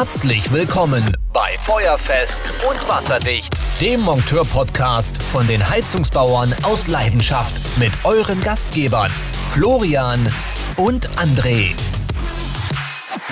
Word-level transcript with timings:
Herzlich 0.00 0.52
willkommen 0.52 1.12
bei 1.32 1.58
Feuerfest 1.64 2.44
und 2.70 2.88
Wasserdicht, 2.88 3.52
dem 3.80 4.00
Monteur-Podcast 4.02 5.20
von 5.20 5.44
den 5.48 5.68
Heizungsbauern 5.68 6.54
aus 6.62 6.86
Leidenschaft 6.86 7.76
mit 7.80 7.90
euren 8.04 8.40
Gastgebern 8.40 9.10
Florian 9.48 10.32
und 10.76 11.10
André. 11.18 11.74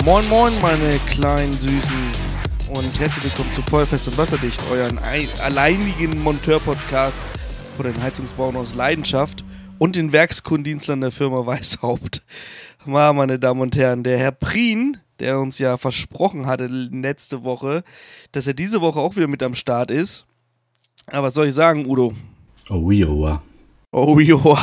Moin 0.05 0.29
Moin, 0.29 0.53
meine 0.61 0.99
kleinen 1.09 1.53
Süßen 1.53 1.95
und 2.75 2.99
herzlich 2.99 3.23
willkommen 3.23 3.53
zu 3.53 3.63
Feuerfest 3.63 4.09
und 4.09 4.19
Wasserdicht, 4.19 4.61
euren 4.73 4.99
ein- 4.99 5.29
alleinigen 5.45 6.21
Monteur-Podcast 6.21 7.21
von 7.77 7.87
den 7.87 8.03
Heizungsbauern 8.03 8.57
aus 8.57 8.75
Leidenschaft 8.75 9.45
und 9.79 9.95
den 9.95 10.11
Werkskundendienstlern 10.11 11.01
der 11.01 11.13
Firma 11.13 11.47
Weißhaupt. 11.47 12.25
Meine 12.85 13.39
Damen 13.39 13.61
und 13.61 13.77
Herren, 13.77 14.03
der 14.03 14.19
Herr 14.19 14.33
Prien, 14.33 14.97
der 15.21 15.41
uns 15.41 15.59
ja 15.59 15.77
versprochen 15.77 16.47
hatte 16.47 16.67
letzte 16.67 17.43
Woche, 17.43 17.83
dass 18.33 18.47
er 18.47 18.55
diese 18.55 18.81
Woche 18.81 19.01
auch 19.01 19.17
wieder 19.17 19.29
mit 19.29 19.43
am 19.43 19.55
Start 19.55 19.91
ist. 19.91 20.27
Aber 21.07 21.29
was 21.29 21.35
soll 21.35 21.49
ich 21.49 21.55
sagen, 21.55 21.87
Udo? 21.87 22.15
Oh, 22.69 22.91
joa. 22.91 23.43
Oh, 23.93 24.19
joa. 24.19 24.59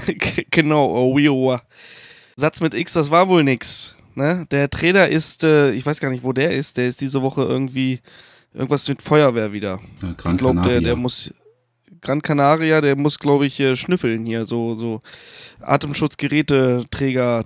genau, 0.50 0.86
oh, 0.86 1.18
joa. 1.18 1.62
Satz 2.36 2.60
mit 2.60 2.74
X, 2.74 2.94
das 2.94 3.10
war 3.10 3.28
wohl 3.28 3.44
nix. 3.44 3.96
Ne? 4.14 4.46
Der 4.50 4.70
Trainer 4.70 5.08
ist, 5.08 5.44
äh, 5.44 5.72
ich 5.72 5.84
weiß 5.84 6.00
gar 6.00 6.10
nicht, 6.10 6.24
wo 6.24 6.32
der 6.32 6.50
ist, 6.52 6.76
der 6.76 6.88
ist 6.88 7.00
diese 7.00 7.22
Woche 7.22 7.42
irgendwie 7.42 8.00
irgendwas 8.54 8.88
mit 8.88 9.02
Feuerwehr 9.02 9.52
wieder. 9.52 9.80
Ja, 10.02 10.10
ich 10.10 10.38
glaube, 10.38 10.62
der, 10.62 10.80
der 10.80 10.96
muss, 10.96 11.32
Gran 12.02 12.20
Canaria, 12.20 12.80
der 12.80 12.96
muss, 12.96 13.18
glaube 13.18 13.46
ich, 13.46 13.58
äh, 13.60 13.76
schnüffeln 13.76 14.26
hier, 14.26 14.44
so, 14.44 14.76
so 14.76 15.00
Atemschutzgeräte, 15.60 16.84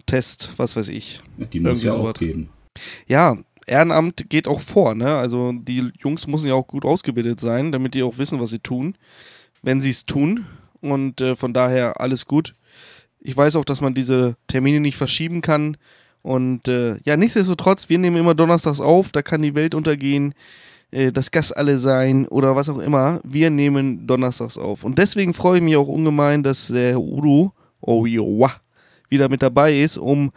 Test, 0.06 0.50
was 0.56 0.74
weiß 0.74 0.88
ich. 0.88 1.20
Die 1.52 1.60
muss 1.60 1.82
ja 1.82 1.92
auch 1.92 2.14
geben. 2.14 2.48
Ja, 3.06 3.36
Ehrenamt 3.66 4.30
geht 4.30 4.48
auch 4.48 4.60
vor, 4.60 4.94
ne? 4.94 5.16
Also 5.16 5.52
die 5.52 5.90
Jungs 5.98 6.26
müssen 6.26 6.48
ja 6.48 6.54
auch 6.54 6.66
gut 6.66 6.84
ausgebildet 6.84 7.40
sein, 7.40 7.72
damit 7.72 7.94
die 7.94 8.02
auch 8.02 8.18
wissen, 8.18 8.40
was 8.40 8.50
sie 8.50 8.58
tun, 8.58 8.96
wenn 9.62 9.80
sie 9.80 9.90
es 9.90 10.06
tun. 10.06 10.46
Und 10.80 11.20
äh, 11.20 11.36
von 11.36 11.52
daher 11.52 12.00
alles 12.00 12.26
gut. 12.26 12.54
Ich 13.20 13.36
weiß 13.36 13.56
auch, 13.56 13.64
dass 13.64 13.80
man 13.80 13.94
diese 13.94 14.36
Termine 14.46 14.80
nicht 14.80 14.96
verschieben 14.96 15.40
kann. 15.40 15.76
Und 16.22 16.68
äh, 16.68 16.98
ja, 17.04 17.16
nichtsdestotrotz, 17.16 17.88
wir 17.88 17.98
nehmen 17.98 18.16
immer 18.16 18.34
donnerstags 18.34 18.80
auf, 18.80 19.10
da 19.10 19.22
kann 19.22 19.42
die 19.42 19.54
Welt 19.54 19.74
untergehen, 19.74 20.34
äh, 20.90 21.12
das 21.12 21.30
Gast 21.30 21.56
alle 21.56 21.78
sein 21.78 22.26
oder 22.28 22.56
was 22.56 22.68
auch 22.68 22.78
immer. 22.78 23.20
Wir 23.24 23.50
nehmen 23.50 24.06
donnerstags 24.06 24.58
auf. 24.58 24.84
Und 24.84 24.98
deswegen 24.98 25.34
freue 25.34 25.58
ich 25.58 25.62
mich 25.62 25.76
auch 25.76 25.88
ungemein, 25.88 26.42
dass 26.42 26.68
der 26.68 27.00
Udo, 27.00 27.52
oh 27.80 28.06
joa, 28.06 28.52
wieder 29.08 29.28
mit 29.28 29.42
dabei 29.42 29.78
ist, 29.78 29.98
um 29.98 30.32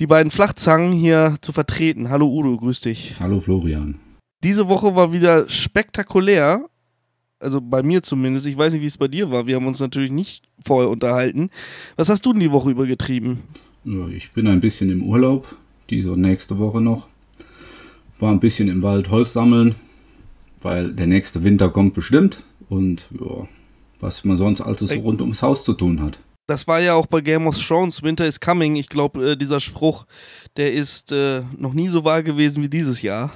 die 0.00 0.06
beiden 0.06 0.30
Flachzangen 0.30 0.92
hier 0.92 1.36
zu 1.40 1.52
vertreten. 1.52 2.10
Hallo 2.10 2.28
Udo, 2.28 2.56
grüß 2.56 2.80
dich. 2.82 3.16
Hallo 3.18 3.40
Florian. 3.40 3.98
Diese 4.44 4.68
Woche 4.68 4.94
war 4.94 5.12
wieder 5.12 5.48
spektakulär. 5.48 6.64
Also 7.40 7.60
bei 7.60 7.82
mir 7.82 8.02
zumindest. 8.02 8.46
Ich 8.46 8.56
weiß 8.56 8.72
nicht, 8.72 8.82
wie 8.82 8.86
es 8.86 8.98
bei 8.98 9.08
dir 9.08 9.30
war. 9.30 9.46
Wir 9.46 9.56
haben 9.56 9.66
uns 9.66 9.80
natürlich 9.80 10.10
nicht 10.10 10.44
vorher 10.64 10.90
unterhalten. 10.90 11.50
Was 11.96 12.08
hast 12.08 12.24
du 12.26 12.32
denn 12.32 12.40
die 12.40 12.50
Woche 12.50 12.70
über 12.70 12.86
getrieben? 12.86 13.42
Ich 14.10 14.32
bin 14.32 14.46
ein 14.48 14.60
bisschen 14.60 14.90
im 14.90 15.02
Urlaub, 15.04 15.56
diese 15.88 16.12
und 16.12 16.20
nächste 16.20 16.58
Woche 16.58 16.80
noch. 16.80 17.08
War 18.18 18.32
ein 18.32 18.40
bisschen 18.40 18.68
im 18.68 18.82
Wald 18.82 19.10
Holz 19.10 19.32
sammeln, 19.32 19.74
weil 20.62 20.92
der 20.92 21.06
nächste 21.06 21.44
Winter 21.44 21.70
kommt 21.70 21.94
bestimmt. 21.94 22.42
Und 22.68 23.08
ja, 23.18 23.46
was 24.00 24.24
man 24.24 24.36
sonst 24.36 24.60
alles 24.60 24.80
so 24.80 24.94
rund 25.00 25.20
ums 25.20 25.42
Haus 25.42 25.64
zu 25.64 25.72
tun 25.72 26.00
hat. 26.00 26.18
Das 26.46 26.66
war 26.66 26.80
ja 26.80 26.94
auch 26.94 27.06
bei 27.06 27.20
Game 27.20 27.46
of 27.46 27.58
Thrones, 27.58 28.02
Winter 28.02 28.24
is 28.24 28.40
coming. 28.40 28.76
Ich 28.76 28.88
glaube, 28.88 29.32
äh, 29.32 29.36
dieser 29.36 29.60
Spruch, 29.60 30.06
der 30.56 30.72
ist 30.72 31.12
äh, 31.12 31.42
noch 31.58 31.74
nie 31.74 31.88
so 31.88 32.04
wahr 32.04 32.22
gewesen 32.22 32.62
wie 32.62 32.70
dieses 32.70 33.02
Jahr. 33.02 33.30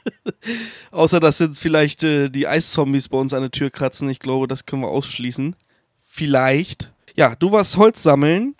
Außer, 0.90 1.20
dass 1.20 1.38
jetzt 1.38 1.58
vielleicht 1.58 2.04
äh, 2.04 2.28
die 2.28 2.46
Eiszombies 2.46 3.08
bei 3.08 3.16
uns 3.16 3.32
an 3.32 3.40
der 3.40 3.50
Tür 3.50 3.70
kratzen. 3.70 4.10
Ich 4.10 4.20
glaube, 4.20 4.46
das 4.46 4.66
können 4.66 4.82
wir 4.82 4.88
ausschließen. 4.88 5.56
Vielleicht. 6.02 6.92
Ja, 7.16 7.34
du 7.34 7.50
warst 7.50 7.78
Holz 7.78 8.02
sammeln. 8.02 8.54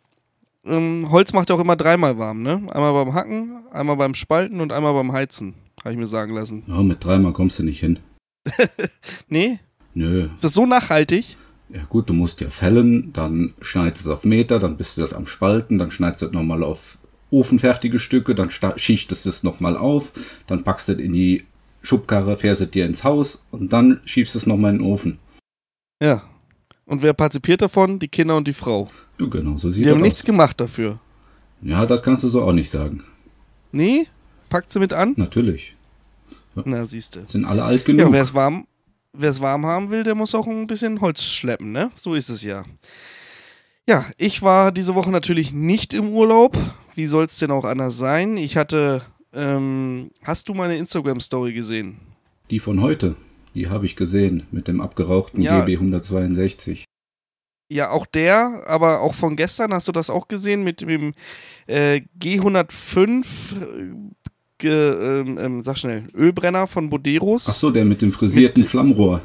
Ähm, 0.64 1.10
Holz 1.10 1.32
macht 1.32 1.48
ja 1.48 1.56
auch 1.56 1.60
immer 1.60 1.76
dreimal 1.76 2.18
warm, 2.18 2.42
ne? 2.42 2.62
Einmal 2.70 2.92
beim 2.92 3.14
Hacken, 3.14 3.62
einmal 3.70 3.96
beim 3.96 4.14
Spalten 4.14 4.60
und 4.60 4.72
einmal 4.72 4.92
beim 4.94 5.12
Heizen. 5.12 5.54
Habe 5.80 5.92
ich 5.92 5.98
mir 5.98 6.06
sagen 6.06 6.34
lassen. 6.34 6.64
Ja, 6.66 6.82
mit 6.82 7.04
dreimal 7.04 7.32
kommst 7.32 7.58
du 7.58 7.62
nicht 7.62 7.80
hin. 7.80 7.98
Nee? 9.28 9.60
Nö. 9.94 10.28
Ist 10.34 10.44
das 10.44 10.54
so 10.54 10.66
nachhaltig? 10.66 11.36
Ja 11.74 11.84
gut, 11.84 12.08
du 12.08 12.14
musst 12.14 12.40
ja 12.40 12.48
fällen, 12.48 13.12
dann 13.12 13.52
schneidest 13.60 14.06
du 14.06 14.10
es 14.10 14.16
auf 14.16 14.24
Meter, 14.24 14.58
dann 14.58 14.76
bist 14.76 14.96
du 14.96 15.02
das 15.02 15.12
am 15.12 15.26
Spalten, 15.26 15.78
dann 15.78 15.90
schneidest 15.90 16.22
du 16.22 16.26
es 16.26 16.32
nochmal 16.32 16.62
auf 16.62 16.98
ofenfertige 17.30 17.98
Stücke, 17.98 18.34
dann 18.34 18.48
schichtest 18.76 19.26
du 19.26 19.30
es 19.30 19.42
nochmal 19.42 19.76
auf, 19.76 20.12
dann 20.46 20.64
packst 20.64 20.88
du 20.88 20.92
es 20.94 20.98
in 20.98 21.12
die 21.12 21.44
Schubkarre, 21.82 22.38
fährst 22.38 22.62
es 22.62 22.70
dir 22.70 22.86
ins 22.86 23.04
Haus 23.04 23.42
und 23.50 23.72
dann 23.72 24.00
schiebst 24.04 24.34
du 24.34 24.38
es 24.38 24.46
nochmal 24.46 24.72
in 24.72 24.78
den 24.78 24.86
Ofen. 24.86 25.18
Ja. 26.02 26.22
Und 26.88 27.02
wer 27.02 27.12
partizipiert 27.12 27.62
davon? 27.62 27.98
Die 27.98 28.08
Kinder 28.08 28.36
und 28.36 28.48
die 28.48 28.52
Frau. 28.52 28.90
Ja, 29.20 29.26
genau, 29.26 29.56
so 29.56 29.70
sieht 29.70 29.84
Die 29.84 29.90
haben 29.90 29.98
das 29.98 30.06
nichts 30.08 30.20
aus. 30.22 30.26
gemacht 30.26 30.60
dafür. 30.60 30.98
Ja, 31.62 31.84
das 31.86 32.02
kannst 32.02 32.24
du 32.24 32.28
so 32.28 32.42
auch 32.42 32.52
nicht 32.52 32.70
sagen. 32.70 33.04
Nee? 33.72 34.06
Packt 34.48 34.72
sie 34.72 34.78
mit 34.80 34.92
an? 34.92 35.12
Natürlich. 35.16 35.76
Na, 36.64 36.86
siehst 36.86 37.14
du. 37.16 37.20
Sind 37.26 37.44
alle 37.44 37.62
alt 37.62 37.86
Ja, 37.86 37.94
genug. 37.94 38.12
wer 38.12 38.22
es 38.22 38.32
warm, 38.34 38.66
wer 39.12 39.30
es 39.30 39.40
warm 39.40 39.64
haben 39.66 39.90
will, 39.90 40.02
der 40.02 40.14
muss 40.14 40.34
auch 40.34 40.46
ein 40.46 40.66
bisschen 40.66 41.00
Holz 41.00 41.22
schleppen, 41.22 41.70
ne? 41.72 41.90
So 41.94 42.14
ist 42.14 42.30
es 42.30 42.42
ja. 42.42 42.64
Ja, 43.86 44.04
ich 44.16 44.42
war 44.42 44.72
diese 44.72 44.94
Woche 44.94 45.10
natürlich 45.10 45.52
nicht 45.52 45.94
im 45.94 46.08
Urlaub. 46.08 46.56
Wie 46.94 47.06
soll 47.06 47.24
es 47.26 47.38
denn 47.38 47.50
auch 47.50 47.64
anders 47.64 47.96
sein? 47.96 48.36
Ich 48.36 48.56
hatte, 48.56 49.02
ähm, 49.32 50.10
hast 50.24 50.48
du 50.48 50.54
meine 50.54 50.76
Instagram-Story 50.76 51.52
gesehen? 51.52 51.98
die 52.50 52.60
von 52.60 52.80
heute, 52.80 53.14
die 53.54 53.68
habe 53.68 53.86
ich 53.86 53.96
gesehen 53.96 54.44
mit 54.50 54.68
dem 54.68 54.80
abgerauchten 54.80 55.40
Ja. 55.42 55.60
GB 55.60 55.74
162. 55.76 56.84
Ja, 57.70 57.90
auch 57.90 58.06
der, 58.06 58.62
aber 58.66 59.00
auch 59.00 59.14
von 59.14 59.36
gestern, 59.36 59.74
hast 59.74 59.88
du 59.88 59.92
das 59.92 60.08
auch 60.08 60.26
gesehen 60.28 60.64
mit 60.64 60.80
dem 60.80 61.12
äh, 61.66 62.00
G105, 62.18 63.24
äh, 63.60 63.94
ge, 64.58 64.70
ähm, 65.20 65.38
ähm, 65.38 65.62
sag 65.62 65.76
schnell, 65.78 66.06
Ölbrenner 66.14 66.66
von 66.66 66.88
Boderos? 66.88 67.46
Ach 67.48 67.54
so, 67.54 67.70
der 67.70 67.84
mit 67.84 68.00
dem 68.02 68.10
frisierten 68.12 68.62
Mit- 68.62 68.70
Flammrohr. 68.70 69.22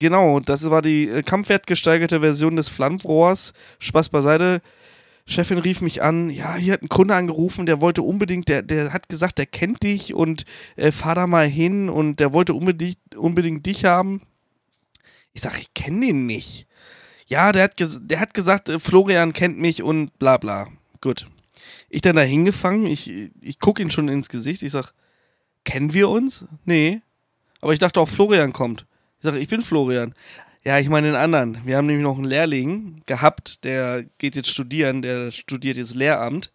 Genau, 0.00 0.38
das 0.40 0.68
war 0.70 0.82
die 0.82 1.08
äh, 1.08 1.22
kampfwertgesteigerte 1.22 2.20
Version 2.20 2.56
des 2.56 2.68
Flammrohrs. 2.68 3.52
Spaß 3.78 4.10
beiseite. 4.10 4.60
Chefin 5.26 5.58
rief 5.58 5.80
mich 5.80 6.02
an, 6.02 6.28
ja, 6.28 6.54
hier 6.54 6.74
hat 6.74 6.82
ein 6.82 6.88
Kunde 6.88 7.14
angerufen, 7.14 7.64
der 7.64 7.80
wollte 7.80 8.02
unbedingt, 8.02 8.48
der, 8.48 8.62
der 8.62 8.92
hat 8.92 9.08
gesagt, 9.08 9.38
der 9.38 9.46
kennt 9.46 9.82
dich 9.82 10.12
und 10.12 10.44
äh, 10.76 10.92
fahr 10.92 11.14
da 11.14 11.26
mal 11.26 11.48
hin 11.48 11.88
und 11.88 12.20
der 12.20 12.32
wollte 12.34 12.52
unbedingt, 12.52 12.98
unbedingt 13.16 13.64
dich 13.64 13.86
haben. 13.86 14.20
Ich 15.32 15.40
sag, 15.40 15.58
ich 15.58 15.72
kenne 15.72 16.06
den 16.06 16.26
nicht. 16.26 16.66
Ja, 17.26 17.52
der 17.52 17.64
hat, 17.64 17.74
der 17.78 18.20
hat 18.20 18.34
gesagt, 18.34 18.68
äh, 18.68 18.78
Florian 18.78 19.32
kennt 19.32 19.58
mich 19.58 19.82
und 19.82 20.18
bla 20.18 20.36
bla. 20.36 20.68
Gut. 21.00 21.26
Ich 21.88 22.02
dann 22.02 22.16
da 22.16 22.22
hingefangen, 22.22 22.86
ich, 22.86 23.10
ich 23.40 23.58
gucke 23.60 23.80
ihn 23.80 23.90
schon 23.90 24.08
ins 24.08 24.28
Gesicht, 24.28 24.62
ich 24.62 24.72
sag, 24.72 24.92
kennen 25.64 25.94
wir 25.94 26.10
uns? 26.10 26.44
Nee. 26.64 27.00
Aber 27.62 27.72
ich 27.72 27.78
dachte 27.78 27.98
auch, 27.98 28.08
Florian 28.08 28.52
kommt. 28.52 28.84
Ich 29.18 29.24
sage, 29.24 29.38
ich 29.38 29.48
bin 29.48 29.62
Florian. 29.62 30.14
Ja, 30.66 30.78
ich 30.78 30.88
meine 30.88 31.08
den 31.08 31.16
anderen. 31.16 31.60
Wir 31.66 31.76
haben 31.76 31.86
nämlich 31.86 32.02
noch 32.02 32.16
einen 32.16 32.24
Lehrling 32.24 33.02
gehabt, 33.04 33.64
der 33.64 34.04
geht 34.16 34.34
jetzt 34.34 34.48
studieren, 34.48 35.02
der 35.02 35.30
studiert 35.30 35.76
jetzt 35.76 35.94
Lehramt. 35.94 36.50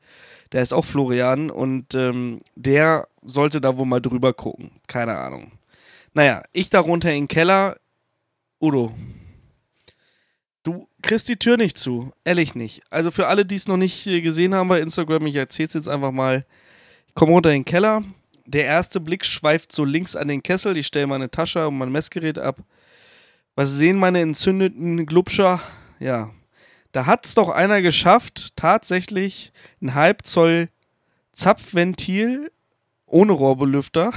Der 0.51 0.63
ist 0.63 0.73
auch 0.73 0.85
Florian 0.85 1.51
und 1.51 1.93
ähm, 1.93 2.39
der 2.55 3.07
sollte 3.21 3.61
da 3.61 3.77
wohl 3.77 3.85
mal 3.85 4.01
drüber 4.01 4.33
gucken. 4.33 4.71
Keine 4.87 5.15
Ahnung. 5.15 5.51
Naja, 6.15 6.41
ich 6.53 6.71
da 6.71 6.79
runter 6.79 7.11
in 7.11 7.23
den 7.23 7.27
Keller. 7.27 7.77
Udo, 8.59 8.91
du 10.63 10.87
kriegst 11.03 11.29
die 11.29 11.37
Tür 11.37 11.57
nicht 11.57 11.77
zu. 11.77 12.11
Ehrlich 12.23 12.55
nicht. 12.55 12.81
Also 12.89 13.11
für 13.11 13.27
alle, 13.27 13.45
die 13.45 13.55
es 13.55 13.67
noch 13.67 13.77
nicht 13.77 14.07
äh, 14.07 14.21
gesehen 14.21 14.55
haben 14.55 14.69
bei 14.69 14.81
Instagram, 14.81 15.27
ich 15.27 15.35
erzähl's 15.35 15.75
jetzt 15.75 15.87
einfach 15.87 16.11
mal. 16.11 16.45
Ich 17.07 17.13
komme 17.13 17.33
runter 17.33 17.51
in 17.51 17.61
den 17.61 17.65
Keller. 17.65 18.03
Der 18.47 18.65
erste 18.65 18.99
Blick 18.99 19.23
schweift 19.23 19.71
so 19.71 19.85
links 19.85 20.15
an 20.15 20.27
den 20.27 20.41
Kessel. 20.41 20.75
Ich 20.77 20.87
stelle 20.87 21.05
meine 21.05 21.29
Tasche 21.29 21.67
und 21.67 21.77
mein 21.77 21.91
Messgerät 21.91 22.39
ab. 22.39 22.57
Was 23.59 23.75
sehen 23.75 23.97
meine 23.97 24.21
entzündeten 24.21 25.05
Glubscher? 25.05 25.59
Ja, 25.99 26.31
da 26.93 27.07
hat's 27.07 27.35
doch 27.35 27.49
einer 27.49 27.81
geschafft, 27.81 28.55
tatsächlich 28.55 29.51
ein 29.81 29.95
Halbzoll 29.95 30.69
Zapfventil 31.33 32.53
ohne 33.05 33.33
Rohrbelüfter, 33.33 34.13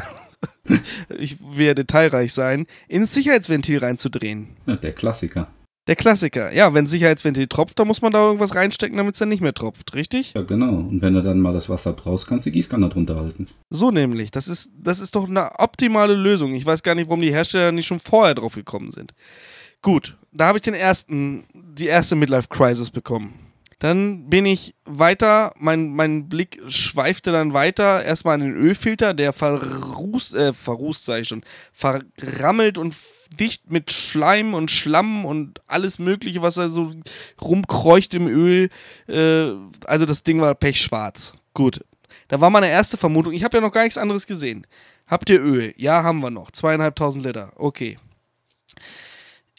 ich 1.19 1.39
will 1.41 1.67
ja 1.67 1.75
detailreich 1.75 2.33
sein, 2.33 2.67
ins 2.87 3.15
Sicherheitsventil 3.15 3.79
reinzudrehen. 3.79 4.55
Ja, 4.67 4.77
der 4.77 4.93
Klassiker. 4.93 5.49
Der 5.89 5.97
Klassiker. 5.97 6.55
Ja, 6.55 6.75
wenn 6.75 6.87
Sicherheitsventil 6.87 7.49
tropft, 7.49 7.79
dann 7.79 7.89
muss 7.89 8.03
man 8.03 8.13
da 8.13 8.25
irgendwas 8.25 8.55
reinstecken, 8.55 8.97
damit 8.97 9.15
es 9.15 9.19
dann 9.19 9.29
nicht 9.29 9.41
mehr 9.41 9.53
tropft, 9.53 9.95
richtig? 9.97 10.33
Ja, 10.35 10.43
genau. 10.43 10.77
Und 10.77 11.03
wenn 11.03 11.15
du 11.15 11.23
dann 11.23 11.41
mal 11.41 11.53
das 11.53 11.69
Wasser 11.69 11.93
brauchst, 11.93 12.29
kannst 12.29 12.47
du 12.47 12.51
die 12.51 12.55
Gießkanne 12.55 12.89
drunter 12.89 13.17
halten. 13.17 13.49
So 13.69 13.91
nämlich. 13.91 14.31
Das 14.31 14.47
ist, 14.47 14.71
das 14.79 15.01
ist 15.01 15.17
doch 15.17 15.29
eine 15.29 15.59
optimale 15.59 16.15
Lösung. 16.15 16.55
Ich 16.55 16.65
weiß 16.65 16.85
gar 16.85 16.95
nicht, 16.95 17.09
warum 17.09 17.21
die 17.21 17.33
Hersteller 17.33 17.73
nicht 17.73 17.87
schon 17.87 17.99
vorher 17.99 18.37
drauf 18.37 18.55
gekommen 18.55 18.93
sind. 18.93 19.13
Gut, 19.83 20.17
da 20.31 20.47
habe 20.47 20.59
ich 20.59 20.63
den 20.63 20.75
ersten, 20.75 21.45
die 21.53 21.87
erste 21.87 22.15
Midlife 22.15 22.49
Crisis 22.49 22.93
bekommen. 22.93 23.35
Dann 23.81 24.31
bin 24.31 24.47
ich 24.47 24.77
weiter, 24.85 25.53
mein, 25.59 25.93
mein 25.93 26.29
Blick 26.29 26.63
schweifte 26.69 27.33
dann 27.33 27.53
weiter, 27.53 28.05
erstmal 28.05 28.35
an 28.35 28.43
den 28.43 28.55
Ölfilter, 28.55 29.13
der 29.13 29.33
verrußt, 29.33 30.37
äh, 30.37 30.53
verrußt 30.53 31.05
sag 31.05 31.23
ich 31.23 31.29
schon, 31.29 31.43
verrammelt 31.73 32.79
und 32.79 32.95
dicht 33.37 33.71
mit 33.71 33.93
Schleim 33.93 34.55
und 34.55 34.71
Schlamm 34.71 35.25
und 35.25 35.61
alles 35.67 35.99
mögliche, 35.99 36.43
was 36.43 36.55
da 36.55 36.69
so 36.69 36.93
rumkreucht 37.41 38.15
im 38.15 38.27
Öl. 38.27 38.69
Äh, 39.09 39.53
also 39.87 40.07
das 40.07 40.23
Ding 40.23 40.41
war 40.41 40.55
pechschwarz. 40.55 41.35
Gut. 41.55 41.85
Da 42.29 42.41
war 42.41 42.51
meine 42.51 42.69
erste 42.69 42.97
Vermutung, 42.97 43.33
ich 43.33 43.45
habe 43.45 43.57
ja 43.57 43.61
noch 43.61 43.73
gar 43.73 43.83
nichts 43.83 43.99
anderes 43.99 44.27
gesehen. 44.27 44.67
Habt 45.07 45.29
ihr 45.29 45.41
Öl? 45.41 45.75
Ja, 45.77 46.03
haben 46.03 46.21
wir 46.21 46.31
noch. 46.31 46.51
Zweieinhalbtausend 46.51 47.25
Liter. 47.25 47.53
Okay 47.57 47.99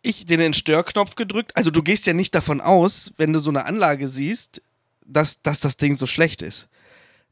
ich 0.04 0.26
den 0.26 0.42
Entstörknopf 0.42 1.16
gedrückt. 1.16 1.56
Also 1.56 1.72
du 1.72 1.82
gehst 1.82 2.06
ja 2.06 2.14
nicht 2.14 2.36
davon 2.36 2.62
aus, 2.62 3.14
wenn 3.18 3.34
du 3.34 3.40
so 3.40 3.50
eine 3.50 3.66
Anlage 3.66 4.08
siehst, 4.08 4.62
dass, 5.06 5.42
dass 5.42 5.62
das 5.62 5.78
Ding 5.78 5.96
so 5.96 6.06
schlecht 6.06 6.42
ist. 6.42 6.68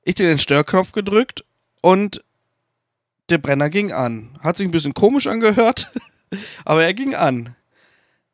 Ich 0.04 0.16
den 0.16 0.30
Entstörknopf 0.30 0.94
gedrückt 0.94 1.44
und 1.82 2.24
der 3.30 3.38
Brenner 3.38 3.70
ging 3.70 3.92
an. 3.92 4.38
Hat 4.40 4.58
sich 4.58 4.68
ein 4.68 4.72
bisschen 4.72 4.94
komisch 4.94 5.28
angehört, 5.28 5.92
aber 6.66 6.84
er 6.84 6.94
ging 6.94 7.16
an. 7.16 7.56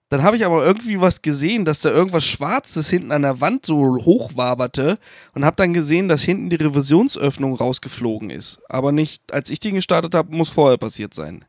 Dann 0.09 0.23
habe 0.23 0.37
ich 0.37 0.45
aber 0.45 0.65
irgendwie 0.65 1.01
was 1.01 1.21
gesehen, 1.21 1.65
dass 1.65 1.81
da 1.81 1.89
irgendwas 1.89 2.25
Schwarzes 2.25 2.89
hinten 2.89 3.11
an 3.11 3.23
der 3.23 3.41
Wand 3.41 3.65
so 3.65 3.97
hochwaberte 4.05 4.99
und 5.33 5.43
habe 5.43 5.57
dann 5.57 5.73
gesehen, 5.73 6.07
dass 6.07 6.23
hinten 6.23 6.49
die 6.49 6.55
Revisionsöffnung 6.55 7.53
rausgeflogen 7.55 8.29
ist. 8.29 8.59
Aber 8.69 8.93
nicht, 8.93 9.33
als 9.33 9.49
ich 9.49 9.59
die 9.59 9.73
gestartet 9.73 10.15
habe, 10.15 10.33
muss 10.33 10.49
vorher 10.49 10.77
passiert 10.77 11.13
sein. 11.13 11.43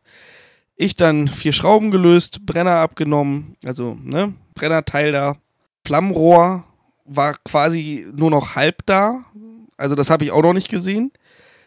Ich 0.74 0.96
dann 0.96 1.28
vier 1.28 1.52
Schrauben 1.52 1.92
gelöst, 1.92 2.46
Brenner 2.46 2.76
abgenommen, 2.78 3.56
also 3.64 3.96
ne, 4.02 4.34
Brennerteil 4.54 5.12
da. 5.12 5.36
Flammenrohr 5.86 6.64
war 7.04 7.36
quasi 7.44 8.06
nur 8.14 8.30
noch 8.30 8.56
halb 8.56 8.84
da. 8.86 9.24
Also 9.76 9.94
das 9.94 10.10
habe 10.10 10.24
ich 10.24 10.32
auch 10.32 10.42
noch 10.42 10.52
nicht 10.52 10.68
gesehen. 10.68 11.12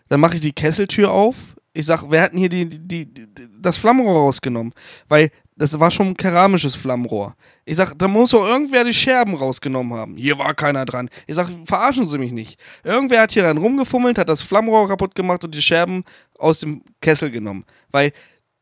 Dann 0.09 0.19
mache 0.19 0.35
ich 0.35 0.41
die 0.41 0.53
Kesseltür 0.53 1.11
auf. 1.11 1.35
Ich 1.73 1.85
sage, 1.85 2.05
wer 2.09 2.23
hat 2.23 2.33
denn 2.33 2.39
hier 2.39 2.49
die, 2.49 2.65
die, 2.65 3.05
die, 3.05 3.27
das 3.59 3.77
Flammenrohr 3.77 4.23
rausgenommen? 4.23 4.73
Weil 5.07 5.29
das 5.55 5.79
war 5.79 5.91
schon 5.91 6.07
ein 6.07 6.17
keramisches 6.17 6.75
Flammenrohr. 6.75 7.35
Ich 7.65 7.77
sag, 7.77 7.93
da 7.97 8.07
muss 8.07 8.31
doch 8.31 8.45
irgendwer 8.45 8.83
die 8.83 8.93
Scherben 8.93 9.35
rausgenommen 9.35 9.93
haben. 9.93 10.17
Hier 10.17 10.37
war 10.39 10.53
keiner 10.53 10.85
dran. 10.85 11.07
Ich 11.27 11.35
sag, 11.35 11.47
verarschen 11.65 12.07
Sie 12.07 12.17
mich 12.17 12.31
nicht. 12.31 12.59
Irgendwer 12.83 13.21
hat 13.21 13.31
hier 13.31 13.43
dann 13.43 13.57
rumgefummelt, 13.57 14.17
hat 14.17 14.27
das 14.27 14.41
Flammenrohr 14.41 14.87
kaputt 14.87 15.15
gemacht 15.15 15.43
und 15.43 15.53
die 15.53 15.61
Scherben 15.61 16.03
aus 16.39 16.59
dem 16.59 16.81
Kessel 16.99 17.29
genommen. 17.29 17.63
Weil 17.91 18.11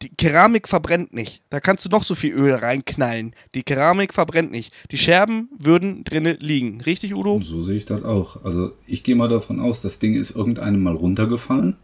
die 0.02 0.10
Keramik 0.10 0.68
verbrennt 0.68 1.14
nicht. 1.14 1.42
Da 1.50 1.60
kannst 1.60 1.86
du 1.86 1.90
noch 1.90 2.04
so 2.04 2.16
viel 2.16 2.34
Öl 2.34 2.54
reinknallen. 2.54 3.34
Die 3.56 3.64
Keramik 3.64 4.14
verbrennt 4.14 4.52
nicht. 4.52 4.74
Die 4.92 4.98
Scherben 4.98 5.50
würden 5.58 6.04
drinnen 6.04 6.38
liegen. 6.40 6.82
Richtig, 6.82 7.16
Udo? 7.16 7.42
So 7.44 7.62
sehe 7.62 7.78
ich 7.78 7.86
das 7.86 8.04
auch. 8.04 8.44
Also 8.44 8.74
ich 8.88 9.04
gehe 9.04 9.16
mal 9.16 9.28
davon 9.28 9.60
aus, 9.60 9.82
das 9.82 10.00
Ding 10.00 10.16
ist 10.16 10.32
irgendeinem 10.32 10.84
mal 10.84 10.96
runtergefallen. 10.96 11.76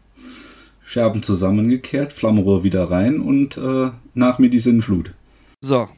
Scherben 0.86 1.20
zusammengekehrt, 1.20 2.12
Flammenrohr 2.12 2.62
wieder 2.62 2.88
rein 2.88 3.18
und 3.18 3.56
äh, 3.56 3.90
nach 4.14 4.38
mir 4.38 4.48
die 4.48 4.60
Sinnflut. 4.60 5.12
So. 5.60 5.88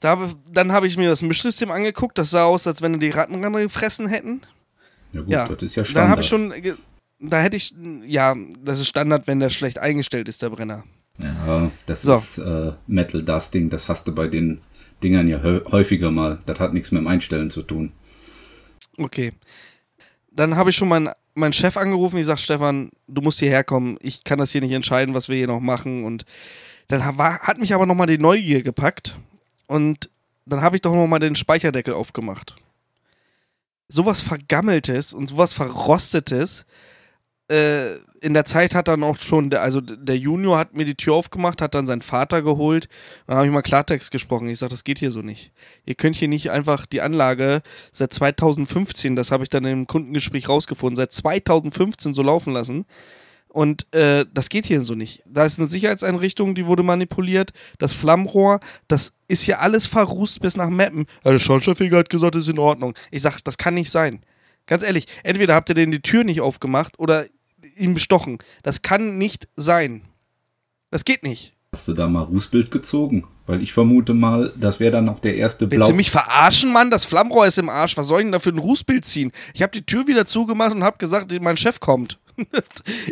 Da, 0.00 0.28
dann 0.52 0.72
habe 0.72 0.88
ich 0.88 0.96
mir 0.96 1.08
das 1.08 1.22
Mischsystem 1.22 1.70
angeguckt. 1.70 2.18
Das 2.18 2.30
sah 2.30 2.44
aus, 2.44 2.66
als 2.66 2.82
wenn 2.82 2.98
die 2.98 3.10
Ratten 3.10 3.40
gefressen 3.40 4.08
hätten. 4.08 4.42
Ja 5.12 5.20
gut, 5.20 5.30
ja. 5.30 5.48
das 5.48 5.62
ist 5.62 5.76
ja 5.76 5.84
Standard. 5.84 6.04
Dann 6.04 6.10
habe 6.10 6.22
ich 6.22 6.28
schon, 6.28 6.52
da 7.20 7.40
hätte 7.40 7.56
ich, 7.56 7.74
ja, 8.04 8.34
das 8.60 8.80
ist 8.80 8.88
Standard, 8.88 9.28
wenn 9.28 9.38
der 9.38 9.50
schlecht 9.50 9.78
eingestellt 9.78 10.28
ist, 10.28 10.42
der 10.42 10.50
Brenner. 10.50 10.82
Ja, 11.22 11.70
das 11.86 12.02
so. 12.02 12.14
ist 12.14 12.38
äh, 12.38 12.72
Metal 12.88 13.22
Dusting, 13.22 13.70
das 13.70 13.88
hast 13.88 14.08
du 14.08 14.12
bei 14.12 14.26
den 14.26 14.60
Dingern 15.00 15.28
ja 15.28 15.40
häufiger 15.42 16.10
mal. 16.10 16.40
Das 16.44 16.58
hat 16.58 16.74
nichts 16.74 16.90
mit 16.90 17.02
dem 17.02 17.06
Einstellen 17.06 17.50
zu 17.50 17.62
tun. 17.62 17.92
Okay. 18.98 19.32
Dann 20.32 20.56
habe 20.56 20.70
ich 20.70 20.76
schon 20.76 20.88
meinen, 20.88 21.10
meinen 21.34 21.52
Chef 21.52 21.76
angerufen. 21.76 22.18
Ich 22.18 22.26
sage, 22.26 22.40
Stefan, 22.40 22.90
du 23.06 23.20
musst 23.20 23.40
hierher 23.40 23.64
kommen. 23.64 23.96
Ich 24.00 24.24
kann 24.24 24.38
das 24.38 24.52
hier 24.52 24.60
nicht 24.60 24.72
entscheiden, 24.72 25.14
was 25.14 25.28
wir 25.28 25.36
hier 25.36 25.46
noch 25.46 25.60
machen. 25.60 26.04
Und 26.04 26.24
dann 26.88 27.18
war, 27.18 27.40
hat 27.40 27.58
mich 27.58 27.74
aber 27.74 27.86
nochmal 27.86 28.06
die 28.06 28.18
Neugier 28.18 28.62
gepackt. 28.62 29.18
Und 29.66 30.10
dann 30.46 30.62
habe 30.62 30.76
ich 30.76 30.82
doch 30.82 30.94
nochmal 30.94 31.20
den 31.20 31.36
Speicherdeckel 31.36 31.94
aufgemacht. 31.94 32.56
Sowas 33.88 34.20
Vergammeltes 34.20 35.12
und 35.12 35.26
sowas 35.26 35.52
Verrostetes 35.52 36.66
äh, 37.48 37.96
in 38.20 38.32
der 38.32 38.44
Zeit 38.46 38.74
hat 38.74 38.88
dann 38.88 39.02
auch 39.02 39.18
schon, 39.18 39.50
der, 39.50 39.62
also 39.62 39.80
der 39.80 40.16
Junior 40.16 40.58
hat 40.58 40.74
mir 40.74 40.84
die 40.84 40.94
Tür 40.94 41.14
aufgemacht, 41.14 41.60
hat 41.60 41.74
dann 41.74 41.84
seinen 41.84 42.02
Vater 42.02 42.40
geholt. 42.42 42.88
Dann 43.26 43.36
habe 43.36 43.46
ich 43.46 43.52
mal 43.52 43.62
Klartext 43.62 44.10
gesprochen. 44.10 44.48
Ich 44.48 44.58
sage, 44.58 44.70
das 44.70 44.84
geht 44.84 44.98
hier 44.98 45.10
so 45.10 45.20
nicht. 45.20 45.52
Ihr 45.84 45.94
könnt 45.94 46.16
hier 46.16 46.28
nicht 46.28 46.50
einfach 46.50 46.86
die 46.86 47.02
Anlage 47.02 47.60
seit 47.92 48.12
2015, 48.14 49.14
das 49.14 49.30
habe 49.30 49.42
ich 49.42 49.50
dann 49.50 49.64
im 49.64 49.86
Kundengespräch 49.86 50.48
rausgefunden, 50.48 50.96
seit 50.96 51.12
2015 51.12 52.14
so 52.14 52.22
laufen 52.22 52.52
lassen. 52.52 52.86
Und 53.48 53.86
äh, 53.94 54.26
das 54.34 54.48
geht 54.48 54.66
hier 54.66 54.80
so 54.80 54.96
nicht. 54.96 55.22
Da 55.26 55.44
ist 55.44 55.60
eine 55.60 55.68
Sicherheitseinrichtung, 55.68 56.56
die 56.56 56.66
wurde 56.66 56.82
manipuliert. 56.82 57.52
Das 57.78 57.94
Flammrohr, 57.94 58.58
das 58.88 59.12
ist 59.28 59.42
hier 59.42 59.60
alles 59.60 59.86
verrußt 59.86 60.40
bis 60.40 60.56
nach 60.56 60.70
Mappen. 60.70 61.06
Ja, 61.24 61.30
der 61.30 61.38
Schornsteinfeger 61.38 61.98
hat 61.98 62.10
gesagt, 62.10 62.34
das 62.34 62.44
ist 62.44 62.50
in 62.50 62.58
Ordnung. 62.58 62.94
Ich 63.12 63.22
sage, 63.22 63.36
das 63.44 63.56
kann 63.56 63.74
nicht 63.74 63.92
sein. 63.92 64.24
Ganz 64.66 64.82
ehrlich, 64.82 65.06
entweder 65.22 65.54
habt 65.54 65.68
ihr 65.68 65.74
denn 65.74 65.90
die 65.90 66.00
Tür 66.00 66.24
nicht 66.24 66.40
aufgemacht 66.40 66.98
oder 66.98 67.26
ihn 67.76 67.94
bestochen. 67.94 68.38
Das 68.62 68.82
kann 68.82 69.18
nicht 69.18 69.48
sein. 69.56 70.02
Das 70.90 71.04
geht 71.04 71.22
nicht. 71.22 71.54
Hast 71.72 71.88
du 71.88 71.92
da 71.92 72.06
mal 72.06 72.22
Rußbild 72.22 72.70
gezogen? 72.70 73.26
Weil 73.46 73.60
ich 73.62 73.72
vermute 73.72 74.14
mal, 74.14 74.52
das 74.56 74.80
wäre 74.80 74.92
dann 74.92 75.04
noch 75.04 75.18
der 75.18 75.36
erste 75.36 75.66
Blau. 75.66 75.78
Willst 75.78 75.90
du 75.90 75.94
mich 75.94 76.10
verarschen, 76.10 76.72
Mann? 76.72 76.90
Das 76.90 77.04
Flammrohr 77.04 77.46
ist 77.46 77.58
im 77.58 77.68
Arsch. 77.68 77.96
Was 77.96 78.06
soll 78.06 78.20
ich 78.20 78.24
denn 78.24 78.32
da 78.32 78.38
für 78.38 78.50
ein 78.50 78.58
Rußbild 78.58 79.04
ziehen? 79.04 79.32
Ich 79.54 79.62
habe 79.62 79.72
die 79.72 79.84
Tür 79.84 80.06
wieder 80.06 80.24
zugemacht 80.24 80.72
und 80.72 80.84
habe 80.84 80.98
gesagt, 80.98 81.32
mein 81.40 81.56
Chef 81.56 81.80
kommt. 81.80 82.18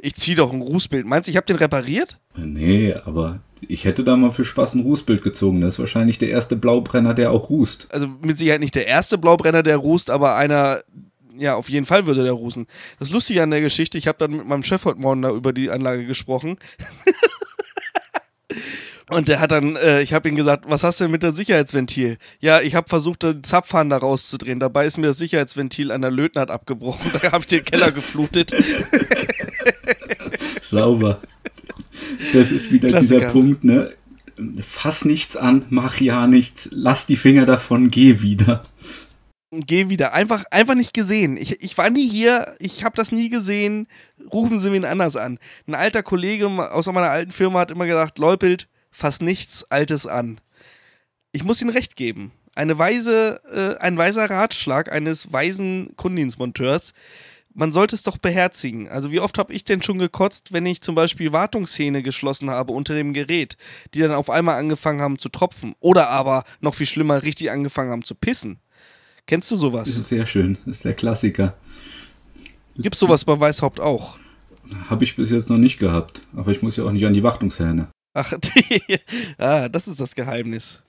ich 0.03 0.15
ziehe 0.15 0.37
doch 0.37 0.53
ein 0.53 0.63
Rußbild. 0.63 1.07
Meinst 1.07 1.27
du, 1.27 1.31
ich 1.31 1.37
habe 1.37 1.47
den 1.47 1.57
repariert? 1.57 2.21
Nee, 2.37 2.95
aber 3.05 3.41
ich 3.69 3.85
hätte 3.85 4.05
da 4.05 4.17
mal 4.17 4.33
für 4.33 4.45
Spaß 4.45 4.75
ein 4.75 4.83
Rußbild 4.83 5.23
gezogen. 5.23 5.61
Das 5.61 5.75
ist 5.75 5.79
wahrscheinlich 5.81 6.19
der 6.19 6.31
erste 6.31 6.57
Blaubrenner, 6.57 7.15
der 7.15 7.31
auch 7.31 7.51
rußt. 7.51 7.89
Also 7.91 8.09
mit 8.23 8.39
Sicherheit 8.39 8.61
nicht 8.61 8.75
der 8.75 8.87
erste 8.87 9.19
Blaubrenner, 9.19 9.63
der 9.63 9.77
rußt, 9.77 10.09
aber 10.09 10.37
einer, 10.37 10.83
ja, 11.37 11.55
auf 11.55 11.69
jeden 11.69 11.87
Fall 11.87 12.07
würde 12.07 12.23
der 12.23 12.33
rusen. 12.33 12.67
Das 12.99 13.11
Lustige 13.11 13.43
an 13.43 13.51
der 13.51 13.61
Geschichte, 13.61 13.99
ich 13.99 14.07
habe 14.07 14.19
dann 14.19 14.33
mit 14.33 14.47
meinem 14.47 14.63
Chef 14.63 14.85
heute 14.85 15.01
Morgen 15.01 15.23
da 15.23 15.31
über 15.31 15.53
die 15.53 15.71
Anlage 15.71 16.07
gesprochen. 16.07 16.57
Und 19.09 19.29
der 19.29 19.41
hat 19.41 19.51
dann, 19.51 19.77
äh, 19.77 20.01
ich 20.01 20.15
habe 20.15 20.29
ihm 20.29 20.37
gesagt, 20.37 20.65
was 20.69 20.85
hast 20.85 21.01
du 21.01 21.05
denn 21.05 21.11
mit 21.11 21.23
dem 21.23 21.35
Sicherheitsventil? 21.35 22.17
Ja, 22.41 22.63
ich 22.63 22.75
habe 22.75 22.89
versucht, 22.89 23.23
den 23.23 23.45
Zapfhahn 23.45 23.91
da 23.91 23.99
rauszudrehen. 23.99 24.59
Dabei 24.59 24.87
ist 24.87 24.97
mir 24.97 25.09
das 25.09 25.19
Sicherheitsventil 25.19 25.93
an 25.93 26.01
der 26.01 26.11
Lötnaht 26.11 26.51
abgebrochen. 26.51 27.11
Da 27.23 27.33
habe 27.33 27.43
ich 27.43 27.49
den 27.49 27.63
Keller 27.63 27.93
geflutet. 27.93 28.53
Sauber. 30.63 31.21
Das 32.33 32.53
ist 32.53 32.73
wieder 32.73 32.89
Klassiker. 32.89 33.21
dieser 33.21 33.33
Punkt, 33.33 33.65
ne? 33.65 33.91
Fass 34.67 35.05
nichts 35.05 35.37
an, 35.37 35.67
mach 35.69 36.01
ja 36.01 36.27
nichts, 36.27 36.71
lass 36.73 37.05
die 37.05 37.17
Finger 37.17 37.45
davon, 37.45 37.91
geh 37.91 38.23
wieder 38.23 38.63
geh 39.53 39.89
wieder. 39.89 40.15
Einfach, 40.15 40.45
einfach 40.51 40.75
nicht 40.75 40.95
gesehen. 40.95 41.37
Ich, 41.37 41.63
ich 41.63 41.79
war 41.79 41.91
nie 41.91 42.09
hier, 42.09 42.57
ich 42.59 42.85
habe 42.85 42.97
das 42.97 43.13
nie 43.13 43.29
gesehen. 43.29 43.87
Rufen 44.33 44.59
Sie 44.59 44.71
mich 44.71 44.87
anders 44.87 45.17
an. 45.17 45.39
Ein 45.67 45.75
alter 45.75 46.03
Kollege 46.03 46.49
aus 46.49 46.87
meiner 46.87 47.11
alten 47.11 47.33
Firma 47.33 47.61
hat 47.61 47.71
immer 47.71 47.87
gesagt, 47.87 48.19
Leupelt, 48.19 48.69
fass 48.91 49.21
nichts 49.21 49.71
Altes 49.71 50.07
an. 50.07 50.41
Ich 51.33 51.45
muss 51.45 51.61
Ihnen 51.61 51.71
recht 51.71 51.97
geben. 51.97 52.33
Eine 52.55 52.79
weise, 52.79 53.41
äh, 53.51 53.81
ein 53.83 53.97
weiser 53.97 54.29
Ratschlag 54.29 54.91
eines 54.91 55.33
weisen 55.33 55.95
Kundendienstmonteurs. 55.97 56.93
Man 57.55 57.73
sollte 57.73 57.95
es 57.95 58.03
doch 58.03 58.17
beherzigen. 58.17 58.89
Also 58.89 59.11
wie 59.11 59.21
oft 59.21 59.37
habe 59.37 59.53
ich 59.53 59.65
denn 59.65 59.83
schon 59.83 59.99
gekotzt, 59.99 60.55
wenn 60.55 60.65
ich 60.65 60.81
zum 60.81 60.95
Beispiel 60.95 61.33
Wartungshähne 61.33 62.03
geschlossen 62.03 62.51
habe 62.51 62.73
unter 62.73 62.95
dem 62.95 63.13
Gerät, 63.13 63.59
die 63.93 64.01
dann 64.01 64.13
auf 64.13 64.31
einmal 64.31 64.59
angefangen 64.59 65.03
haben 65.03 65.19
zu 65.19 65.29
tropfen 65.29 65.75
oder 65.81 66.09
aber 66.09 66.45
noch 66.61 66.75
viel 66.75 66.87
schlimmer 66.87 67.23
richtig 67.23 67.51
angefangen 67.51 67.91
haben 67.91 68.05
zu 68.05 68.15
pissen. 68.15 68.62
Kennst 69.33 69.51
du 69.51 69.57
sowas? 69.57 69.85
Das 69.85 69.97
ist 69.97 70.09
sehr 70.09 70.27
schön. 70.27 70.59
Das 70.67 70.77
ist 70.77 70.85
der 70.85 70.93
Klassiker. 70.93 71.55
Gibt 72.77 72.95
es 72.95 73.01
sowas 73.01 73.25
bei 73.25 73.41
Weißhaupt 73.41 73.81
auch? 73.81 74.19
Habe 74.91 75.05
ich 75.05 75.17
bis 75.17 75.31
jetzt 75.31 75.49
noch 75.49 75.57
nicht 75.57 75.79
gehabt. 75.79 76.21
Aber 76.37 76.51
ich 76.51 76.61
muss 76.61 76.77
ja 76.77 76.85
auch 76.85 76.93
nicht 76.93 77.07
an 77.07 77.15
die 77.15 77.23
Wartungshähne. 77.23 77.89
Ach, 78.13 78.35
die, 78.39 78.99
ah, 79.39 79.71
das 79.71 79.89
ist 79.89 80.01
das 80.01 80.15
Geheimnis. 80.15 80.83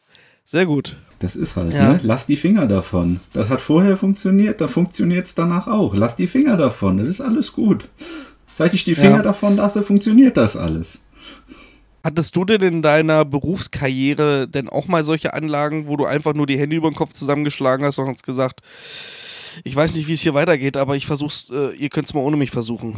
Sehr 0.43 0.65
gut. 0.65 0.97
Das 1.19 1.37
ist 1.37 1.55
halt, 1.55 1.71
ja. 1.71 1.93
ne? 1.93 1.99
Lass 2.03 2.25
die 2.25 2.35
Finger 2.35 2.67
davon. 2.67 3.21
Das 3.31 3.47
hat 3.47 3.61
vorher 3.61 3.95
funktioniert, 3.95 4.59
dann 4.59 4.67
funktioniert 4.67 5.25
es 5.25 5.35
danach 5.35 5.67
auch. 5.67 5.95
Lass 5.95 6.17
die 6.17 6.27
Finger 6.27 6.57
davon, 6.57 6.97
das 6.97 7.07
ist 7.07 7.21
alles 7.21 7.53
gut. 7.53 7.87
Seit 8.51 8.73
ich 8.73 8.83
die 8.83 8.95
Finger 8.95 9.15
ja. 9.15 9.21
davon 9.21 9.55
lasse, 9.55 9.83
funktioniert 9.83 10.35
das 10.35 10.57
alles. 10.57 10.99
Hattest 12.03 12.35
du 12.35 12.43
denn 12.43 12.61
in 12.61 12.81
deiner 12.81 13.23
Berufskarriere 13.23 14.47
denn 14.49 14.67
auch 14.67 14.87
mal 14.87 15.05
solche 15.05 15.33
Anlagen, 15.33 15.87
wo 15.87 15.95
du 15.95 16.05
einfach 16.05 16.33
nur 16.33 16.45
die 16.45 16.59
Hände 16.59 16.75
über 16.75 16.89
den 16.89 16.95
Kopf 16.95 17.13
zusammengeschlagen 17.13 17.85
hast 17.85 17.97
und 17.97 18.07
hast 18.07 18.25
gesagt, 18.25 18.59
ich 19.63 19.73
weiß 19.73 19.95
nicht, 19.95 20.09
wie 20.09 20.13
es 20.13 20.21
hier 20.21 20.33
weitergeht, 20.33 20.75
aber 20.75 20.97
ich 20.97 21.05
versuch's, 21.05 21.49
äh, 21.49 21.73
ihr 21.75 21.87
könnt 21.87 22.07
es 22.07 22.13
mal 22.13 22.19
ohne 22.19 22.35
mich 22.35 22.51
versuchen? 22.51 22.95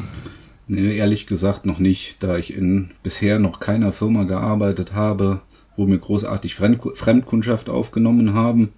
Nee, 0.67 0.95
ehrlich 0.95 1.27
gesagt 1.27 1.67
noch 1.67 1.77
nicht, 1.77 2.23
da 2.23 2.37
ich 2.37 2.51
in 2.51 2.91
bisher 3.03 3.37
noch 3.37 3.59
keiner 3.59 3.91
Firma 3.91 4.23
gearbeitet 4.23 4.93
habe, 4.93 5.41
wo 5.75 5.85
mir 5.85 5.99
großartig 5.99 6.55
Fremd 6.55 6.81
Fremdkundschaft 6.95 7.69
aufgenommen 7.69 8.33
haben. 8.33 8.73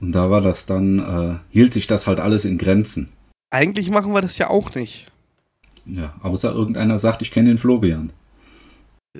Und 0.00 0.12
da 0.12 0.30
war 0.30 0.40
das 0.40 0.66
dann, 0.66 0.98
äh, 0.98 1.38
hielt 1.50 1.72
sich 1.72 1.86
das 1.86 2.08
halt 2.08 2.18
alles 2.18 2.44
in 2.44 2.58
Grenzen. 2.58 3.10
Eigentlich 3.50 3.90
machen 3.90 4.12
wir 4.12 4.20
das 4.20 4.38
ja 4.38 4.50
auch 4.50 4.74
nicht. 4.74 5.12
Ja, 5.86 6.14
außer 6.22 6.52
irgendeiner 6.52 6.98
sagt, 6.98 7.22
ich 7.22 7.30
kenne 7.30 7.50
den 7.50 7.58
Florian. 7.58 8.12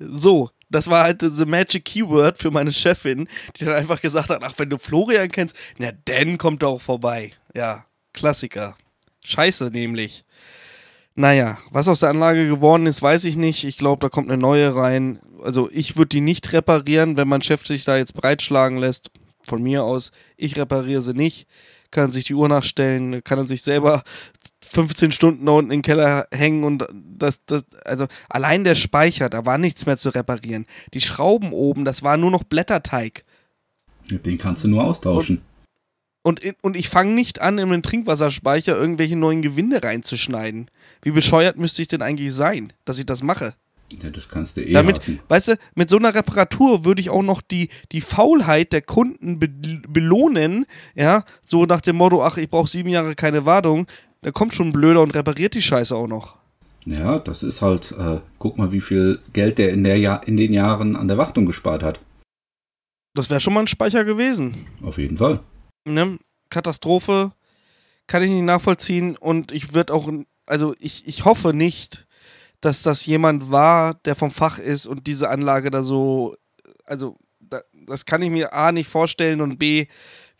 So, 0.00 0.50
das 0.71 0.88
war 0.88 1.05
halt 1.05 1.23
the 1.23 1.45
magic 1.45 1.85
keyword 1.85 2.38
für 2.38 2.50
meine 2.50 2.73
Chefin, 2.73 3.28
die 3.57 3.64
dann 3.64 3.75
einfach 3.75 4.00
gesagt 4.00 4.28
hat, 4.28 4.43
ach, 4.43 4.55
wenn 4.57 4.71
du 4.71 4.78
Florian 4.78 5.31
kennst, 5.31 5.57
na, 5.78 5.90
dann 6.05 6.38
kommt 6.38 6.62
er 6.62 6.69
auch 6.69 6.83
vorbei. 6.83 7.33
Ja, 7.55 7.85
Klassiker. 8.12 8.76
Scheiße 9.25 9.67
nämlich. 9.67 10.25
Naja, 11.14 11.59
was 11.71 11.88
aus 11.88 12.00
der 12.00 12.11
Anlage 12.11 12.47
geworden 12.47 12.87
ist, 12.87 13.02
weiß 13.02 13.25
ich 13.25 13.37
nicht. 13.37 13.64
Ich 13.64 13.76
glaube, 13.76 14.00
da 14.00 14.09
kommt 14.09 14.31
eine 14.31 14.40
neue 14.40 14.75
rein. 14.75 15.19
Also 15.43 15.69
ich 15.73 15.97
würde 15.97 16.11
die 16.11 16.21
nicht 16.21 16.52
reparieren, 16.52 17.17
wenn 17.17 17.28
mein 17.28 17.43
Chef 17.43 17.67
sich 17.67 17.85
da 17.85 17.97
jetzt 17.97 18.14
breitschlagen 18.14 18.78
lässt. 18.78 19.11
Von 19.47 19.62
mir 19.62 19.83
aus, 19.83 20.12
ich 20.37 20.57
repariere 20.57 21.02
sie 21.02 21.14
nicht. 21.14 21.49
Kann 21.90 22.12
sich 22.12 22.26
die 22.26 22.35
Uhr 22.35 22.49
nachstellen, 22.49 23.25
kann 23.25 23.38
er 23.38 23.49
sich 23.49 23.62
selber 23.62 24.02
15 24.71 25.13
Stunden 25.13 25.47
da 25.47 25.53
unten 25.53 25.71
in 25.71 25.79
den 25.79 25.83
Keller 25.83 26.27
hängen 26.33 26.65
und 26.65 26.87
das, 26.93 27.41
das, 27.47 27.65
also 27.85 28.07
allein 28.29 28.65
der 28.65 28.75
Speicher, 28.75 29.29
da 29.29 29.47
war 29.47 29.59
nichts 29.59 29.87
mehr 29.87 29.97
zu 29.97 30.11
reparieren. 30.11 30.67
Die 30.95 31.01
Schrauben 31.01 31.53
oben, 31.53 31.85
das 31.85 32.03
war 32.03 32.17
nur 32.17 32.31
noch 32.31 32.45
Blätterteig. 32.45 33.25
Den 34.11 34.39
kannst 34.39 34.65
du 34.65 34.69
nur 34.69 34.85
austauschen. 34.85 35.43
Und, 36.23 36.45
und, 36.45 36.57
und 36.63 36.77
ich 36.77 36.89
fange 36.89 37.13
nicht 37.13 37.41
an, 37.41 37.59
in 37.59 37.71
den 37.71 37.83
Trinkwasserspeicher 37.83 38.77
irgendwelche 38.77 39.17
neuen 39.17 39.43
Gewinde 39.43 39.83
reinzuschneiden. 39.83 40.71
Wie 41.03 41.11
bescheuert 41.11 41.57
müsste 41.57 41.83
ich 41.83 41.89
denn 41.89 42.03
eigentlich 42.03 42.33
sein, 42.35 42.73
dass 42.85 42.99
ich 42.99 43.07
das 43.07 43.23
mache? 43.23 43.55
Ja, 44.03 44.11
das 44.11 44.29
kannst 44.29 44.57
du 44.57 44.63
eh 44.63 44.73
Damit, 44.73 44.99
haken. 44.99 45.21
weißt 45.29 45.49
du, 45.49 45.57
mit 45.75 45.89
so 45.89 45.97
einer 45.97 46.15
Reparatur 46.15 46.85
würde 46.85 47.01
ich 47.01 47.09
auch 47.09 47.23
noch 47.23 47.41
die, 47.41 47.71
die 47.93 48.03
Faulheit 48.03 48.73
der 48.75 48.83
Kunden 48.83 49.39
be 49.39 49.49
belohnen, 49.89 50.67
ja, 50.95 51.25
so 51.45 51.65
nach 51.65 51.81
dem 51.81 51.97
Motto, 51.97 52.23
ach, 52.23 52.37
ich 52.37 52.51
brauche 52.51 52.69
sieben 52.69 52.91
Jahre 52.91 53.15
keine 53.15 53.47
Wartung, 53.47 53.87
da 54.23 54.31
kommt 54.31 54.55
schon 54.55 54.69
ein 54.69 54.73
Blöder 54.73 55.03
und 55.03 55.15
repariert 55.15 55.55
die 55.55 55.63
Scheiße 55.63 55.95
auch 55.95 56.09
noch. 56.09 56.37
Ja, 56.85 57.19
das 57.19 57.43
ist 57.43 57.61
halt, 57.61 57.93
äh, 57.93 58.21
guck 58.39 58.57
mal, 58.57 58.73
wie 58.73 58.81
viel 58.81 59.21
Geld 59.33 59.59
der 59.59 59.73
in, 59.73 59.85
der 59.85 59.99
Jahr, 59.99 60.27
in 60.27 60.37
den 60.37 60.53
Jahren 60.53 60.97
an 60.97 61.09
der 61.09 61.19
Wartung 61.19 61.45
gespart 61.45 61.83
hat. 61.83 62.01
Das 63.15 63.31
wäre 63.31 63.41
schon 63.41 63.53
mal 63.53 63.61
ein 63.61 63.67
Speicher 63.67 64.05
gewesen. 64.05 64.67
Auf 64.83 64.99
jeden 64.99 65.17
Fall. 65.17 65.41
Ne? 65.87 66.19
Katastrophe, 66.51 67.33
kann 68.07 68.23
ich 68.23 68.31
nicht 68.31 68.43
nachvollziehen 68.43 69.17
und 69.17 69.53
ich 69.53 69.75
würde 69.75 69.93
auch, 69.93 70.11
also 70.47 70.75
ich, 70.79 71.07
ich 71.07 71.25
hoffe 71.25 71.53
nicht, 71.53 72.07
dass 72.61 72.83
das 72.83 73.07
jemand 73.07 73.51
war, 73.51 73.95
der 74.05 74.17
vom 74.17 74.31
Fach 74.31 74.59
ist 74.59 74.87
und 74.87 75.07
diese 75.07 75.29
Anlage 75.29 75.71
da 75.71 75.83
so, 75.83 76.37
also 76.85 77.19
da, 77.39 77.61
das 77.73 78.07
kann 78.07 78.23
ich 78.23 78.31
mir 78.31 78.55
A 78.55 78.73
nicht 78.73 78.89
vorstellen 78.89 79.41
und 79.41 79.59
B 79.59 79.87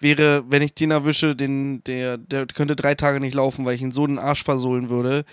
wäre, 0.00 0.45
wenn 0.49 0.62
ich 0.62 0.75
den 0.75 0.90
erwische, 0.90 1.35
den, 1.35 1.83
der, 1.85 2.19
der 2.19 2.47
könnte 2.47 2.76
drei 2.76 2.95
Tage 2.95 3.21
nicht 3.21 3.35
laufen, 3.35 3.64
weil 3.64 3.75
ich 3.75 3.83
ihn 3.83 3.93
so 3.93 4.07
den 4.07 4.19
Arsch 4.19 4.45
versohlen 4.45 4.88
würde. 4.88 5.25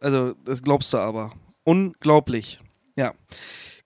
Also, 0.00 0.34
das 0.44 0.62
glaubst 0.62 0.92
du 0.92 0.98
aber. 0.98 1.32
Unglaublich. 1.64 2.60
Ja. 2.96 3.12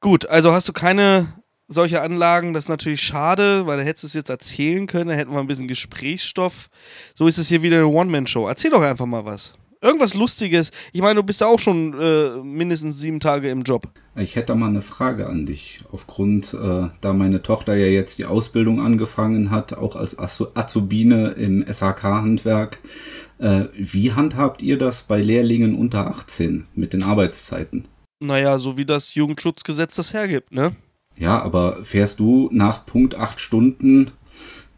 Gut, 0.00 0.28
also 0.28 0.52
hast 0.52 0.68
du 0.68 0.72
keine 0.72 1.26
solche 1.66 2.02
Anlagen, 2.02 2.52
das 2.52 2.64
ist 2.64 2.68
natürlich 2.68 3.02
schade, 3.02 3.66
weil 3.66 3.78
da 3.78 3.82
hättest 3.82 4.04
du 4.04 4.06
es 4.08 4.14
jetzt 4.14 4.30
erzählen 4.30 4.86
können, 4.86 5.08
da 5.08 5.14
hätten 5.14 5.32
wir 5.32 5.40
ein 5.40 5.46
bisschen 5.46 5.68
Gesprächsstoff. 5.68 6.68
So 7.14 7.26
ist 7.26 7.38
es 7.38 7.48
hier 7.48 7.62
wieder 7.62 7.76
eine 7.76 7.86
One-Man-Show. 7.86 8.46
Erzähl 8.46 8.70
doch 8.70 8.82
einfach 8.82 9.06
mal 9.06 9.24
was. 9.24 9.54
Irgendwas 9.84 10.14
Lustiges. 10.14 10.70
Ich 10.94 11.02
meine, 11.02 11.16
du 11.16 11.22
bist 11.22 11.42
ja 11.42 11.46
auch 11.46 11.58
schon 11.58 11.92
äh, 12.00 12.42
mindestens 12.42 12.98
sieben 12.98 13.20
Tage 13.20 13.50
im 13.50 13.64
Job. 13.64 13.86
Ich 14.16 14.34
hätte 14.34 14.54
mal 14.54 14.68
eine 14.68 14.80
Frage 14.80 15.26
an 15.26 15.44
dich. 15.44 15.80
Aufgrund, 15.92 16.54
äh, 16.54 16.88
da 17.02 17.12
meine 17.12 17.42
Tochter 17.42 17.76
ja 17.76 17.84
jetzt 17.86 18.16
die 18.16 18.24
Ausbildung 18.24 18.80
angefangen 18.80 19.50
hat, 19.50 19.74
auch 19.74 19.94
als 19.94 20.18
Azubine 20.18 21.32
im 21.32 21.62
SHK-Handwerk, 21.70 22.78
äh, 23.38 23.64
wie 23.76 24.12
handhabt 24.12 24.62
ihr 24.62 24.78
das 24.78 25.02
bei 25.02 25.20
Lehrlingen 25.20 25.74
unter 25.74 26.06
18 26.06 26.66
mit 26.74 26.94
den 26.94 27.02
Arbeitszeiten? 27.02 27.84
Naja, 28.20 28.58
so 28.58 28.78
wie 28.78 28.86
das 28.86 29.14
Jugendschutzgesetz 29.14 29.96
das 29.96 30.14
hergibt, 30.14 30.50
ne? 30.50 30.74
Ja, 31.18 31.42
aber 31.42 31.84
fährst 31.84 32.20
du 32.20 32.48
nach 32.52 32.86
Punkt 32.86 33.16
8 33.16 33.38
Stunden 33.38 34.12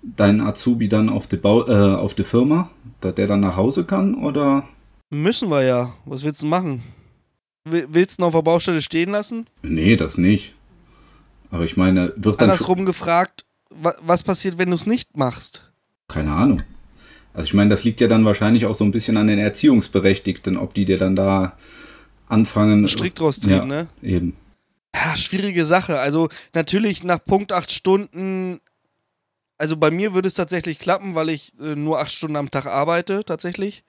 deinen 0.02 0.40
Azubi 0.40 0.88
dann 0.88 1.08
auf 1.08 1.28
die, 1.28 1.36
Bau 1.36 1.64
äh, 1.68 1.94
auf 1.94 2.14
die 2.14 2.24
Firma, 2.24 2.70
dass 3.00 3.14
der 3.14 3.28
dann 3.28 3.40
nach 3.40 3.56
Hause 3.56 3.84
kann, 3.84 4.16
oder? 4.16 4.64
Müssen 5.10 5.48
wir 5.50 5.62
ja. 5.62 5.92
Was 6.04 6.22
willst 6.24 6.42
du 6.42 6.46
machen? 6.46 6.82
Willst 7.64 8.18
du 8.18 8.22
ihn 8.22 8.26
auf 8.26 8.34
der 8.34 8.42
Baustelle 8.42 8.82
stehen 8.82 9.10
lassen? 9.10 9.46
Nee, 9.62 9.96
das 9.96 10.18
nicht. 10.18 10.54
Aber 11.50 11.64
ich 11.64 11.76
meine, 11.76 12.12
wird 12.16 12.40
dann. 12.40 12.50
Andersrum 12.50 12.84
gefragt, 12.84 13.44
was 13.70 14.22
passiert, 14.22 14.58
wenn 14.58 14.70
du 14.70 14.74
es 14.74 14.86
nicht 14.86 15.16
machst? 15.16 15.72
Keine 16.08 16.32
Ahnung. 16.32 16.62
Also 17.34 17.46
ich 17.46 17.54
meine, 17.54 17.70
das 17.70 17.84
liegt 17.84 18.00
ja 18.00 18.08
dann 18.08 18.24
wahrscheinlich 18.24 18.66
auch 18.66 18.74
so 18.74 18.84
ein 18.84 18.92
bisschen 18.92 19.16
an 19.16 19.26
den 19.26 19.38
Erziehungsberechtigten, 19.38 20.56
ob 20.56 20.74
die 20.74 20.84
dir 20.84 20.96
dann 20.96 21.16
da 21.16 21.56
anfangen. 22.28 22.88
Strikt 22.88 23.20
draus 23.20 23.40
drehen, 23.40 23.52
ja, 23.52 23.64
ne? 23.66 23.88
Eben. 24.02 24.36
Ja, 24.94 25.16
schwierige 25.16 25.66
Sache. 25.66 25.98
Also 25.98 26.28
natürlich 26.54 27.04
nach 27.04 27.22
Punkt 27.22 27.52
acht 27.52 27.70
Stunden. 27.70 28.60
Also 29.58 29.76
bei 29.76 29.90
mir 29.90 30.14
würde 30.14 30.28
es 30.28 30.34
tatsächlich 30.34 30.78
klappen, 30.78 31.14
weil 31.14 31.28
ich 31.28 31.52
äh, 31.60 31.74
nur 31.74 32.00
acht 32.00 32.12
Stunden 32.12 32.36
am 32.36 32.50
Tag 32.50 32.66
arbeite, 32.66 33.24
tatsächlich. 33.24 33.84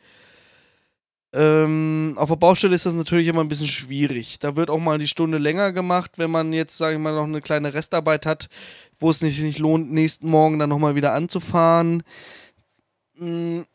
Ähm, 1.37 2.15
auf 2.15 2.29
der 2.29 2.35
Baustelle 2.35 2.73
ist 2.73 2.87
das 2.87 2.95
natürlich 2.95 3.27
immer 3.27 3.41
ein 3.41 3.47
bisschen 3.47 3.67
schwierig. 3.67 4.39
Da 4.39 4.55
wird 4.55 4.71
auch 4.71 4.79
mal 4.79 4.97
die 4.97 5.07
Stunde 5.07 5.37
länger 5.37 5.71
gemacht, 5.71 6.17
wenn 6.17 6.31
man 6.31 6.51
jetzt, 6.51 6.77
sage 6.77 6.95
ich 6.95 6.99
mal, 6.99 7.13
noch 7.13 7.25
eine 7.25 7.41
kleine 7.41 7.75
Restarbeit 7.75 8.25
hat, 8.25 8.49
wo 8.97 9.11
es 9.11 9.19
sich 9.19 9.43
nicht 9.43 9.59
lohnt, 9.59 9.91
nächsten 9.91 10.31
Morgen 10.31 10.57
dann 10.57 10.69
nochmal 10.69 10.95
wieder 10.95 11.13
anzufahren. 11.13 12.01
Hm, 13.19 13.65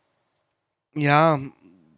ja, 0.97 1.38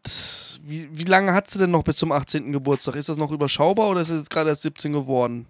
das, 0.02 0.61
wie, 0.64 0.87
wie 0.92 1.04
lange 1.04 1.33
hat 1.33 1.49
sie 1.49 1.59
denn 1.59 1.71
noch 1.71 1.83
bis 1.83 1.97
zum 1.97 2.12
18. 2.12 2.52
Geburtstag? 2.52 2.97
Ist 2.97 3.09
das 3.09 3.16
noch 3.16 3.33
überschaubar 3.33 3.88
oder 3.88 4.02
ist 4.02 4.11
es 4.11 4.18
jetzt 4.18 4.30
gerade 4.30 4.50
erst 4.50 4.62
17 4.62 4.92
geworden? 4.92 5.47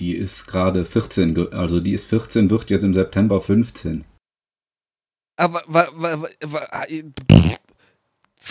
Die 0.00 0.16
ist 0.16 0.46
gerade 0.48 0.84
14, 0.84 1.52
also 1.52 1.78
die 1.78 1.92
ist 1.92 2.06
14, 2.06 2.50
wird 2.50 2.68
jetzt 2.68 2.82
im 2.82 2.94
September 2.94 3.40
15. 3.40 4.04
Aber, 5.36 5.62
wa, 5.66 5.86
wa, 5.92 6.22
wa, 6.40 6.60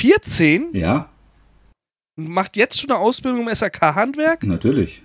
14? 0.01 0.69
Ja. 0.73 1.09
Macht 2.15 2.57
jetzt 2.57 2.79
schon 2.79 2.89
eine 2.89 2.99
Ausbildung 2.99 3.47
im 3.47 3.55
SAK-Handwerk? 3.55 4.43
Natürlich. 4.43 5.03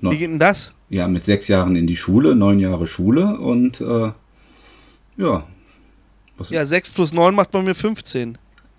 No. 0.00 0.10
Wie 0.10 0.16
geht 0.16 0.30
denn 0.30 0.38
das? 0.38 0.74
Ja, 0.88 1.06
mit 1.06 1.24
sechs 1.24 1.46
Jahren 1.48 1.76
in 1.76 1.86
die 1.86 1.96
Schule, 1.96 2.34
neun 2.34 2.58
Jahre 2.58 2.86
Schule 2.86 3.38
und 3.38 3.80
äh, 3.80 4.12
ja. 5.18 5.46
Was 6.38 6.50
ja, 6.50 6.64
sechs 6.64 6.90
plus 6.90 7.12
neun 7.12 7.34
macht 7.34 7.50
bei 7.50 7.60
mir 7.60 7.74
15. 7.74 8.38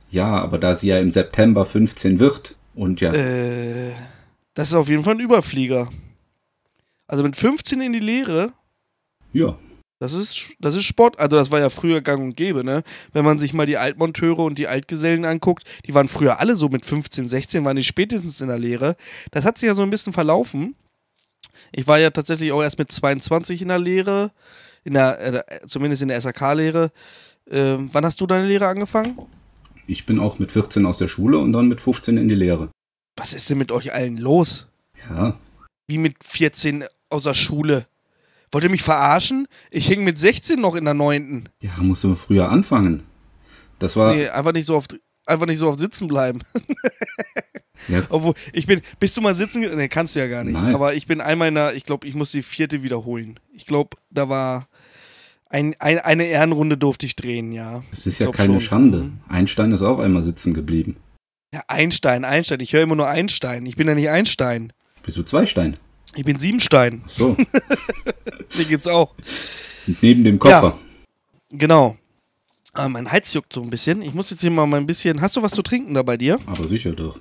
Ja, 0.09 0.41
aber 0.41 0.57
da 0.57 0.75
sie 0.75 0.87
ja 0.87 0.99
im 0.99 1.11
September 1.11 1.65
15 1.65 2.19
wird 2.19 2.55
und 2.73 2.99
ja. 2.99 3.13
Äh, 3.13 3.93
das 4.55 4.69
ist 4.69 4.75
auf 4.75 4.89
jeden 4.89 5.03
Fall 5.03 5.15
ein 5.15 5.19
Überflieger. 5.19 5.89
Also 7.07 7.23
mit 7.23 7.35
15 7.35 7.81
in 7.81 7.93
die 7.93 7.99
Lehre. 7.99 8.51
Ja. 9.31 9.57
Das 10.03 10.11
ist, 10.11 10.55
das 10.59 10.75
ist 10.75 10.83
Sport. 10.83 11.17
Also, 11.17 11.37
das 11.37 11.49
war 11.49 11.61
ja 11.61 11.69
früher 11.69 12.01
gang 12.01 12.21
und 12.21 12.35
gäbe, 12.35 12.65
ne? 12.65 12.83
Wenn 13.13 13.23
man 13.23 13.39
sich 13.39 13.53
mal 13.53 13.65
die 13.65 13.77
Altmonteure 13.77 14.39
und 14.39 14.57
die 14.57 14.67
Altgesellen 14.67 15.23
anguckt, 15.23 15.63
die 15.85 15.93
waren 15.93 16.09
früher 16.09 16.41
alle 16.41 16.57
so 16.57 16.67
mit 16.67 16.85
15, 16.85 17.29
16, 17.29 17.63
waren 17.63 17.77
die 17.77 17.83
spätestens 17.83 18.41
in 18.41 18.49
der 18.49 18.59
Lehre. 18.59 18.97
Das 19.31 19.45
hat 19.45 19.57
sich 19.57 19.67
ja 19.67 19.73
so 19.73 19.81
ein 19.81 19.89
bisschen 19.89 20.11
verlaufen. 20.11 20.75
Ich 21.71 21.87
war 21.87 21.99
ja 21.99 22.09
tatsächlich 22.09 22.51
auch 22.51 22.61
erst 22.61 22.79
mit 22.79 22.91
22 22.91 23.61
in 23.61 23.69
der 23.69 23.79
Lehre, 23.79 24.33
in 24.83 24.95
der, 24.95 25.45
äh, 25.61 25.65
zumindest 25.67 26.01
in 26.01 26.09
der 26.09 26.19
SAK-Lehre. 26.19 26.91
Äh, 27.49 27.77
wann 27.77 28.05
hast 28.05 28.19
du 28.19 28.27
deine 28.27 28.45
Lehre 28.45 28.67
angefangen? 28.67 29.17
Ich 29.87 30.05
bin 30.05 30.19
auch 30.19 30.37
mit 30.37 30.51
14 30.51 30.85
aus 30.85 30.97
der 30.97 31.07
Schule 31.07 31.37
und 31.37 31.53
dann 31.53 31.69
mit 31.69 31.79
15 31.79 32.17
in 32.17 32.27
die 32.27 32.35
Lehre. 32.35 32.69
Was 33.15 33.33
ist 33.33 33.49
denn 33.49 33.57
mit 33.57 33.71
euch 33.71 33.93
allen 33.93 34.17
los? 34.17 34.67
Ja. 35.09 35.39
Wie 35.87 35.97
mit 35.97 36.21
14 36.25 36.83
aus 37.09 37.23
der 37.23 37.35
Schule? 37.35 37.87
Wollt 38.53 38.63
ihr 38.63 38.69
mich 38.69 38.83
verarschen? 38.83 39.47
Ich 39.71 39.87
hing 39.87 40.03
mit 40.03 40.19
16 40.19 40.61
noch 40.61 40.75
in 40.75 40.85
der 40.85 40.93
9. 40.93 41.49
Ja, 41.61 41.71
musst 41.79 42.03
du 42.03 42.13
früher 42.13 42.49
anfangen. 42.49 43.01
Das 43.79 43.95
war. 43.95 44.13
Nee, 44.13 44.29
einfach 44.29 44.53
nicht 44.53 44.67
so 44.67 44.75
oft, 44.75 44.95
einfach 45.25 45.47
nicht 45.47 45.57
so 45.57 45.67
oft 45.67 45.79
sitzen 45.79 46.07
bleiben. 46.07 46.39
ja. 47.87 48.03
Obwohl, 48.09 48.35
ich 48.53 48.67
bin, 48.67 48.81
bist 48.99 49.17
du 49.17 49.21
mal 49.21 49.33
sitzen? 49.33 49.61
Nee, 49.75 49.87
kannst 49.87 50.15
du 50.15 50.19
ja 50.19 50.27
gar 50.27 50.43
nicht. 50.43 50.53
Nein. 50.53 50.75
Aber 50.75 50.93
ich 50.93 51.07
bin 51.07 51.19
einmal 51.19 51.47
in 51.47 51.55
der, 51.55 51.73
ich 51.73 51.83
glaube, 51.83 52.07
ich 52.07 52.13
muss 52.13 52.29
die 52.29 52.43
vierte 52.43 52.83
wiederholen. 52.83 53.39
Ich 53.51 53.65
glaube, 53.65 53.97
da 54.11 54.29
war 54.29 54.67
ein, 55.49 55.75
ein, 55.79 55.97
eine 55.97 56.25
Ehrenrunde 56.25 56.77
durfte 56.77 57.07
ich 57.07 57.15
drehen, 57.15 57.51
ja. 57.53 57.83
Es 57.91 58.05
ist 58.05 58.19
ja 58.19 58.29
keine 58.29 58.59
schon. 58.59 58.59
Schande. 58.59 58.97
Mhm. 58.99 59.19
Einstein 59.29 59.71
ist 59.71 59.81
auch 59.81 59.97
einmal 59.97 60.21
sitzen 60.21 60.53
geblieben. 60.53 60.97
Ja, 61.55 61.63
Einstein, 61.67 62.23
Einstein. 62.23 62.59
Ich 62.59 62.73
höre 62.73 62.83
immer 62.83 62.95
nur 62.95 63.07
Einstein. 63.07 63.65
Ich 63.65 63.77
bin 63.77 63.87
ja 63.87 63.95
nicht 63.95 64.09
Einstein. 64.09 64.73
Bist 65.01 65.17
du 65.17 65.23
Zweistein? 65.23 65.77
Ich 66.15 66.23
bin 66.23 66.37
Siebenstein. 66.37 67.01
Ach 67.05 67.09
so. 67.09 67.29
Den 68.57 68.67
gibt's 68.67 68.87
auch. 68.87 69.13
Neben 70.01 70.23
dem 70.23 70.39
Koffer. 70.39 70.77
Ja, 71.51 71.57
genau. 71.57 71.97
Aber 72.73 72.89
mein 72.89 73.11
Hals 73.11 73.33
juckt 73.33 73.53
so 73.53 73.61
ein 73.61 73.69
bisschen. 73.69 74.01
Ich 74.01 74.13
muss 74.13 74.29
jetzt 74.29 74.41
hier 74.41 74.51
mal 74.51 74.71
ein 74.73 74.85
bisschen. 74.85 75.21
Hast 75.21 75.35
du 75.35 75.41
was 75.41 75.51
zu 75.51 75.61
trinken 75.61 75.93
da 75.93 76.03
bei 76.03 76.17
dir? 76.17 76.39
Aber 76.45 76.67
sicher 76.67 76.93
doch. 76.93 77.19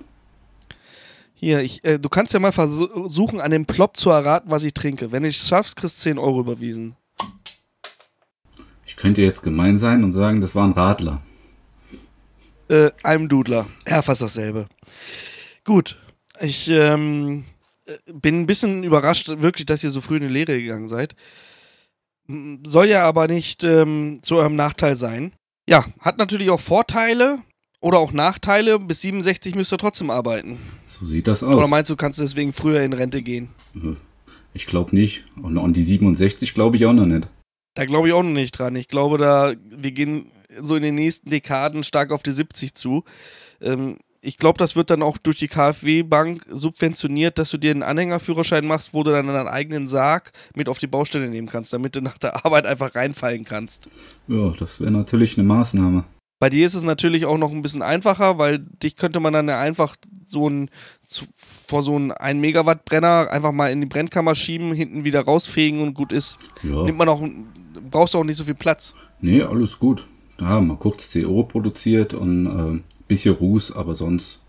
Hier, 1.34 1.60
ich, 1.60 1.84
äh, 1.84 1.98
du 1.98 2.08
kannst 2.08 2.32
ja 2.34 2.40
mal 2.40 2.52
versuchen, 2.52 3.40
an 3.40 3.50
dem 3.50 3.66
Plop 3.66 3.96
zu 3.96 4.10
erraten, 4.10 4.50
was 4.50 4.62
ich 4.62 4.74
trinke. 4.74 5.10
Wenn 5.10 5.24
ich 5.24 5.38
es 5.38 5.48
schaffst, 5.48 5.76
kriegst 5.76 5.98
du 5.98 6.10
10 6.10 6.18
Euro 6.18 6.40
überwiesen. 6.40 6.94
könnte 9.02 9.22
jetzt 9.22 9.42
gemein 9.42 9.76
sein 9.76 10.04
und 10.04 10.12
sagen, 10.12 10.40
das 10.40 10.54
war 10.54 10.64
ein 10.64 10.72
Radler. 10.72 11.20
Äh, 12.68 12.90
einem 13.02 13.28
Dudler. 13.28 13.66
Ja, 13.88 14.00
fast 14.00 14.22
dasselbe. 14.22 14.68
Gut. 15.64 15.98
Ich 16.40 16.68
ähm, 16.68 17.44
bin 18.06 18.40
ein 18.40 18.46
bisschen 18.46 18.84
überrascht, 18.84 19.28
wirklich, 19.28 19.66
dass 19.66 19.84
ihr 19.84 19.90
so 19.90 20.00
früh 20.00 20.16
in 20.16 20.22
die 20.22 20.28
Lehre 20.28 20.60
gegangen 20.60 20.88
seid. 20.88 21.14
Soll 22.64 22.88
ja 22.88 23.02
aber 23.02 23.26
nicht 23.26 23.64
ähm, 23.64 24.20
zu 24.22 24.36
eurem 24.36 24.56
Nachteil 24.56 24.96
sein. 24.96 25.32
Ja, 25.68 25.84
hat 26.00 26.18
natürlich 26.18 26.50
auch 26.50 26.60
Vorteile 26.60 27.38
oder 27.80 27.98
auch 27.98 28.12
Nachteile. 28.12 28.78
Bis 28.78 29.00
67 29.02 29.54
müsst 29.54 29.72
ihr 29.72 29.78
trotzdem 29.78 30.10
arbeiten. 30.10 30.58
So 30.86 31.04
sieht 31.04 31.26
das 31.26 31.42
aus. 31.42 31.54
Oder 31.54 31.68
meinst 31.68 31.90
du, 31.90 31.96
kannst 31.96 32.20
deswegen 32.20 32.52
früher 32.52 32.82
in 32.82 32.92
Rente 32.92 33.22
gehen? 33.22 33.48
Ich 34.54 34.66
glaube 34.66 34.94
nicht. 34.94 35.24
Und 35.40 35.58
an 35.58 35.72
die 35.72 35.82
67 35.82 36.54
glaube 36.54 36.76
ich 36.76 36.86
auch 36.86 36.92
noch 36.92 37.06
nicht. 37.06 37.28
Da 37.74 37.84
glaube 37.84 38.08
ich 38.08 38.14
auch 38.14 38.22
noch 38.22 38.30
nicht 38.30 38.52
dran. 38.52 38.76
Ich 38.76 38.88
glaube, 38.88 39.18
da 39.18 39.54
wir 39.64 39.92
gehen 39.92 40.30
so 40.60 40.76
in 40.76 40.82
den 40.82 40.94
nächsten 40.94 41.30
Dekaden 41.30 41.84
stark 41.84 42.12
auf 42.12 42.22
die 42.22 42.32
70 42.32 42.74
zu. 42.74 43.04
Ähm, 43.60 43.98
ich 44.24 44.38
glaube, 44.38 44.56
das 44.56 44.76
wird 44.76 44.90
dann 44.90 45.02
auch 45.02 45.18
durch 45.18 45.38
die 45.38 45.48
KfW-Bank 45.48 46.46
subventioniert, 46.48 47.38
dass 47.38 47.50
du 47.50 47.58
dir 47.58 47.72
einen 47.72 47.82
Anhängerführerschein 47.82 48.64
machst, 48.64 48.94
wo 48.94 49.02
du 49.02 49.10
dann 49.10 49.26
deinen 49.26 49.48
eigenen 49.48 49.86
Sarg 49.88 50.30
mit 50.54 50.68
auf 50.68 50.78
die 50.78 50.86
Baustelle 50.86 51.28
nehmen 51.28 51.48
kannst, 51.48 51.72
damit 51.72 51.96
du 51.96 52.00
nach 52.00 52.18
der 52.18 52.46
Arbeit 52.46 52.66
einfach 52.66 52.94
reinfallen 52.94 53.44
kannst. 53.44 53.88
Ja, 54.28 54.50
das 54.58 54.80
wäre 54.80 54.92
natürlich 54.92 55.36
eine 55.36 55.46
Maßnahme. 55.46 56.04
Bei 56.38 56.50
dir 56.50 56.66
ist 56.66 56.74
es 56.74 56.82
natürlich 56.82 57.24
auch 57.26 57.38
noch 57.38 57.50
ein 57.52 57.62
bisschen 57.62 57.82
einfacher, 57.82 58.38
weil 58.38 58.60
dich 58.60 58.96
könnte 58.96 59.20
man 59.20 59.32
dann 59.32 59.48
ja 59.48 59.60
einfach 59.60 59.96
so 60.26 60.48
ein 60.48 60.70
vor 61.36 61.82
so 61.82 61.96
einen 61.96 62.12
1 62.12 62.40
Megawatt 62.40 62.84
Brenner 62.84 63.28
einfach 63.30 63.52
mal 63.52 63.70
in 63.70 63.80
die 63.80 63.86
Brennkammer 63.86 64.34
schieben, 64.34 64.72
hinten 64.72 65.04
wieder 65.04 65.22
rausfegen 65.22 65.80
und 65.80 65.94
gut 65.94 66.12
ist. 66.12 66.38
Ja. 66.62 66.84
Nimmt 66.84 66.98
man 66.98 67.08
auch, 67.08 67.22
brauchst 67.90 68.14
du 68.14 68.18
auch 68.18 68.24
nicht 68.24 68.36
so 68.36 68.44
viel 68.44 68.54
Platz. 68.54 68.92
Nee, 69.20 69.42
alles 69.42 69.78
gut. 69.78 70.06
Da 70.38 70.46
haben 70.46 70.66
wir 70.68 70.76
kurz 70.76 71.12
CO 71.12 71.44
produziert 71.44 72.14
und 72.14 72.46
äh, 72.46 72.91
bisschen 73.12 73.34
Ruß, 73.34 73.72
aber 73.72 73.94
sonst. 73.94 74.40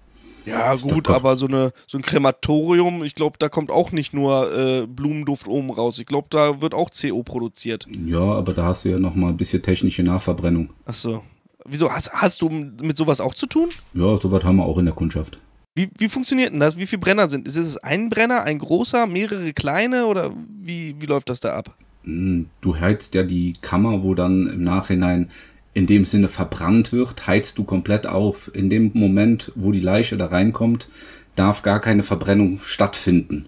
Ja, 0.46 0.76
gut, 0.76 1.10
aber 1.10 1.38
so, 1.38 1.48
eine, 1.48 1.72
so 1.88 1.98
ein 1.98 2.02
Krematorium, 2.02 3.04
ich 3.04 3.16
glaube, 3.16 3.38
da 3.40 3.48
kommt 3.48 3.70
auch 3.70 3.92
nicht 3.92 4.14
nur 4.14 4.52
äh, 4.54 4.86
Blumenduft 4.88 5.48
oben 5.48 5.72
raus. 5.72 6.00
Ich 6.00 6.06
glaube, 6.06 6.28
da 6.30 6.62
wird 6.62 6.74
auch 6.74 6.90
CO 6.90 7.24
produziert. 7.24 7.88
Ja, 8.06 8.20
aber 8.20 8.54
da 8.54 8.64
hast 8.66 8.84
du 8.84 8.90
ja 8.90 9.00
nochmal 9.00 9.30
ein 9.30 9.38
bisschen 9.38 9.62
technische 9.62 10.04
Nachverbrennung. 10.04 10.70
Ach 10.86 10.94
so. 10.94 11.24
Wieso? 11.66 11.90
Hast, 11.90 12.12
hast 12.12 12.42
du 12.42 12.50
mit 12.50 12.98
sowas 12.98 13.22
auch 13.22 13.34
zu 13.34 13.48
tun? 13.48 13.70
Ja, 13.94 14.18
sowas 14.18 14.44
haben 14.44 14.58
wir 14.58 14.66
auch 14.66 14.78
in 14.78 14.86
der 14.86 14.94
Kundschaft. 14.94 15.40
Wie, 15.76 15.90
wie 15.98 16.10
funktioniert 16.10 16.52
denn 16.52 16.60
das? 16.60 16.78
Wie 16.78 16.86
viele 16.86 17.00
Brenner 17.00 17.30
sind? 17.30 17.48
Ist 17.48 17.56
es 17.56 17.78
ein 17.78 18.10
Brenner, 18.10 18.44
ein 18.44 18.60
großer, 18.60 19.08
mehrere 19.08 19.54
kleine 19.54 20.06
oder 20.08 20.32
wie, 20.62 20.96
wie 21.00 21.06
läuft 21.06 21.30
das 21.30 21.40
da 21.40 21.56
ab? 21.56 21.76
Hm, 22.04 22.48
du 22.60 22.78
heizt 22.78 23.16
ja 23.16 23.24
die 23.24 23.54
Kammer, 23.62 24.04
wo 24.04 24.14
dann 24.14 24.48
im 24.48 24.64
Nachhinein 24.64 25.30
in 25.74 25.88
dem 25.88 26.06
Sinne 26.06 26.28
verbrannt 26.28 26.92
wird, 26.92 27.28
heizt 27.28 27.58
du 27.58 27.64
komplett 27.64 28.06
auf. 28.06 28.52
In 28.54 28.70
dem 28.70 28.92
Moment, 28.94 29.52
wo 29.56 29.72
die 29.72 29.80
Leiche 29.80 30.18
da 30.18 30.28
reinkommt, 30.28 30.88
darf 31.36 31.64
gar 31.64 31.80
keine 31.80 32.04
Verbrennung 32.04 32.60
stattfinden. 32.62 33.48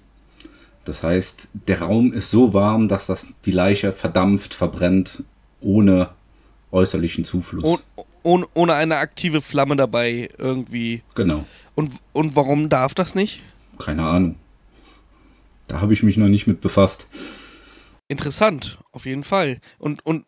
Das 0.86 1.04
heißt, 1.04 1.50
der 1.68 1.82
Raum 1.82 2.14
ist 2.14 2.32
so 2.32 2.54
warm, 2.54 2.88
dass 2.88 3.08
das 3.08 3.26
die 3.46 3.52
Leiche 3.52 3.92
verdampft, 3.92 4.54
verbrennt, 4.54 5.24
ohne 5.62 6.10
äußerlichen 6.72 7.26
Zufluss. 7.26 7.84
Oh, 7.96 8.04
ohne, 8.24 8.48
ohne 8.54 8.74
eine 8.74 8.98
aktive 8.98 9.42
Flamme 9.42 9.76
dabei 9.76 10.30
irgendwie. 10.38 11.04
Genau. 11.16 11.46
Und, 11.76 11.92
und 12.14 12.36
warum 12.36 12.70
darf 12.70 12.94
das 12.94 13.16
nicht? 13.16 13.42
Keine 13.80 14.04
Ahnung. 14.04 14.36
Da 15.68 15.82
habe 15.82 15.94
ich 15.94 16.04
mich 16.04 16.18
noch 16.18 16.28
nicht 16.28 16.48
mit 16.48 16.62
befasst. 16.62 17.08
Interessant, 18.08 18.78
auf 18.92 19.06
jeden 19.06 19.24
Fall. 19.24 19.60
Und, 19.80 20.06
und 20.06 20.26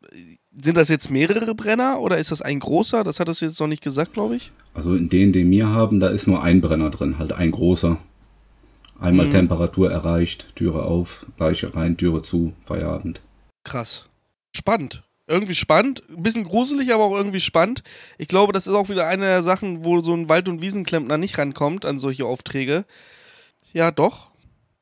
sind 0.59 0.77
das 0.77 0.89
jetzt 0.89 1.11
mehrere 1.11 1.53
Brenner 1.53 1.99
oder 1.99 2.17
ist 2.17 2.31
das 2.31 2.41
ein 2.41 2.59
großer? 2.59 3.03
Das 3.03 3.19
hattest 3.19 3.41
du 3.41 3.45
jetzt 3.45 3.59
noch 3.59 3.67
nicht 3.67 3.83
gesagt, 3.83 4.13
glaube 4.13 4.35
ich. 4.35 4.51
Also 4.73 4.95
in 4.95 5.09
denen, 5.09 5.31
den 5.31 5.49
wir 5.51 5.67
haben, 5.67 5.99
da 5.99 6.09
ist 6.09 6.27
nur 6.27 6.41
ein 6.41 6.61
Brenner 6.61 6.89
drin, 6.89 7.19
halt 7.19 7.31
ein 7.31 7.51
großer. 7.51 7.97
Einmal 8.99 9.27
mhm. 9.27 9.31
Temperatur 9.31 9.91
erreicht, 9.91 10.55
Türe 10.55 10.83
auf, 10.83 11.25
Leiche 11.37 11.75
rein, 11.75 11.97
Türe 11.97 12.23
zu, 12.23 12.53
Feierabend. 12.63 13.21
Krass. 13.63 14.09
Spannend. 14.55 15.03
Irgendwie 15.27 15.55
spannend, 15.55 16.03
ein 16.09 16.23
bisschen 16.23 16.45
gruselig, 16.45 16.93
aber 16.93 17.03
auch 17.03 17.15
irgendwie 17.15 17.41
spannend. 17.41 17.83
Ich 18.17 18.29
glaube, 18.29 18.53
das 18.53 18.65
ist 18.65 18.73
auch 18.73 18.89
wieder 18.89 19.07
eine 19.07 19.25
der 19.25 19.43
Sachen, 19.43 19.83
wo 19.83 20.01
so 20.01 20.13
ein 20.13 20.29
Wald- 20.29 20.47
und 20.47 20.61
Wiesenklempner 20.61 21.17
nicht 21.17 21.37
rankommt 21.37 21.85
an 21.85 21.99
solche 21.99 22.25
Aufträge. 22.25 22.85
Ja, 23.73 23.91
doch. 23.91 24.31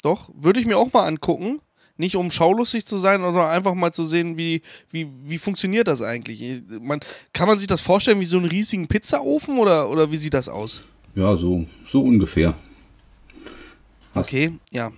Doch. 0.04 0.30
Würde 0.36 0.60
ich 0.60 0.67
mir 0.67 0.78
auch 0.78 0.93
mal 0.93 1.08
angucken. 1.08 1.60
Nicht 1.97 2.15
um 2.15 2.29
schaulustig 2.29 2.86
zu 2.86 2.97
sein, 2.97 3.21
sondern 3.21 3.49
einfach 3.49 3.73
mal 3.73 3.93
zu 3.93 4.03
sehen, 4.03 4.38
wie, 4.38 4.62
wie, 4.89 5.08
wie 5.23 5.38
funktioniert 5.38 5.88
das 5.88 6.01
eigentlich. 6.01 6.62
Man, 6.81 6.99
kann 7.31 7.47
man 7.47 7.58
sich 7.58 7.67
das 7.67 7.81
vorstellen 7.81 8.19
wie 8.19 8.25
so 8.25 8.38
einen 8.38 8.47
riesigen 8.47 8.88
Pizzaofen 8.88 9.58
oder, 9.58 9.89
oder 9.89 10.12
wie 10.12 10.17
sieht 10.17 10.34
das 10.34 10.49
aus? 10.49 10.84
Ja, 11.15 11.36
so, 11.38 11.65
so 11.88 12.03
ungefähr. 12.03 12.53
Hast 14.13 14.27
okay, 14.27 14.51
ja. 14.71 14.91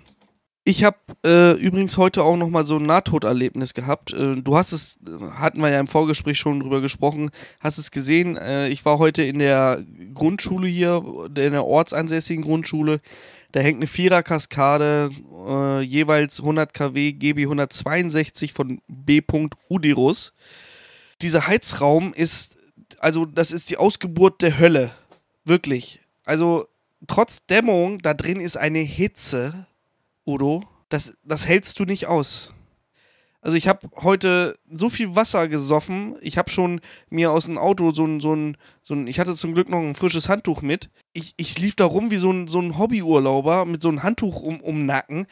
Ich 0.64 0.84
habe 0.84 0.98
äh, 1.26 1.54
übrigens 1.54 1.96
heute 1.96 2.24
auch 2.26 2.36
nochmal 2.36 2.66
so 2.66 2.76
ein 2.76 2.86
Nahtoderlebnis 2.86 3.74
gehabt. 3.74 4.12
Äh, 4.12 4.36
du 4.36 4.58
hast 4.58 4.74
es, 4.74 5.00
hatten 5.38 5.62
wir 5.62 5.70
ja 5.70 5.80
im 5.80 5.88
Vorgespräch 5.88 6.38
schon 6.38 6.60
drüber 6.60 6.82
gesprochen, 6.82 7.30
hast 7.62 7.78
es 7.78 7.90
gesehen. 7.90 8.36
Äh, 8.36 8.68
ich 8.68 8.84
war 8.84 8.98
heute 8.98 9.24
in 9.24 9.40
der 9.40 9.82
Grundschule 10.14 10.68
hier, 10.68 11.02
in 11.28 11.54
der 11.54 11.64
ortsansässigen 11.64 12.44
Grundschule. 12.44 13.00
Da 13.58 13.64
hängt 13.64 13.78
eine 13.78 13.88
Vierer-Kaskade, 13.88 15.10
äh, 15.50 15.82
jeweils 15.82 16.42
100 16.42 16.76
kW 16.76 17.14
GB 17.14 17.46
162 17.46 18.54
von 18.54 18.84
B. 18.88 19.24
Udirus. 19.68 20.34
Dieser 21.24 21.48
Heizraum 21.48 22.14
ist, 22.14 22.56
also 23.00 23.26
das 23.26 23.52
ist 23.52 23.72
die 23.72 23.78
Ausgeburt 23.78 24.44
der 24.44 24.60
Hölle. 24.60 24.92
Wirklich. 25.44 26.02
Also 26.24 26.68
trotz 27.08 27.48
Dämmung, 27.48 27.98
da 27.98 28.14
drin 28.14 28.40
ist 28.40 28.58
eine 28.58 28.78
Hitze, 28.78 29.66
Udo. 30.24 30.64
Das, 30.90 31.14
das 31.24 31.48
hältst 31.48 31.80
du 31.80 31.86
nicht 31.86 32.06
aus. 32.06 32.54
Also 33.48 33.56
ich 33.56 33.70
habe 33.70 33.88
heute 34.04 34.60
so 34.70 34.90
viel 34.90 35.16
Wasser 35.16 35.48
gesoffen. 35.48 36.18
Ich 36.20 36.38
habe 36.38 36.50
schon 36.50 36.82
mir 37.10 37.32
aus 37.32 37.46
dem 37.46 37.58
Auto 37.58 37.94
so 37.94 38.06
ein, 38.06 38.20
so 38.20 38.36
ein, 38.36 38.58
so 38.82 38.94
ein, 38.94 39.08
ich 39.08 39.22
hatte 39.22 39.36
zum 39.36 39.54
Glück 39.54 39.70
noch 39.70 39.80
ein 39.80 39.96
frisches 39.96 40.28
Handtuch 40.28 40.62
mit. 40.62 40.90
Ich, 41.14 41.34
ich 41.38 41.58
lief 41.58 41.78
da 41.78 41.86
rum 41.86 42.12
wie 42.12 42.18
so 42.18 42.30
ein, 42.30 42.50
so 42.50 42.60
ein 42.60 42.78
Hobbyurlauber 42.78 43.64
mit 43.64 43.82
so 43.82 43.88
einem 43.88 44.04
Handtuch 44.04 44.42
um, 44.42 44.60
um 44.60 44.86
Nacken. 44.86 45.28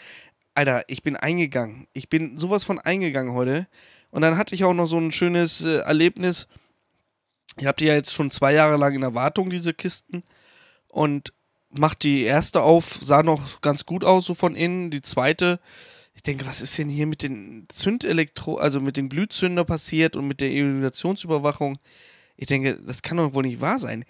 Alter, 0.53 0.83
ich 0.87 1.03
bin 1.03 1.17
eingegangen. 1.17 1.87
Ich 1.91 2.07
bin 2.07 2.37
sowas 2.37 2.63
von 2.63 2.79
eingegangen 2.79 3.33
heute. 3.33 3.67
Und 4.11 4.21
dann 4.21 4.37
hatte 4.37 4.55
ich 4.55 4.63
auch 4.63 4.73
noch 4.73 4.87
so 4.87 4.97
ein 4.97 5.11
schönes 5.11 5.65
äh, 5.65 5.79
Erlebnis. 5.79 6.47
Ihr 7.59 7.67
habt 7.67 7.81
die 7.81 7.85
ja 7.87 7.95
jetzt 7.95 8.13
schon 8.13 8.31
zwei 8.31 8.53
Jahre 8.53 8.77
lang 8.77 8.95
in 8.95 9.03
Erwartung, 9.03 9.49
diese 9.49 9.73
Kisten. 9.73 10.23
Und 10.87 11.33
macht 11.69 12.03
die 12.03 12.21
erste 12.21 12.61
auf, 12.61 12.97
sah 13.01 13.23
noch 13.23 13.59
ganz 13.59 13.85
gut 13.85 14.05
aus, 14.05 14.25
so 14.25 14.35
von 14.35 14.55
innen. 14.55 14.89
Die 14.89 15.01
zweite 15.01 15.59
ich 16.15 16.23
denke, 16.23 16.45
was 16.45 16.61
ist 16.61 16.77
denn 16.77 16.89
hier 16.89 17.05
mit 17.07 17.21
den 17.21 17.67
Zündelektro, 17.69 18.55
also 18.55 18.79
mit 18.79 18.95
dem 18.95 19.09
Glühzünder 19.09 19.65
passiert 19.65 20.15
und 20.15 20.27
mit 20.27 20.39
der 20.39 20.49
Ionisationsüberwachung? 20.49 21.77
Ich 22.37 22.47
denke, 22.47 22.79
das 22.81 23.01
kann 23.01 23.17
doch 23.17 23.33
wohl 23.33 23.43
nicht 23.43 23.61
wahr 23.61 23.79
sein. 23.79 24.05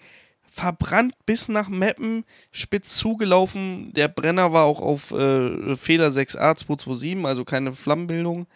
Verbrannt 0.48 1.14
bis 1.26 1.48
nach 1.48 1.68
Meppen, 1.68 2.24
spitz 2.52 2.96
zugelaufen. 2.96 3.92
Der 3.92 4.06
Brenner 4.06 4.52
war 4.52 4.64
auch 4.64 4.80
auf 4.80 5.10
äh, 5.10 5.76
Fehler 5.76 6.08
6a 6.08 6.56
227, 6.56 7.26
also 7.26 7.44
keine 7.44 7.72
Flammenbildung. 7.72 8.46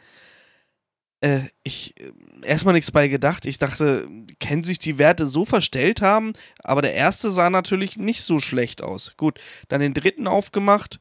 Äh, 1.20 1.40
ich 1.64 2.00
äh, 2.00 2.12
erstmal 2.46 2.74
nichts 2.74 2.92
bei 2.92 3.08
gedacht. 3.08 3.46
Ich 3.46 3.58
dachte, 3.58 4.08
können 4.38 4.62
sich 4.62 4.78
die 4.78 4.96
Werte 4.96 5.26
so 5.26 5.44
verstellt 5.44 6.02
haben? 6.02 6.34
Aber 6.62 6.82
der 6.82 6.94
erste 6.94 7.32
sah 7.32 7.50
natürlich 7.50 7.98
nicht 7.98 8.22
so 8.22 8.38
schlecht 8.38 8.80
aus. 8.80 9.14
Gut, 9.16 9.40
dann 9.68 9.80
den 9.80 9.92
dritten 9.92 10.28
aufgemacht 10.28 11.00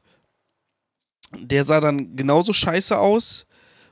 der 1.36 1.64
sah 1.64 1.80
dann 1.80 2.16
genauso 2.16 2.52
scheiße 2.52 2.98
aus 2.98 3.46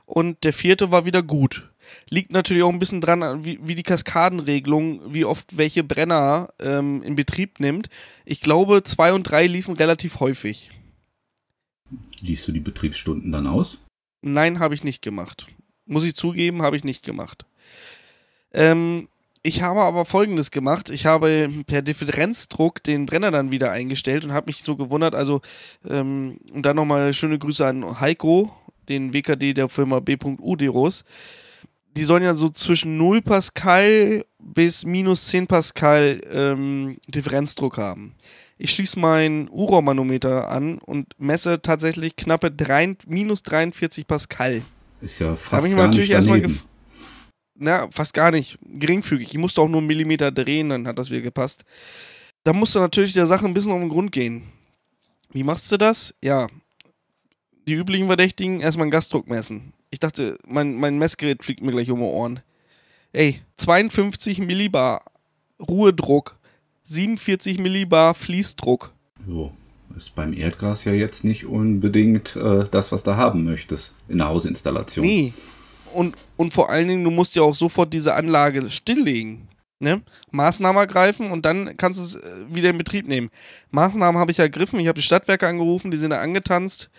und 0.05 0.43
der 0.43 0.53
vierte 0.53 0.91
war 0.91 1.05
wieder 1.05 1.23
gut. 1.23 1.69
Liegt 2.09 2.31
natürlich 2.31 2.63
auch 2.63 2.71
ein 2.71 2.79
bisschen 2.79 3.01
dran, 3.01 3.43
wie, 3.43 3.59
wie 3.61 3.75
die 3.75 3.83
Kaskadenregelung, 3.83 5.13
wie 5.13 5.25
oft 5.25 5.57
welche 5.57 5.83
Brenner 5.83 6.49
ähm, 6.59 7.01
in 7.01 7.15
Betrieb 7.15 7.59
nimmt. 7.59 7.89
Ich 8.25 8.41
glaube, 8.41 8.83
zwei 8.83 9.13
und 9.13 9.23
drei 9.23 9.47
liefen 9.47 9.75
relativ 9.75 10.19
häufig. 10.19 10.71
Liest 12.21 12.47
du 12.47 12.51
die 12.51 12.59
Betriebsstunden 12.59 13.31
dann 13.31 13.47
aus? 13.47 13.79
Nein, 14.21 14.59
habe 14.59 14.75
ich 14.75 14.83
nicht 14.83 15.01
gemacht. 15.01 15.47
Muss 15.85 16.03
ich 16.03 16.15
zugeben, 16.15 16.61
habe 16.61 16.75
ich 16.75 16.83
nicht 16.83 17.03
gemacht. 17.03 17.45
Ähm, 18.53 19.07
ich 19.41 19.61
habe 19.61 19.81
aber 19.81 20.05
folgendes 20.05 20.51
gemacht. 20.51 20.89
Ich 20.89 21.05
habe 21.05 21.49
per 21.65 21.81
Differenzdruck 21.81 22.83
den 22.83 23.05
Brenner 23.05 23.31
dann 23.31 23.51
wieder 23.51 23.71
eingestellt 23.71 24.25
und 24.25 24.33
habe 24.33 24.47
mich 24.47 24.63
so 24.63 24.75
gewundert. 24.75 25.15
Also, 25.15 25.41
ähm, 25.89 26.39
und 26.53 26.65
dann 26.65 26.75
nochmal 26.75 27.13
schöne 27.13 27.39
Grüße 27.39 27.65
an 27.65 27.99
Heiko, 27.99 28.51
den 28.89 29.13
WKD 29.13 29.53
der 29.53 29.69
Firma 29.69 29.99
B.U. 29.99 30.55
Deros. 30.55 31.05
Die 31.95 32.03
sollen 32.03 32.23
ja 32.23 32.33
so 32.33 32.49
zwischen 32.49 32.97
0 32.97 33.21
Pascal 33.21 34.25
bis 34.39 34.85
minus 34.85 35.27
10 35.27 35.47
Pascal 35.47 36.21
ähm, 36.31 36.97
Differenzdruck 37.07 37.77
haben. 37.77 38.15
Ich 38.57 38.71
schließe 38.71 38.99
mein 38.99 39.47
Uromanometer 39.49 40.49
an 40.49 40.79
und 40.79 41.07
messe 41.17 41.61
tatsächlich 41.61 42.17
knappe 42.17 42.51
3, 42.51 42.97
minus 43.07 43.41
43 43.43 44.05
Pascal. 44.05 44.61
Ist 45.01 45.19
ja 45.19 45.33
fast 45.35 45.69
gar 45.69 45.87
nicht 45.87 46.11
daneben 46.11 46.59
na, 47.59 47.87
fast 47.91 48.13
gar 48.13 48.31
nicht, 48.31 48.57
geringfügig. 48.61 49.29
Ich 49.29 49.37
musste 49.37 49.61
auch 49.61 49.67
nur 49.67 49.79
einen 49.79 49.87
Millimeter 49.87 50.31
drehen, 50.31 50.69
dann 50.69 50.87
hat 50.87 50.97
das 50.97 51.11
wieder 51.11 51.21
gepasst. 51.21 51.65
Da 52.43 52.53
musst 52.53 52.73
du 52.73 52.79
natürlich 52.79 53.13
der 53.13 53.25
Sache 53.25 53.45
ein 53.45 53.53
bisschen 53.53 53.73
auf 53.73 53.79
den 53.79 53.89
Grund 53.89 54.11
gehen. 54.11 54.43
Wie 55.31 55.43
machst 55.43 55.71
du 55.71 55.77
das? 55.77 56.15
Ja, 56.23 56.47
die 57.67 57.73
üblichen 57.73 58.07
Verdächtigen 58.07 58.61
erstmal 58.61 58.85
einen 58.85 58.91
Gasdruck 58.91 59.27
messen. 59.27 59.73
Ich 59.91 59.99
dachte, 59.99 60.37
mein, 60.47 60.75
mein 60.75 60.97
Messgerät 60.97 61.43
fliegt 61.43 61.61
mir 61.61 61.71
gleich 61.71 61.91
um 61.91 61.99
die 61.99 62.05
Ohren. 62.05 62.39
Ey, 63.11 63.41
52 63.57 64.39
Millibar 64.39 65.03
Ruhedruck, 65.59 66.39
47 66.83 67.59
Millibar 67.59 68.13
Fließdruck. 68.13 68.93
Jo, 69.27 69.51
ist 69.97 70.15
beim 70.15 70.33
Erdgas 70.33 70.85
ja 70.85 70.93
jetzt 70.93 71.23
nicht 71.23 71.45
unbedingt 71.45 72.35
äh, 72.35 72.63
das, 72.71 72.91
was 72.91 73.03
du 73.03 73.17
haben 73.17 73.43
möchtest 73.43 73.93
in 74.07 74.19
der 74.19 74.29
Hausinstallation. 74.29 75.05
Nee. 75.05 75.33
Und, 75.93 76.15
und 76.37 76.53
vor 76.53 76.69
allen 76.69 76.87
Dingen, 76.87 77.03
du 77.03 77.11
musst 77.11 77.35
ja 77.35 77.43
auch 77.43 77.53
sofort 77.53 77.93
diese 77.93 78.13
Anlage 78.15 78.69
stilllegen. 78.71 79.47
Ne? 79.81 80.01
Maßnahmen 80.31 80.77
ergreifen 80.77 81.31
und 81.31 81.45
dann 81.45 81.77
kannst 81.77 81.99
du 81.99 82.03
es 82.03 82.15
äh, 82.15 82.45
wieder 82.49 82.69
in 82.69 82.77
Betrieb 82.77 83.07
nehmen. 83.07 83.29
Maßnahmen 83.71 84.19
habe 84.19 84.31
ich 84.31 84.39
ergriffen, 84.39 84.77
ich 84.79 84.87
habe 84.87 84.99
die 84.99 85.05
Stadtwerke 85.05 85.47
angerufen, 85.47 85.89
die 85.89 85.95
sind 85.95 86.09
da 86.09 86.19
angetanzt, 86.19 86.89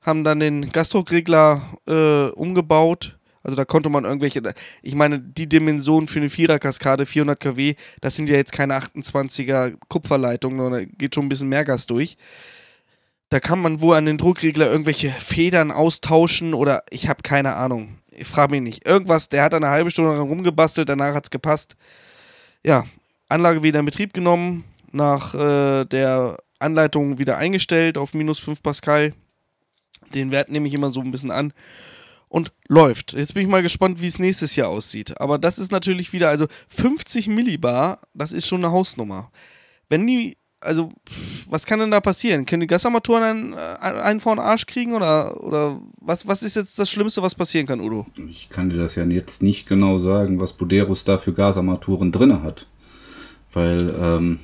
haben 0.00 0.24
dann 0.24 0.40
den 0.40 0.72
Gasdruckregler 0.72 1.62
äh, 1.86 2.30
umgebaut. 2.30 3.16
Also 3.44 3.56
da 3.56 3.64
konnte 3.64 3.88
man 3.88 4.04
irgendwelche, 4.04 4.42
ich 4.82 4.94
meine, 4.96 5.20
die 5.20 5.48
Dimension 5.48 6.08
für 6.08 6.18
eine 6.18 6.28
Viererkaskade, 6.28 7.06
400 7.06 7.38
kW, 7.38 7.74
das 8.00 8.16
sind 8.16 8.28
ja 8.28 8.36
jetzt 8.36 8.52
keine 8.52 8.74
28er 8.74 9.76
Kupferleitungen, 9.88 10.58
sondern 10.58 10.90
geht 10.98 11.14
schon 11.14 11.26
ein 11.26 11.28
bisschen 11.28 11.50
mehr 11.50 11.64
Gas 11.64 11.86
durch. 11.86 12.16
Da 13.28 13.40
kann 13.40 13.60
man 13.60 13.80
wohl 13.80 13.96
an 13.96 14.06
den 14.06 14.18
Druckregler 14.18 14.70
irgendwelche 14.70 15.10
Federn 15.10 15.70
austauschen 15.70 16.54
oder 16.54 16.82
ich 16.90 17.08
habe 17.08 17.22
keine 17.22 17.54
Ahnung. 17.54 17.98
Ich 18.16 18.26
frage 18.26 18.52
mich 18.52 18.62
nicht. 18.62 18.86
Irgendwas, 18.86 19.28
der 19.28 19.42
hat 19.42 19.54
eine 19.54 19.68
halbe 19.68 19.90
Stunde 19.90 20.18
rumgebastelt, 20.18 20.88
danach 20.88 21.14
hat 21.14 21.24
es 21.24 21.30
gepasst. 21.30 21.76
Ja, 22.64 22.84
Anlage 23.28 23.62
wieder 23.62 23.80
in 23.80 23.86
Betrieb 23.86 24.12
genommen, 24.12 24.64
nach 24.92 25.34
äh, 25.34 25.84
der 25.84 26.36
Anleitung 26.58 27.18
wieder 27.18 27.36
eingestellt 27.36 27.98
auf 27.98 28.14
minus 28.14 28.38
5 28.38 28.62
Pascal. 28.62 29.12
Den 30.14 30.30
Wert 30.30 30.50
nehme 30.50 30.68
ich 30.68 30.74
immer 30.74 30.90
so 30.90 31.00
ein 31.00 31.10
bisschen 31.10 31.30
an 31.30 31.52
und 32.28 32.52
läuft. 32.68 33.12
Jetzt 33.12 33.34
bin 33.34 33.44
ich 33.44 33.48
mal 33.48 33.62
gespannt, 33.62 34.00
wie 34.00 34.06
es 34.06 34.18
nächstes 34.18 34.56
Jahr 34.56 34.68
aussieht. 34.68 35.20
Aber 35.20 35.38
das 35.38 35.58
ist 35.58 35.72
natürlich 35.72 36.12
wieder, 36.12 36.30
also 36.30 36.46
50 36.68 37.28
Millibar, 37.28 38.00
das 38.12 38.32
ist 38.32 38.48
schon 38.48 38.64
eine 38.64 38.72
Hausnummer. 38.72 39.30
Wenn 39.88 40.06
die, 40.06 40.36
also, 40.64 40.92
was 41.48 41.66
kann 41.66 41.78
denn 41.78 41.90
da 41.90 42.00
passieren? 42.00 42.46
Können 42.46 42.62
die 42.62 42.66
Gasarmaturen 42.66 43.22
einen, 43.22 43.52
äh, 43.52 43.56
einen 44.00 44.20
vor 44.20 44.34
den 44.34 44.40
Arsch 44.40 44.66
kriegen 44.66 44.94
oder, 44.94 45.42
oder 45.44 45.80
was, 46.00 46.26
was 46.26 46.42
ist 46.42 46.56
jetzt 46.56 46.78
das 46.78 46.90
Schlimmste, 46.90 47.22
was 47.22 47.34
passieren 47.34 47.66
kann, 47.66 47.80
Udo? 47.80 48.06
Ich 48.28 48.48
kann 48.48 48.70
dir 48.70 48.78
das 48.78 48.94
ja 48.94 49.04
jetzt 49.04 49.42
nicht 49.42 49.66
genau 49.68 49.98
sagen, 49.98 50.40
was 50.40 50.52
Buderus 50.52 51.04
da 51.04 51.18
für 51.18 51.32
Gasarmaturen 51.32 52.12
drin 52.12 52.42
hat. 52.42 52.66
Weil 53.52 53.94
ähm, 54.00 54.38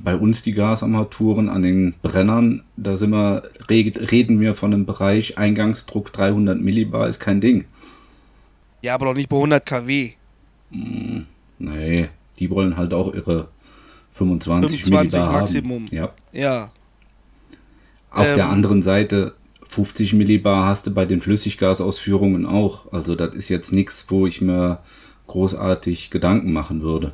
bei 0.00 0.14
uns 0.14 0.42
die 0.42 0.52
Gasarmaturen 0.52 1.48
an 1.48 1.62
den 1.62 1.94
Brennern, 2.02 2.62
da 2.76 2.96
sind 2.96 3.10
wir, 3.10 3.42
reden 3.68 4.40
wir 4.40 4.54
von 4.54 4.72
einem 4.72 4.86
Bereich 4.86 5.38
Eingangsdruck 5.38 6.12
300 6.12 6.60
Millibar, 6.60 7.08
ist 7.08 7.18
kein 7.18 7.40
Ding. 7.40 7.64
Ja, 8.82 8.94
aber 8.94 9.06
doch 9.06 9.14
nicht 9.14 9.28
bei 9.28 9.36
100 9.36 9.66
kW. 9.66 10.12
Mm, 10.70 11.22
nee, 11.58 12.08
die 12.38 12.50
wollen 12.50 12.76
halt 12.76 12.92
auch 12.92 13.14
ihre 13.14 13.48
25, 14.16 14.82
25 14.84 14.90
Millibar 15.20 15.32
Maximum. 15.40 15.84
haben. 15.86 15.94
Ja. 15.94 16.12
Ja. 16.32 16.72
Auf 18.10 18.26
der 18.34 18.44
Ähm. 18.46 18.50
anderen 18.50 18.82
Seite 18.82 19.34
50 19.68 20.12
Millibar 20.14 20.66
hast 20.66 20.86
du 20.86 20.90
bei 20.92 21.04
den 21.06 21.20
Flüssiggasausführungen 21.20 22.46
auch. 22.46 22.92
Also 22.92 23.14
das 23.14 23.34
ist 23.34 23.48
jetzt 23.48 23.72
nichts, 23.72 24.06
wo 24.08 24.26
ich 24.26 24.40
mir 24.40 24.80
großartig 25.26 26.10
Gedanken 26.10 26.52
machen 26.52 26.82
würde. 26.82 27.12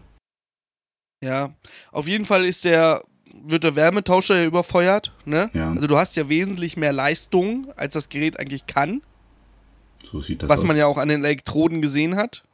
Ja, 1.24 1.54
auf 1.92 2.08
jeden 2.08 2.24
Fall 2.24 2.44
ist 2.44 2.64
der, 2.64 3.02
wird 3.44 3.64
der 3.64 3.74
Wärmetauscher 3.76 4.36
ja 4.40 4.44
überfeuert, 4.44 5.12
ne? 5.24 5.50
Ja. 5.54 5.70
Also 5.72 5.86
du 5.86 5.96
hast 5.96 6.16
ja 6.16 6.28
wesentlich 6.28 6.76
mehr 6.76 6.92
Leistung, 6.92 7.68
als 7.76 7.94
das 7.94 8.08
Gerät 8.08 8.38
eigentlich 8.38 8.66
kann, 8.66 9.02
So 10.04 10.20
sieht 10.20 10.42
das 10.42 10.48
was 10.50 10.58
aus. 10.60 10.64
man 10.66 10.76
ja 10.76 10.86
auch 10.86 10.98
an 10.98 11.08
den 11.08 11.24
Elektroden 11.24 11.80
gesehen 11.80 12.16
hat. 12.16 12.44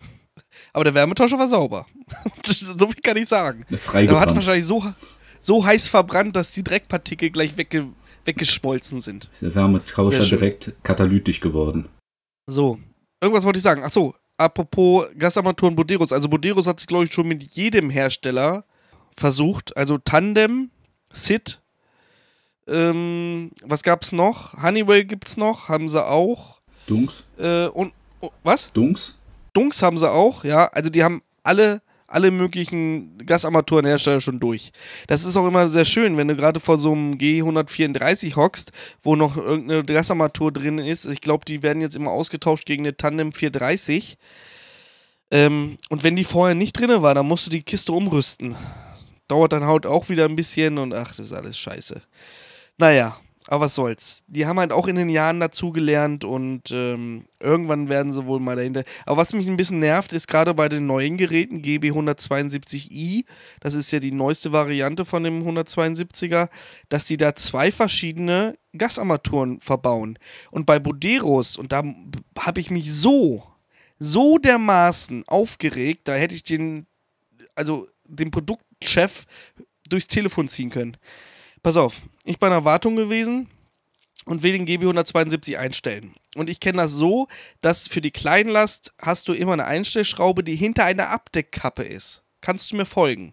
Aber 0.72 0.84
der 0.84 0.94
Wärmetauscher 0.94 1.38
war 1.38 1.48
sauber. 1.48 1.86
so 2.44 2.86
viel 2.86 3.02
kann 3.02 3.16
ich 3.16 3.28
sagen. 3.28 3.64
Der 3.70 4.20
hat 4.20 4.34
wahrscheinlich 4.34 4.66
so, 4.66 4.84
so 5.40 5.64
heiß 5.64 5.88
verbrannt, 5.88 6.36
dass 6.36 6.52
die 6.52 6.64
Dreckpartikel 6.64 7.30
gleich 7.30 7.56
wegge 7.56 7.88
weggeschmolzen 8.24 9.00
sind. 9.00 9.28
Ist 9.32 9.42
der 9.42 9.54
Wärmetauscher 9.54 10.24
direkt 10.24 10.72
katalytisch 10.82 11.40
geworden. 11.40 11.88
So, 12.46 12.78
irgendwas 13.22 13.44
wollte 13.44 13.58
ich 13.58 13.62
sagen. 13.62 13.82
Ach 13.84 13.90
so, 13.90 14.14
apropos 14.36 15.06
Gasarmaturen 15.16 15.74
Boderos. 15.74 16.12
Also 16.12 16.28
Boderos 16.28 16.66
hat 16.66 16.78
sich, 16.78 16.86
glaube 16.86 17.04
ich, 17.04 17.12
schon 17.12 17.26
mit 17.26 17.42
jedem 17.42 17.90
Hersteller 17.90 18.64
versucht. 19.16 19.76
Also 19.76 19.98
Tandem, 19.98 20.70
SIT, 21.10 21.60
ähm, 22.68 23.50
was 23.64 23.82
gab's 23.82 24.12
noch? 24.12 24.62
Honeywell 24.62 25.04
gibt's 25.04 25.36
noch, 25.36 25.68
haben 25.68 25.88
sie 25.88 26.04
auch. 26.04 26.60
Dunks? 26.86 27.24
Äh, 27.38 27.66
und, 27.66 27.92
oh, 28.20 28.30
was? 28.44 28.72
Dunks? 28.72 29.14
Dunks 29.58 29.82
haben 29.82 29.98
sie 29.98 30.08
auch, 30.08 30.44
ja. 30.44 30.66
Also 30.66 30.88
die 30.88 31.02
haben 31.02 31.20
alle, 31.42 31.82
alle 32.06 32.30
möglichen 32.30 33.18
Gasarmaturenhersteller 33.18 34.20
schon 34.20 34.38
durch. 34.38 34.70
Das 35.08 35.24
ist 35.24 35.36
auch 35.36 35.48
immer 35.48 35.66
sehr 35.66 35.84
schön, 35.84 36.16
wenn 36.16 36.28
du 36.28 36.36
gerade 36.36 36.60
vor 36.60 36.78
so 36.78 36.92
einem 36.92 37.14
G134 37.14 38.36
hockst, 38.36 38.70
wo 39.02 39.16
noch 39.16 39.36
irgendeine 39.36 39.82
Gasarmatur 39.82 40.52
drin 40.52 40.78
ist. 40.78 41.06
Ich 41.06 41.20
glaube, 41.20 41.44
die 41.44 41.64
werden 41.64 41.82
jetzt 41.82 41.96
immer 41.96 42.12
ausgetauscht 42.12 42.66
gegen 42.66 42.84
eine 42.84 42.96
Tandem 42.96 43.32
430. 43.32 44.16
Ähm, 45.32 45.76
und 45.88 46.04
wenn 46.04 46.14
die 46.14 46.22
vorher 46.22 46.54
nicht 46.54 46.78
drin 46.78 47.02
war, 47.02 47.16
dann 47.16 47.26
musst 47.26 47.46
du 47.46 47.50
die 47.50 47.62
Kiste 47.62 47.90
umrüsten. 47.90 48.54
Dauert 49.26 49.52
dann 49.52 49.66
halt 49.66 49.86
auch 49.86 50.08
wieder 50.08 50.26
ein 50.26 50.36
bisschen 50.36 50.78
und 50.78 50.94
ach, 50.94 51.08
das 51.08 51.18
ist 51.18 51.32
alles 51.32 51.58
scheiße. 51.58 52.00
Naja, 52.76 53.16
aber 53.50 53.64
was 53.64 53.74
soll's. 53.74 54.24
Die 54.26 54.44
haben 54.44 54.60
halt 54.60 54.72
auch 54.72 54.88
in 54.88 54.96
den 54.96 55.08
Jahren 55.08 55.40
dazugelernt 55.40 56.22
und 56.22 56.70
ähm, 56.70 57.24
irgendwann 57.40 57.88
werden 57.88 58.12
sie 58.12 58.26
wohl 58.26 58.40
mal 58.40 58.56
dahinter. 58.56 58.84
Aber 59.06 59.16
was 59.16 59.32
mich 59.32 59.48
ein 59.48 59.56
bisschen 59.56 59.78
nervt, 59.78 60.12
ist 60.12 60.28
gerade 60.28 60.52
bei 60.52 60.68
den 60.68 60.86
neuen 60.86 61.16
Geräten, 61.16 61.62
GB172i, 61.62 63.24
das 63.60 63.74
ist 63.74 63.90
ja 63.90 64.00
die 64.00 64.12
neueste 64.12 64.52
Variante 64.52 65.06
von 65.06 65.24
dem 65.24 65.48
172er, 65.48 66.50
dass 66.90 67.06
die 67.06 67.16
da 67.16 67.34
zwei 67.34 67.72
verschiedene 67.72 68.58
Gasarmaturen 68.76 69.60
verbauen. 69.60 70.18
Und 70.50 70.66
bei 70.66 70.78
Boderos, 70.78 71.56
und 71.56 71.72
da 71.72 71.82
habe 72.38 72.60
ich 72.60 72.70
mich 72.70 72.92
so, 72.92 73.42
so 73.98 74.36
dermaßen 74.36 75.24
aufgeregt, 75.26 76.02
da 76.04 76.14
hätte 76.14 76.34
ich 76.34 76.42
den, 76.42 76.86
also 77.54 77.88
den 78.04 78.30
Produktchef 78.30 79.24
durchs 79.88 80.06
Telefon 80.06 80.48
ziehen 80.48 80.68
können. 80.68 80.98
Pass 81.62 81.76
auf, 81.76 82.02
ich 82.24 82.38
bin 82.38 82.48
in 82.48 82.54
der 82.54 82.64
Wartung 82.64 82.96
gewesen 82.96 83.48
und 84.24 84.42
will 84.42 84.52
den 84.52 84.66
GB 84.66 84.84
172 84.84 85.58
einstellen. 85.58 86.14
Und 86.36 86.50
ich 86.50 86.60
kenne 86.60 86.78
das 86.78 86.92
so, 86.92 87.26
dass 87.60 87.88
für 87.88 88.00
die 88.00 88.10
Kleinlast 88.10 88.92
hast 89.00 89.28
du 89.28 89.32
immer 89.32 89.54
eine 89.54 89.64
Einstellschraube, 89.64 90.44
die 90.44 90.56
hinter 90.56 90.84
einer 90.84 91.10
Abdeckkappe 91.10 91.82
ist. 91.82 92.22
Kannst 92.40 92.70
du 92.70 92.76
mir 92.76 92.84
folgen? 92.84 93.32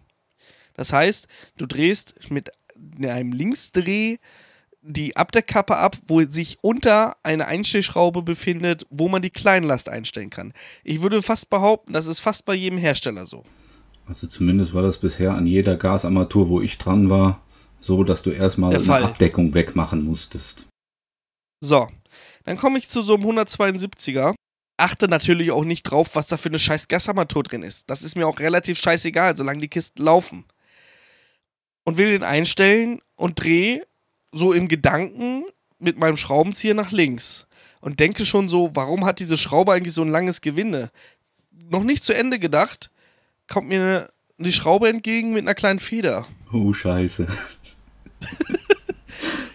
Das 0.74 0.92
heißt, 0.92 1.28
du 1.56 1.66
drehst 1.66 2.30
mit 2.30 2.50
einem 2.98 3.32
Linksdreh 3.32 4.16
die 4.82 5.16
Abdeckkappe 5.16 5.76
ab, 5.76 5.96
wo 6.06 6.20
sich 6.20 6.58
unter 6.60 7.16
eine 7.22 7.46
Einstellschraube 7.46 8.22
befindet, 8.22 8.86
wo 8.90 9.08
man 9.08 9.22
die 9.22 9.30
Kleinlast 9.30 9.88
einstellen 9.88 10.30
kann. 10.30 10.52
Ich 10.84 11.02
würde 11.02 11.22
fast 11.22 11.50
behaupten, 11.50 11.92
das 11.92 12.06
ist 12.06 12.20
fast 12.20 12.44
bei 12.44 12.54
jedem 12.54 12.78
Hersteller 12.78 13.26
so. 13.26 13.44
Also 14.06 14.28
zumindest 14.28 14.74
war 14.74 14.82
das 14.82 14.98
bisher 14.98 15.34
an 15.34 15.46
jeder 15.46 15.76
Gasarmatur, 15.76 16.48
wo 16.48 16.60
ich 16.60 16.78
dran 16.78 17.10
war, 17.10 17.42
so, 17.86 18.04
dass 18.04 18.22
du 18.22 18.30
erstmal 18.30 18.74
eine. 18.74 19.04
Abdeckung 19.04 19.54
wegmachen 19.54 20.04
musstest. 20.04 20.66
So, 21.60 21.88
dann 22.44 22.56
komme 22.56 22.78
ich 22.78 22.88
zu 22.88 23.02
so 23.02 23.14
einem 23.14 23.24
172er. 23.24 24.34
Achte 24.78 25.08
natürlich 25.08 25.50
auch 25.52 25.64
nicht 25.64 25.84
drauf, 25.84 26.14
was 26.14 26.28
da 26.28 26.36
für 26.36 26.50
eine 26.50 26.58
scheiß 26.58 26.88
Gasarmatur 26.88 27.42
drin 27.42 27.62
ist. 27.62 27.88
Das 27.88 28.02
ist 28.02 28.14
mir 28.14 28.26
auch 28.26 28.40
relativ 28.40 28.78
scheißegal, 28.78 29.36
solange 29.36 29.60
die 29.60 29.68
Kisten 29.68 30.02
laufen. 30.02 30.44
Und 31.84 31.98
will 31.98 32.10
den 32.10 32.24
einstellen 32.24 33.00
und 33.14 33.42
drehe 33.42 33.86
so 34.32 34.52
im 34.52 34.68
Gedanken 34.68 35.44
mit 35.78 35.98
meinem 35.98 36.16
Schraubenzieher 36.16 36.74
nach 36.74 36.92
links. 36.92 37.46
Und 37.80 38.00
denke 38.00 38.26
schon 38.26 38.48
so, 38.48 38.70
warum 38.74 39.04
hat 39.04 39.20
diese 39.20 39.36
Schraube 39.36 39.72
eigentlich 39.72 39.94
so 39.94 40.02
ein 40.02 40.10
langes 40.10 40.40
Gewinde? 40.40 40.90
Noch 41.70 41.84
nicht 41.84 42.04
zu 42.04 42.12
Ende 42.12 42.38
gedacht, 42.38 42.90
kommt 43.48 43.68
mir 43.68 43.80
eine, 43.80 44.08
die 44.38 44.52
Schraube 44.52 44.88
entgegen 44.88 45.32
mit 45.32 45.42
einer 45.42 45.54
kleinen 45.54 45.78
Feder. 45.78 46.26
Oh, 46.52 46.72
scheiße. 46.72 47.26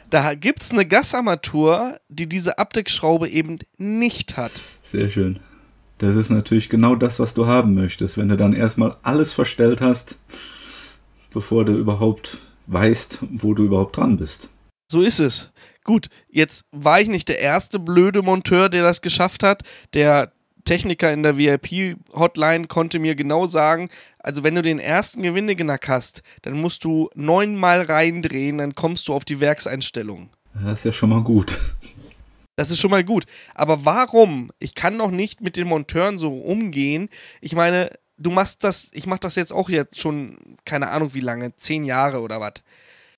Da 0.10 0.34
gibt 0.34 0.62
es 0.62 0.72
eine 0.72 0.86
Gasarmatur, 0.86 1.98
die 2.10 2.28
diese 2.28 2.58
Abdeckschraube 2.58 3.30
eben 3.30 3.60
nicht 3.78 4.36
hat. 4.36 4.52
Sehr 4.82 5.10
schön. 5.10 5.40
Das 6.00 6.18
ist 6.18 6.30
natürlich 6.30 6.68
genau 6.68 6.96
das, 6.96 7.20
was 7.20 7.34
du 7.34 7.46
haben 7.46 7.76
möchtest, 7.76 8.18
wenn 8.18 8.28
du 8.28 8.36
dann 8.36 8.54
erstmal 8.54 8.98
alles 9.04 9.32
verstellt 9.32 9.80
hast, 9.80 10.18
bevor 11.32 11.64
du 11.64 11.78
überhaupt 11.78 12.40
weißt, 12.68 13.20
wo 13.22 13.54
du 13.54 13.64
überhaupt 13.64 13.96
dran 13.96 14.18
bist. 14.18 14.50
So 14.92 15.02
ist 15.02 15.20
es. 15.20 15.54
Gut, 15.86 16.08
jetzt 16.30 16.66
war 16.72 17.00
ich 17.00 17.08
nicht 17.08 17.30
der 17.30 17.40
erste 17.40 17.80
blöde 17.80 18.22
Monteur, 18.22 18.68
der 18.68 18.84
das 18.84 19.02
geschafft 19.02 19.44
hat. 19.44 19.64
Der 19.94 20.34
Techniker 20.64 21.12
in 21.12 21.24
der 21.24 21.38
VIP-Hotline 21.38 22.68
konnte 22.68 23.00
mir 23.00 23.16
genau 23.16 23.48
sagen, 23.48 23.90
also 24.20 24.44
wenn 24.44 24.56
du 24.56 24.62
den 24.62 24.80
ersten 24.80 25.22
Gewindeknack 25.22 25.88
hast, 25.88 26.24
dann 26.42 26.60
musst 26.60 26.84
du 26.84 27.10
neunmal 27.16 27.82
reindrehen, 27.82 28.58
dann 28.58 28.76
kommst 28.76 29.08
du 29.08 29.14
auf 29.14 29.26
die 29.26 29.40
Werkseinstellung. 29.40 30.30
Das 30.54 30.80
ist 30.80 30.86
ja 30.86 30.92
schon 30.92 31.10
mal 31.10 31.24
gut. 31.24 31.58
Das 32.56 32.70
ist 32.70 32.80
schon 32.80 32.92
mal 32.92 33.04
gut. 33.04 33.26
Aber 33.56 33.86
warum? 33.86 34.52
Ich 34.60 34.76
kann 34.76 34.98
doch 34.98 35.12
nicht 35.12 35.42
mit 35.42 35.56
den 35.56 35.68
Monteuren 35.68 36.18
so 36.18 36.38
umgehen. 36.38 37.10
Ich 37.40 37.56
meine, 37.56 37.90
du 38.18 38.30
machst 38.30 38.64
das, 38.64 38.90
ich 38.92 39.08
mach 39.08 39.18
das 39.18 39.36
jetzt 39.36 39.54
auch 39.54 39.70
jetzt 39.70 40.00
schon, 40.00 40.38
keine 40.66 40.90
Ahnung 40.90 41.14
wie 41.14 41.22
lange, 41.22 41.56
zehn 41.56 41.86
Jahre 41.86 42.22
oder 42.22 42.40
was. 42.40 42.54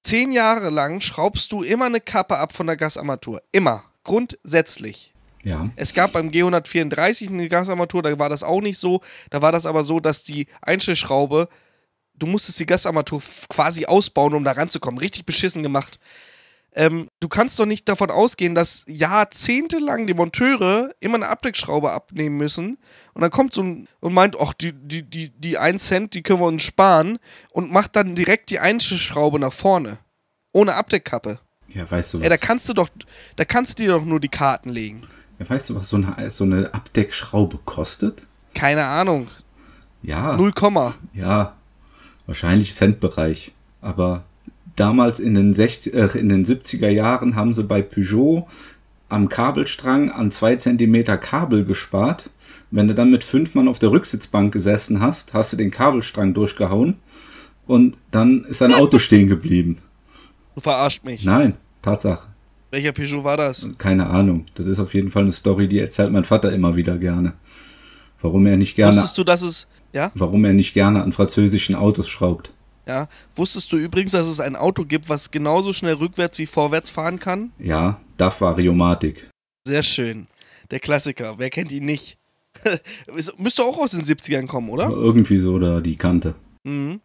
Zehn 0.02 0.32
Jahre 0.32 0.70
lang 0.70 1.02
schraubst 1.02 1.52
du 1.52 1.64
immer 1.64 1.86
eine 1.86 2.02
Kappe 2.02 2.38
ab 2.38 2.54
von 2.54 2.68
der 2.68 2.78
Gasarmatur. 2.78 3.42
Immer. 3.52 3.84
Grundsätzlich. 4.04 5.13
Ja. 5.44 5.70
Es 5.76 5.94
gab 5.94 6.14
beim 6.14 6.30
G134 6.30 7.30
eine 7.30 7.50
Gasarmatur, 7.50 8.02
da 8.02 8.18
war 8.18 8.30
das 8.30 8.44
auch 8.44 8.62
nicht 8.62 8.78
so. 8.78 9.02
Da 9.30 9.42
war 9.42 9.52
das 9.52 9.66
aber 9.66 9.84
so, 9.84 10.00
dass 10.00 10.24
die 10.24 10.48
Einstellschraube, 10.62 11.50
du 12.16 12.28
musstest 12.28 12.60
die 12.60 12.66
Gasarmatur 12.66 13.22
quasi 13.50 13.86
ausbauen, 13.86 14.34
um 14.34 14.44
da 14.44 14.54
ranzukommen. 14.54 15.00
Richtig 15.00 15.26
beschissen 15.26 15.62
gemacht. 15.64 16.00
Ähm, 16.76 17.10
du 17.20 17.28
kannst 17.28 17.60
doch 17.60 17.66
nicht 17.66 17.88
davon 17.88 18.10
ausgehen, 18.10 18.56
dass 18.56 18.84
jahrzehntelang 18.88 20.08
die 20.08 20.16
Monteure 20.16 20.92
immer 21.00 21.16
eine 21.16 21.28
Abdeckschraube 21.28 21.92
abnehmen 21.92 22.38
müssen 22.38 22.80
und 23.14 23.22
dann 23.22 23.30
kommt 23.30 23.54
so 23.54 23.62
ein 23.62 23.88
und 24.00 24.14
meint, 24.14 24.36
ach, 24.40 24.54
die, 24.54 24.74
die, 24.74 25.04
die, 25.04 25.30
die 25.30 25.58
1 25.60 25.86
Cent, 25.86 26.14
die 26.16 26.24
können 26.24 26.40
wir 26.40 26.48
uns 26.48 26.64
sparen 26.64 27.20
und 27.52 27.72
macht 27.72 27.96
dann 27.96 28.16
direkt 28.16 28.50
die 28.50 28.60
Einstellschraube 28.60 29.40
nach 29.40 29.54
vorne. 29.54 30.00
Ohne 30.52 30.74
Abdeckkappe. 30.74 31.40
Ja, 31.68 31.90
weißt 31.90 32.16
du 32.16 32.18
was? 32.20 32.24
Ey, 32.24 32.30
da 32.30 32.38
kannst 32.38 32.70
du 32.70 32.74
doch, 32.74 32.90
da 33.36 33.46
kannst 33.46 33.78
du 33.78 33.84
dir 33.84 33.92
doch 33.92 34.06
nur 34.06 34.20
die 34.20 34.30
Karten 34.30 34.70
legen. 34.70 35.02
Ja, 35.44 35.50
weißt 35.50 35.70
du, 35.70 35.76
was 35.76 35.90
so 35.90 35.98
eine, 35.98 36.30
so 36.30 36.44
eine 36.44 36.74
Abdeckschraube 36.74 37.60
kostet? 37.66 38.24
Keine 38.54 38.86
Ahnung. 38.86 39.28
Ja. 40.02 40.38
Null 40.38 40.54
Komma. 40.54 40.94
Ja. 41.14 41.56
Wahrscheinlich 42.26 42.74
Centbereich. 42.74 43.52
Aber 43.82 44.24
damals 44.76 45.20
in 45.20 45.36
den, 45.36 45.54
60, 45.54 45.94
äh, 45.94 46.18
in 46.18 46.30
den 46.30 46.46
70er 46.46 46.90
Jahren 46.90 47.36
haben 47.36 47.54
sie 47.54 47.64
bei 47.64 47.82
Peugeot 47.82 48.48
am 49.10 49.28
Kabelstrang 49.30 50.12
an 50.12 50.32
zwei 50.32 50.56
Zentimeter 50.56 51.18
Kabel 51.18 51.66
gespart. 51.66 52.30
Wenn 52.72 52.88
du 52.88 52.96
dann 52.96 53.12
mit 53.12 53.24
fünf 53.24 53.54
Mann 53.54 53.68
auf 53.68 53.80
der 53.80 53.92
Rücksitzbank 53.92 54.54
gesessen 54.54 55.02
hast, 55.02 55.34
hast 55.34 55.54
du 55.54 55.58
den 55.58 55.72
Kabelstrang 55.72 56.34
durchgehauen 56.34 56.96
und 57.68 57.98
dann 58.12 58.46
ist 58.46 58.62
dein 58.62 58.74
Auto 58.74 58.98
stehen 59.00 59.28
geblieben. 59.28 59.80
Du 60.56 60.62
verarscht 60.62 61.04
mich. 61.04 61.24
Nein, 61.26 61.56
Tatsache. 61.82 62.33
Welcher 62.74 62.92
Peugeot 62.92 63.24
war 63.24 63.38
das? 63.38 63.70
Keine 63.78 64.08
Ahnung. 64.08 64.48
Das 64.56 64.66
ist 64.66 64.80
auf 64.80 64.96
jeden 64.96 65.12
Fall 65.12 65.22
eine 65.22 65.32
Story, 65.32 65.68
die 65.68 65.78
erzählt 65.78 66.12
mein 66.12 66.24
Vater 66.24 66.52
immer 66.52 66.76
wieder 66.76 66.98
gerne. 66.98 67.34
Warum 68.20 68.48
er 68.48 68.58
nicht 68.58 68.76
gerne, 68.76 68.96
Wusstest 68.96 69.16
du, 69.20 69.24
dass 69.24 69.44
es, 69.44 69.68
ja? 69.94 70.12
warum 70.16 70.44
er 70.44 70.54
nicht 70.54 70.74
gerne 70.74 71.04
an 71.04 71.12
französischen 71.12 71.76
Autos 71.76 72.10
schraubt. 72.10 72.52
Ja. 72.88 73.10
Wusstest 73.36 73.72
du 73.72 73.78
übrigens, 73.78 74.14
dass 74.14 74.28
es 74.28 74.40
ein 74.40 74.56
Auto 74.56 74.86
gibt, 74.86 75.08
was 75.08 75.30
genauso 75.30 75.72
schnell 75.72 75.94
rückwärts 75.94 76.40
wie 76.40 76.48
vorwärts 76.48 76.90
fahren 76.90 77.20
kann? 77.20 77.52
Ja, 77.60 78.02
DAF 78.18 78.42
Variomatik. 78.42 79.30
Sehr 79.68 79.84
schön. 79.84 80.26
Der 80.72 80.80
Klassiker. 80.80 81.36
Wer 81.38 81.52
kennt 81.52 81.72
ihn 81.72 81.86
nicht? 81.86 82.18
Müsste 83.38 83.66
auch 83.66 83.78
aus 83.78 83.92
den 83.92 84.02
70ern 84.02 84.48
kommen, 84.48 84.70
oder? 84.70 84.90
Irgendwie 84.90 85.38
so 85.38 85.60
da 85.60 85.80
die 85.80 85.96
Kante. 85.96 86.34
Mhm. 86.64 87.02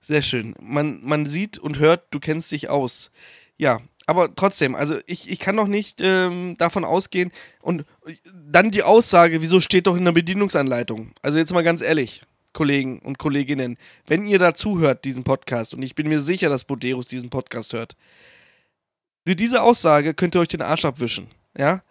Sehr 0.00 0.22
schön. 0.22 0.56
Man, 0.60 0.98
man 1.04 1.26
sieht 1.26 1.56
und 1.56 1.78
hört, 1.78 2.02
du 2.10 2.18
kennst 2.18 2.50
dich 2.50 2.68
aus. 2.68 3.12
Ja, 3.56 3.78
aber 4.06 4.34
trotzdem, 4.34 4.74
also 4.74 4.98
ich, 5.06 5.30
ich 5.30 5.38
kann 5.38 5.56
doch 5.56 5.66
nicht 5.66 6.00
ähm, 6.02 6.54
davon 6.58 6.84
ausgehen 6.84 7.32
und 7.62 7.84
dann 8.34 8.70
die 8.70 8.82
Aussage, 8.82 9.40
wieso 9.40 9.60
steht 9.60 9.86
doch 9.86 9.96
in 9.96 10.04
der 10.04 10.12
Bedienungsanleitung? 10.12 11.12
Also 11.22 11.38
jetzt 11.38 11.52
mal 11.52 11.62
ganz 11.62 11.80
ehrlich, 11.80 12.22
Kollegen 12.52 12.98
und 13.00 13.18
Kolleginnen, 13.18 13.76
wenn 14.06 14.26
ihr 14.26 14.38
da 14.38 14.54
zuhört, 14.54 15.04
diesen 15.04 15.24
Podcast, 15.24 15.74
und 15.74 15.82
ich 15.82 15.94
bin 15.94 16.08
mir 16.08 16.20
sicher, 16.20 16.48
dass 16.48 16.64
Boderus 16.64 17.06
diesen 17.06 17.30
Podcast 17.30 17.72
hört, 17.72 17.96
für 19.26 19.34
diese 19.34 19.62
Aussage 19.62 20.14
könnt 20.14 20.34
ihr 20.34 20.40
euch 20.40 20.48
den 20.48 20.62
Arsch 20.62 20.84
abwischen, 20.84 21.28
ja? 21.56 21.82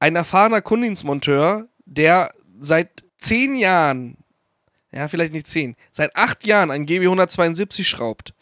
Ein 0.00 0.16
erfahrener 0.16 0.62
Kundendienstmonteur, 0.62 1.68
der 1.84 2.30
seit 2.60 3.02
zehn 3.18 3.56
Jahren 3.56 4.16
ja, 4.92 5.08
vielleicht 5.08 5.32
nicht 5.32 5.46
10, 5.46 5.76
seit 5.92 6.14
acht 6.16 6.46
Jahren 6.46 6.70
an 6.70 6.86
GB 6.86 7.06
172 7.06 7.88
schraubt, 7.88 8.34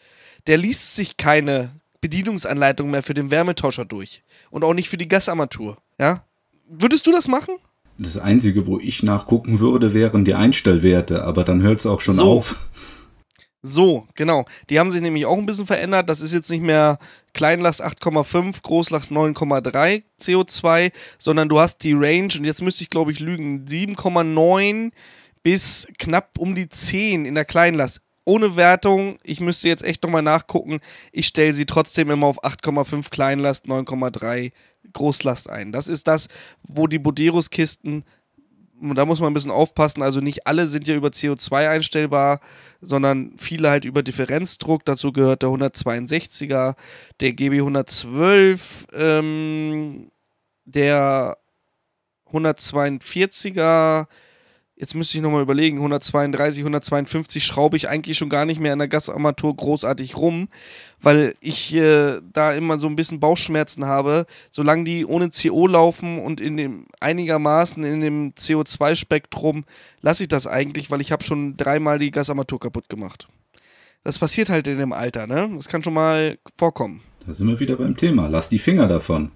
der 0.47 0.57
liest 0.57 0.95
sich 0.95 1.17
keine 1.17 1.71
Bedienungsanleitung 2.01 2.89
mehr 2.91 3.03
für 3.03 3.13
den 3.13 3.31
Wärmetauscher 3.31 3.85
durch. 3.85 4.23
Und 4.49 4.63
auch 4.63 4.73
nicht 4.73 4.89
für 4.89 4.97
die 4.97 5.07
Gasarmatur. 5.07 5.77
Ja? 5.99 6.23
Würdest 6.69 7.07
du 7.07 7.11
das 7.11 7.27
machen? 7.27 7.55
Das 7.97 8.17
Einzige, 8.17 8.67
wo 8.67 8.79
ich 8.79 9.01
nachgucken 9.03 9.59
würde, 9.59 9.93
wären 9.93 10.23
die 10.23 10.35
Einstellwerte, 10.35 11.23
aber 11.23 11.43
dann 11.43 11.61
hört 11.61 11.79
es 11.79 11.85
auch 11.85 11.99
schon 12.01 12.13
So. 12.15 12.31
auf. 12.37 12.69
So, 13.63 14.07
genau. 14.15 14.45
Die 14.69 14.79
haben 14.79 14.91
sich 14.91 15.01
nämlich 15.01 15.25
auch 15.25 15.37
ein 15.37 15.45
bisschen 15.47 15.65
verändert. 15.65 16.09
Das 16.09 16.21
ist 16.21 16.31
jetzt 16.33 16.49
nicht 16.51 16.61
mehr 16.61 16.99
Kleinlast 17.33 17.83
8,5, 17.83 18.61
Großlast 18.61 19.11
9,3 19.11 20.03
CO2, 20.21 20.91
sondern 21.17 21.49
du 21.49 21.59
hast 21.59 21.83
die 21.83 21.93
Range, 21.93 22.29
und 22.37 22.45
jetzt 22.45 22.61
müsste 22.61 22.83
ich 22.83 22.89
glaube 22.89 23.11
ich 23.11 23.19
lügen, 23.19 23.65
7,9 23.65 24.91
bis 25.43 25.87
knapp 25.97 26.37
um 26.37 26.55
die 26.55 26.69
10 26.69 27.25
in 27.25 27.35
der 27.35 27.45
Kleinlast. 27.45 28.01
Ohne 28.27 28.57
Wertung, 28.57 29.17
ich 29.23 29.39
müsste 29.39 29.69
jetzt 29.69 29.85
echt 29.85 30.03
nochmal 30.03 30.21
nachgucken. 30.21 30.81
Ich 31.13 31.27
stelle 31.27 31.53
sie 31.53 31.65
trotzdem 31.65 32.11
immer 32.11 32.27
auf 32.27 32.43
8,5 32.43 33.09
Kleinlast, 33.09 33.67
9,3 33.67 34.51
Großlast 34.91 35.49
ein. 35.49 35.71
Das 35.71 35.87
ist 35.87 36.09
das, 36.09 36.27
wo 36.61 36.87
die 36.87 36.99
Boderos-Kisten 36.99 38.03
da 38.79 39.05
muss 39.05 39.21
man 39.21 39.31
ein 39.31 39.33
bisschen 39.33 39.49
aufpassen. 39.49 40.03
Also 40.03 40.19
nicht 40.19 40.45
alle 40.45 40.67
sind 40.67 40.87
ja 40.87 40.95
über 40.95 41.07
CO2 41.07 41.69
einstellbar, 41.69 42.39
sondern 42.81 43.33
viele 43.37 43.69
halt 43.69 43.85
über 43.85 44.03
Differenzdruck. 44.03 44.85
Dazu 44.85 45.11
gehört 45.13 45.41
der 45.41 45.49
162er, 45.49 46.75
der 47.21 47.33
GB 47.33 47.59
112, 47.59 48.87
ähm, 48.93 50.11
der 50.65 51.37
142er. 52.31 54.05
Jetzt 54.79 54.93
müsste 54.93 55.17
ich 55.17 55.23
nochmal 55.23 55.41
überlegen, 55.41 55.77
132, 55.77 56.59
152 56.61 57.43
schraube 57.43 57.77
ich 57.77 57.89
eigentlich 57.89 58.15
schon 58.15 58.29
gar 58.29 58.45
nicht 58.45 58.59
mehr 58.59 58.73
in 58.73 58.79
der 58.79 58.87
Gasarmatur 58.87 59.55
großartig 59.55 60.17
rum, 60.17 60.49
weil 61.01 61.33
ich 61.39 61.73
äh, 61.73 62.21
da 62.31 62.53
immer 62.53 62.77
so 62.77 62.85
ein 62.85 62.95
bisschen 62.95 63.19
Bauchschmerzen 63.19 63.85
habe. 63.85 64.27
Solange 64.51 64.83
die 64.83 65.03
ohne 65.03 65.31
CO 65.31 65.65
laufen 65.65 66.19
und 66.19 66.39
in 66.39 66.57
dem 66.57 66.85
einigermaßen 66.99 67.83
in 67.83 68.01
dem 68.01 68.33
CO2-Spektrum, 68.33 69.65
lasse 70.01 70.23
ich 70.23 70.29
das 70.29 70.45
eigentlich, 70.45 70.91
weil 70.91 71.01
ich 71.01 71.11
habe 71.11 71.23
schon 71.23 71.57
dreimal 71.57 71.97
die 71.97 72.11
Gasarmatur 72.11 72.59
kaputt 72.59 72.87
gemacht. 72.87 73.27
Das 74.03 74.19
passiert 74.19 74.49
halt 74.49 74.67
in 74.67 74.77
dem 74.77 74.93
Alter, 74.93 75.25
ne? 75.25 75.49
Das 75.55 75.69
kann 75.69 75.81
schon 75.81 75.95
mal 75.95 76.37
vorkommen. 76.55 77.01
Da 77.25 77.33
sind 77.33 77.47
wir 77.47 77.59
wieder 77.59 77.77
beim 77.77 77.97
Thema. 77.97 78.27
Lass 78.27 78.47
die 78.47 78.59
Finger 78.59 78.87
davon. 78.87 79.31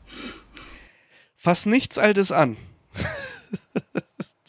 Fass 1.36 1.66
nichts 1.66 1.98
Altes 1.98 2.32
an. 2.32 2.58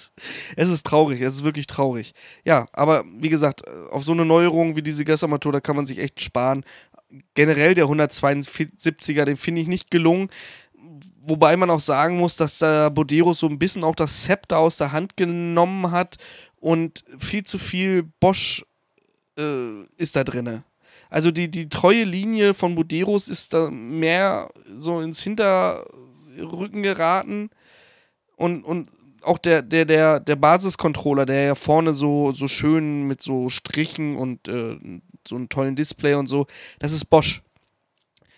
es 0.57 0.69
ist 0.69 0.87
traurig, 0.87 1.21
es 1.21 1.35
ist 1.35 1.45
wirklich 1.45 1.67
traurig. 1.67 2.13
Ja, 2.45 2.67
aber 2.73 3.05
wie 3.19 3.29
gesagt, 3.29 3.69
auf 3.91 4.05
so 4.05 4.13
eine 4.13 4.25
Neuerung 4.25 4.77
wie 4.77 4.83
diese 4.83 5.05
Gasarmatur, 5.05 5.53
da 5.53 5.61
kann 5.61 5.77
man 5.77 5.87
sich 5.87 5.99
echt 5.99 6.23
sparen. 6.23 6.65
Generell 7.35 7.75
der 7.75 7.87
172er, 7.87 9.25
den 9.25 9.37
finde 9.37 9.61
ich 9.61 9.69
nicht 9.69 9.91
gelungen. 9.91 10.31
Wobei 11.25 11.57
man 11.57 11.71
auch 11.71 11.81
sagen 11.81 12.19
muss, 12.19 12.37
dass 12.37 12.59
der 12.59 12.91
Bodero 12.91 13.33
so 13.33 13.47
ein 13.47 13.59
bisschen 13.59 13.85
auch 13.85 13.95
das 13.95 14.25
Zepter 14.25 14.59
aus 14.59 14.79
der 14.79 14.93
Hand 14.93 15.17
genommen 15.17 15.91
hat 15.91 16.17
und 16.59 17.05
viel 17.19 17.45
zu 17.45 17.59
viel 17.59 18.05
Bosch 18.21 18.65
äh, 19.39 19.85
ist 19.97 20.17
da 20.17 20.25
drinne. 20.25 20.65
Also 21.11 21.31
die, 21.31 21.51
die 21.51 21.69
treue 21.69 22.05
Linie 22.05 22.55
von 22.55 22.75
Boderos 22.75 23.29
ist 23.29 23.53
da 23.53 23.71
mehr 23.71 24.49
so 24.67 25.01
ins 25.01 25.23
Hinterrücken 25.23 26.83
geraten 26.83 27.51
und, 28.37 28.65
und 28.65 28.89
auch 29.25 29.39
der, 29.39 29.63
der, 29.63 29.85
der, 29.85 30.21
der 30.21 30.37
Basiscontroller, 30.37 31.27
der 31.27 31.43
ja 31.43 31.55
vorne 31.55 31.93
so, 31.93 32.33
so 32.33 32.47
schön 32.47 33.05
mit 33.05 33.23
so 33.23 33.49
Strichen 33.49 34.17
und 34.17 34.49
äh, 34.49 34.79
so 35.27 35.37
einem 35.37 35.49
tollen 35.49 35.77
Display 35.77 36.15
und 36.15 36.27
so, 36.27 36.47
das 36.79 36.93
ist 36.93 37.07
Bosch. 37.07 37.43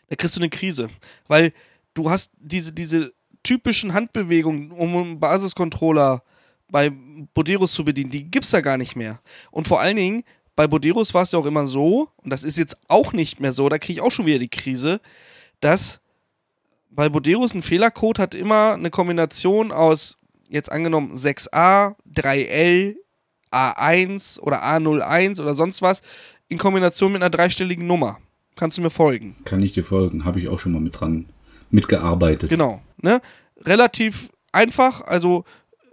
Da 0.08 0.16
kriegst 0.16 0.36
du 0.36 0.40
eine 0.40 0.50
Krise, 0.50 0.90
weil 1.28 1.52
du 1.94 2.10
hast 2.10 2.32
diese, 2.38 2.72
diese 2.72 3.12
typischen 3.42 3.94
Handbewegungen, 3.94 4.70
um 4.70 4.96
einen 4.96 5.20
Basiscontroller 5.20 6.22
bei 6.68 6.90
Boderos 7.34 7.72
zu 7.72 7.84
bedienen, 7.84 8.10
die 8.10 8.30
gibt's 8.30 8.50
da 8.50 8.60
gar 8.60 8.76
nicht 8.76 8.96
mehr. 8.96 9.20
Und 9.50 9.68
vor 9.68 9.80
allen 9.80 9.96
Dingen, 9.96 10.24
bei 10.56 10.66
Boderos 10.66 11.14
war 11.14 11.22
es 11.22 11.32
ja 11.32 11.38
auch 11.38 11.46
immer 11.46 11.66
so, 11.66 12.08
und 12.16 12.30
das 12.30 12.44
ist 12.44 12.58
jetzt 12.58 12.76
auch 12.88 13.12
nicht 13.12 13.40
mehr 13.40 13.52
so, 13.52 13.68
da 13.68 13.78
kriege 13.78 13.94
ich 13.94 14.00
auch 14.00 14.12
schon 14.12 14.26
wieder 14.26 14.38
die 14.38 14.48
Krise, 14.48 15.00
dass 15.60 16.00
bei 16.90 17.08
Boderos 17.08 17.54
ein 17.54 17.62
Fehlercode 17.62 18.18
hat 18.18 18.34
immer 18.34 18.74
eine 18.74 18.90
Kombination 18.90 19.72
aus, 19.72 20.16
jetzt 20.48 20.70
angenommen 20.70 21.14
6a, 21.14 21.94
3l, 22.12 22.96
A1 23.52 24.40
oder 24.40 24.64
A01 24.64 25.40
oder 25.40 25.54
sonst 25.54 25.82
was, 25.82 26.02
in 26.48 26.58
Kombination 26.58 27.12
mit 27.12 27.22
einer 27.22 27.30
dreistelligen 27.30 27.86
Nummer. 27.86 28.18
Kannst 28.56 28.78
du 28.78 28.82
mir 28.82 28.90
folgen? 28.90 29.36
Kann 29.44 29.62
ich 29.62 29.72
dir 29.72 29.84
folgen? 29.84 30.24
Habe 30.24 30.38
ich 30.38 30.48
auch 30.48 30.58
schon 30.58 30.72
mal 30.72 30.80
mit 30.80 31.00
dran 31.00 31.26
mitgearbeitet. 31.70 32.50
Genau. 32.50 32.82
Ne? 33.02 33.20
Relativ 33.64 34.30
einfach, 34.52 35.00
also 35.02 35.44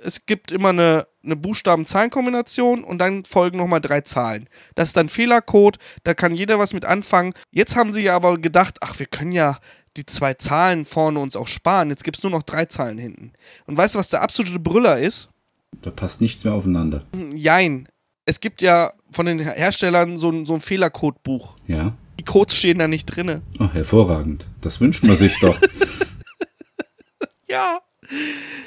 es 0.04 0.26
gibt 0.26 0.52
immer 0.52 0.70
eine, 0.70 1.08
eine 1.24 1.36
Buchstaben-Zahlen-Kombination 1.36 2.84
und 2.84 3.00
dann 3.00 3.24
folgen 3.24 3.58
nochmal 3.58 3.82
drei 3.82 4.02
Zahlen. 4.02 4.48
Das 4.76 4.90
ist 4.90 4.98
dann 4.98 5.10
Fehlercode, 5.10 5.78
da 6.04 6.14
kann 6.14 6.34
jeder 6.34 6.60
was 6.60 6.74
mit 6.74 6.86
anfangen. 6.86 7.34
Jetzt 7.52 7.76
haben 7.76 7.92
sie 7.92 8.02
ja 8.02 8.16
aber 8.16 8.38
gedacht, 8.38 8.78
ach, 8.82 8.98
wir 9.00 9.06
können 9.06 9.32
ja 9.32 9.58
die 9.98 10.06
zwei 10.06 10.34
Zahlen 10.34 10.86
vorne 10.86 11.20
uns 11.20 11.36
auch 11.36 11.48
sparen. 11.48 11.90
Jetzt 11.90 12.04
gibt 12.04 12.18
es 12.18 12.24
nur 12.24 12.32
noch 12.32 12.44
drei 12.44 12.66
Zahlen 12.66 12.98
hinten. 12.98 13.34
Und 13.66 13.78
weißt 13.78 13.96
du, 13.96 14.00
was 14.00 14.10
der 14.10 14.22
absolute 14.22 14.60
Brüller 14.60 14.98
ist? 15.00 15.30
Da 15.82 15.92
passt 15.92 16.22
nichts 16.22 16.44
mehr 16.44 16.54
aufeinander. 16.54 17.06
Jein. 17.34 17.88
Es 18.26 18.40
gibt 18.40 18.62
ja 18.62 18.92
von 19.12 19.26
den 19.26 19.40
Herstellern 19.40 20.18
so 20.18 20.30
ein, 20.30 20.46
so 20.46 20.54
ein 20.54 20.62
Fehlercode-Buch. 20.62 21.56
Ja. 21.68 21.94
Die 22.20 22.24
Codes 22.24 22.56
stehen 22.56 22.80
da 22.80 22.88
nicht 22.88 23.06
drin. 23.06 23.42
Oh, 23.60 23.70
hervorragend. 23.72 24.48
Das 24.62 24.80
wünscht 24.80 25.04
man 25.04 25.18
sich 25.18 25.40
doch. 25.40 25.60
ja. 27.48 27.80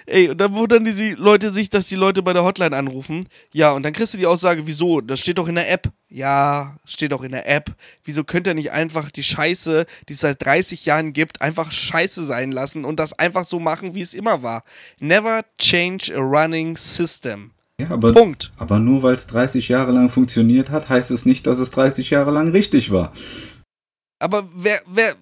Ey, 0.07 0.29
und 0.29 0.39
dann 0.39 0.55
wundern 0.55 0.85
die 0.85 1.15
Leute 1.17 1.51
sich, 1.51 1.71
dass 1.71 1.89
die 1.89 1.97
Leute 1.97 2.23
bei 2.23 2.33
der 2.33 2.45
Hotline 2.45 2.77
anrufen. 2.77 3.27
Ja, 3.53 3.73
und 3.73 3.83
dann 3.85 3.93
kriegst 3.93 4.13
du 4.13 4.19
die 4.19 4.27
Aussage, 4.27 4.67
wieso? 4.67 5.01
Das 5.01 5.21
steht 5.21 5.39
doch 5.39 5.49
in 5.49 5.55
der 5.55 5.73
App. 5.73 5.91
Ja, 6.09 6.77
steht 6.85 7.13
doch 7.13 7.23
in 7.23 7.33
der 7.33 7.49
App. 7.49 7.75
Wieso 8.05 8.23
könnt 8.23 8.47
ihr 8.47 8.55
nicht 8.55 8.73
einfach 8.73 9.11
die 9.11 9.23
Scheiße, 9.23 9.87
die 10.09 10.13
es 10.13 10.21
seit 10.21 10.45
30 10.45 10.85
Jahren 10.85 11.13
gibt, 11.15 11.41
einfach 11.41 11.73
Scheiße 11.73 12.23
sein 12.23 12.53
lassen 12.53 12.85
und 12.85 13.01
das 13.01 13.19
einfach 13.19 13.47
so 13.47 13.59
machen, 13.61 13.95
wie 13.95 14.03
es 14.03 14.15
immer 14.15 14.43
war? 14.43 14.63
Never 14.99 15.43
change 15.59 16.15
a 16.15 16.21
running 16.21 16.77
system. 16.77 17.53
Ja, 17.81 17.91
aber, 17.91 18.13
Punkt. 18.13 18.53
aber 18.57 18.79
nur 18.79 19.03
weil 19.03 19.15
es 19.15 19.27
30 19.27 19.69
Jahre 19.69 19.93
lang 19.93 20.09
funktioniert 20.09 20.71
hat, 20.71 20.89
heißt 20.89 21.11
es 21.11 21.25
nicht, 21.25 21.47
dass 21.47 21.59
es 21.59 21.71
30 21.71 22.11
Jahre 22.11 22.31
lang 22.31 22.49
richtig 22.49 22.93
war. 22.93 23.13
Aber 24.21 24.45
wer, 24.55 24.79
wer, 24.87 25.13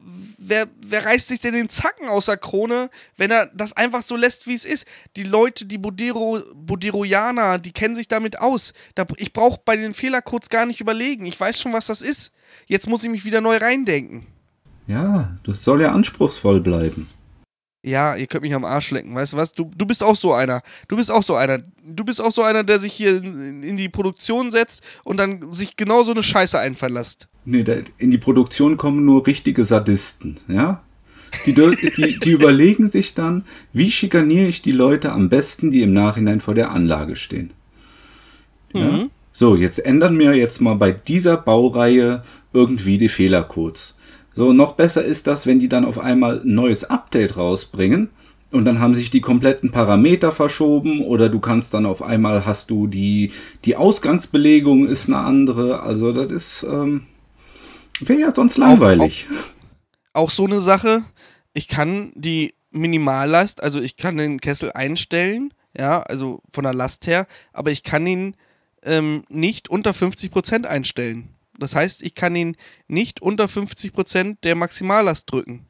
wer, 0.45 0.67
wer 0.81 1.05
reißt 1.05 1.29
sich 1.29 1.41
denn 1.41 1.55
den 1.55 1.69
Zacken 1.69 2.09
aus 2.09 2.27
der 2.27 2.37
Krone, 2.37 2.91
wenn 3.17 3.31
er 3.31 3.51
das 3.55 3.77
einfach 3.77 4.03
so 4.03 4.17
lässt, 4.17 4.47
wie 4.47 4.55
es 4.55 4.65
ist? 4.65 4.87
Die 5.17 5.23
Leute, 5.23 5.67
die 5.67 5.79
Bodero, 5.79 6.41
Boderoianer, 6.55 7.59
die 7.59 7.73
kennen 7.73 7.95
sich 7.95 8.09
damit 8.09 8.39
aus. 8.41 8.73
Da, 8.95 9.07
ich 9.17 9.33
brauche 9.33 9.61
bei 9.65 9.77
den 9.77 9.95
Fehlercodes 9.95 10.49
gar 10.49 10.67
nicht 10.67 10.81
überlegen. 10.81 11.27
Ich 11.27 11.39
weiß 11.39 11.61
schon, 11.61 11.73
was 11.73 11.87
das 11.87 12.03
ist. 12.03 12.33
Jetzt 12.67 12.89
muss 12.89 13.05
ich 13.05 13.11
mich 13.11 13.25
wieder 13.25 13.41
neu 13.41 13.57
reindenken. 13.57 14.27
Ja, 14.87 15.35
das 15.45 15.65
soll 15.65 15.83
ja 15.83 15.93
anspruchsvoll 15.93 16.61
bleiben. 16.61 17.09
Ja, 17.85 18.15
ihr 18.15 18.29
könnt 18.29 18.43
mich 18.43 18.55
am 18.55 18.65
Arsch 18.65 18.93
lecken, 18.93 19.15
weißt 19.15 19.33
du 19.33 19.37
was? 19.37 19.55
Du, 19.55 19.71
du 19.77 19.87
bist 19.87 20.05
auch 20.05 20.15
so 20.15 20.33
einer. 20.33 20.63
Du 20.87 20.97
bist 20.97 21.11
auch 21.11 21.23
so 21.23 21.35
einer. 21.35 21.59
Du 21.85 22.05
bist 22.05 22.21
auch 22.21 22.31
so 22.31 22.43
einer, 22.43 22.63
der 22.63 22.79
sich 22.79 22.93
hier 22.93 23.17
in, 23.17 23.63
in 23.65 23.77
die 23.77 23.89
Produktion 23.89 24.51
setzt 24.51 24.85
und 25.03 25.17
dann 25.17 25.53
sich 25.53 25.77
genau 25.77 26.05
so 26.05 26.13
eine 26.13 26.23
Scheiße 26.23 26.59
einfallen 26.59 26.95
lässt. 26.95 27.29
Nee, 27.45 27.65
da, 27.65 27.75
in 27.99 28.13
die 28.13 28.19
Produktion 28.19 28.77
kommen 28.77 29.05
nur 29.05 29.27
richtige 29.27 29.65
Sadisten, 29.65 30.37
ja? 30.47 30.83
Die, 31.47 31.55
die, 31.55 32.19
die 32.19 32.31
überlegen 32.31 32.89
sich 32.89 33.15
dann, 33.15 33.45
wie 33.73 33.91
schikaniere 33.91 34.49
ich 34.49 34.63
die 34.63 34.73
Leute 34.73 35.13
am 35.13 35.29
besten, 35.29 35.71
die 35.71 35.83
im 35.83 35.93
Nachhinein 35.93 36.41
vor 36.41 36.55
der 36.55 36.71
Anlage 36.71 37.17
stehen. 37.17 37.53
Ja? 38.75 38.85
Mhm. 38.85 39.11
So, 39.33 39.57
jetzt 39.57 39.79
ändern 39.79 40.19
wir 40.19 40.35
jetzt 40.35 40.61
mal 40.61 40.75
bei 40.75 40.93
dieser 40.93 41.39
Baureihe 41.39 42.23
irgendwie 42.53 42.99
die 42.99 43.09
Fehlercodes. 43.09 43.97
So, 44.35 44.53
noch 44.53 44.73
besser 44.73 45.05
ist 45.05 45.27
das, 45.27 45.47
wenn 45.47 45.61
die 45.61 45.69
dann 45.69 45.85
auf 45.85 45.99
einmal 45.99 46.41
ein 46.41 46.55
neues 46.55 46.85
Update 46.85 47.37
rausbringen 47.37 48.11
und 48.51 48.65
dann 48.65 48.81
haben 48.81 48.95
sich 48.95 49.11
die 49.11 49.21
kompletten 49.21 49.71
Parameter 49.71 50.33
verschoben 50.33 51.03
oder 51.03 51.29
du 51.29 51.41
kannst 51.41 51.75
dann 51.75 51.87
auf 51.87 52.03
einmal 52.03 52.47
hast 52.47 52.71
du 52.71 52.87
die, 52.87 53.33
die 53.65 53.77
Ausgangsbelegung 53.77 54.87
ist 54.87 55.09
eine 55.09 55.19
andere. 55.19 55.81
Also 55.81 56.13
das 56.13 56.31
ist, 56.31 56.63
ähm, 56.63 57.07
wäre 58.01 58.21
ja 58.21 58.35
sonst 58.35 58.59
langweilig. 58.59 59.27
Auch, 59.31 60.21
auch, 60.21 60.25
auch 60.25 60.31
so 60.31 60.45
eine 60.45 60.61
Sache, 60.61 61.03
ich 61.55 61.69
kann 61.69 62.13
die 62.15 62.55
Minimallast, 62.71 63.63
also 63.63 63.81
ich 63.81 63.97
kann 63.97 64.17
den 64.17 64.41
Kessel 64.41 64.73
einstellen, 64.73 65.53
ja, 65.77 66.03
also 66.03 66.41
von 66.51 66.65
der 66.65 66.75
Last 66.75 67.07
her, 67.07 67.27
aber 67.53 67.71
ich 67.71 67.83
kann 67.83 68.07
ihn 68.07 68.37
ähm, 68.83 69.25
nicht 69.29 69.69
unter 69.69 69.93
50% 69.93 70.65
einstellen. 70.65 71.29
Das 71.59 71.75
heißt, 71.75 72.03
ich 72.03 72.15
kann 72.15 72.35
ihn 72.35 72.57
nicht 72.89 73.21
unter 73.21 73.45
50% 73.45 74.37
der 74.43 74.55
Maximallast 74.55 75.31
drücken. 75.31 75.67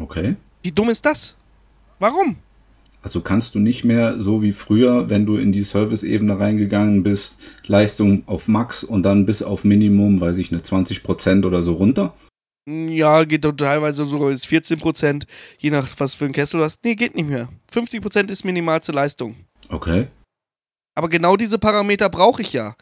Okay. 0.00 0.36
Wie 0.62 0.72
dumm 0.72 0.88
ist 0.88 1.04
das? 1.04 1.36
Warum? 1.98 2.36
Also 3.02 3.20
kannst 3.22 3.54
du 3.54 3.58
nicht 3.58 3.84
mehr 3.84 4.20
so 4.20 4.42
wie 4.42 4.52
früher, 4.52 5.08
wenn 5.08 5.24
du 5.24 5.36
in 5.36 5.52
die 5.52 5.62
Service-Ebene 5.62 6.38
reingegangen 6.38 7.02
bist, 7.02 7.38
Leistung 7.66 8.26
auf 8.26 8.46
Max 8.46 8.84
und 8.84 9.04
dann 9.04 9.24
bis 9.24 9.42
auf 9.42 9.64
Minimum, 9.64 10.20
weiß 10.20 10.36
ich 10.38 10.50
nicht, 10.50 10.64
20% 10.64 11.46
oder 11.46 11.62
so 11.62 11.74
runter? 11.74 12.14
Ja, 12.68 13.24
geht 13.24 13.44
doch 13.44 13.52
teilweise 13.52 14.04
sogar 14.04 14.30
bis 14.30 14.44
14%, 14.44 15.24
je 15.58 15.70
nach 15.70 15.88
was 15.98 16.14
für 16.14 16.26
ein 16.26 16.32
Kessel 16.32 16.58
du 16.58 16.64
hast. 16.64 16.84
Nee, 16.84 16.94
geht 16.94 17.14
nicht 17.14 17.28
mehr. 17.28 17.48
50% 17.72 18.30
ist 18.30 18.44
minimalste 18.44 18.92
Leistung. 18.92 19.34
Okay. 19.70 20.08
Aber 20.94 21.08
genau 21.08 21.36
diese 21.36 21.58
Parameter 21.58 22.10
brauche 22.10 22.42
ich 22.42 22.52
ja. 22.52 22.74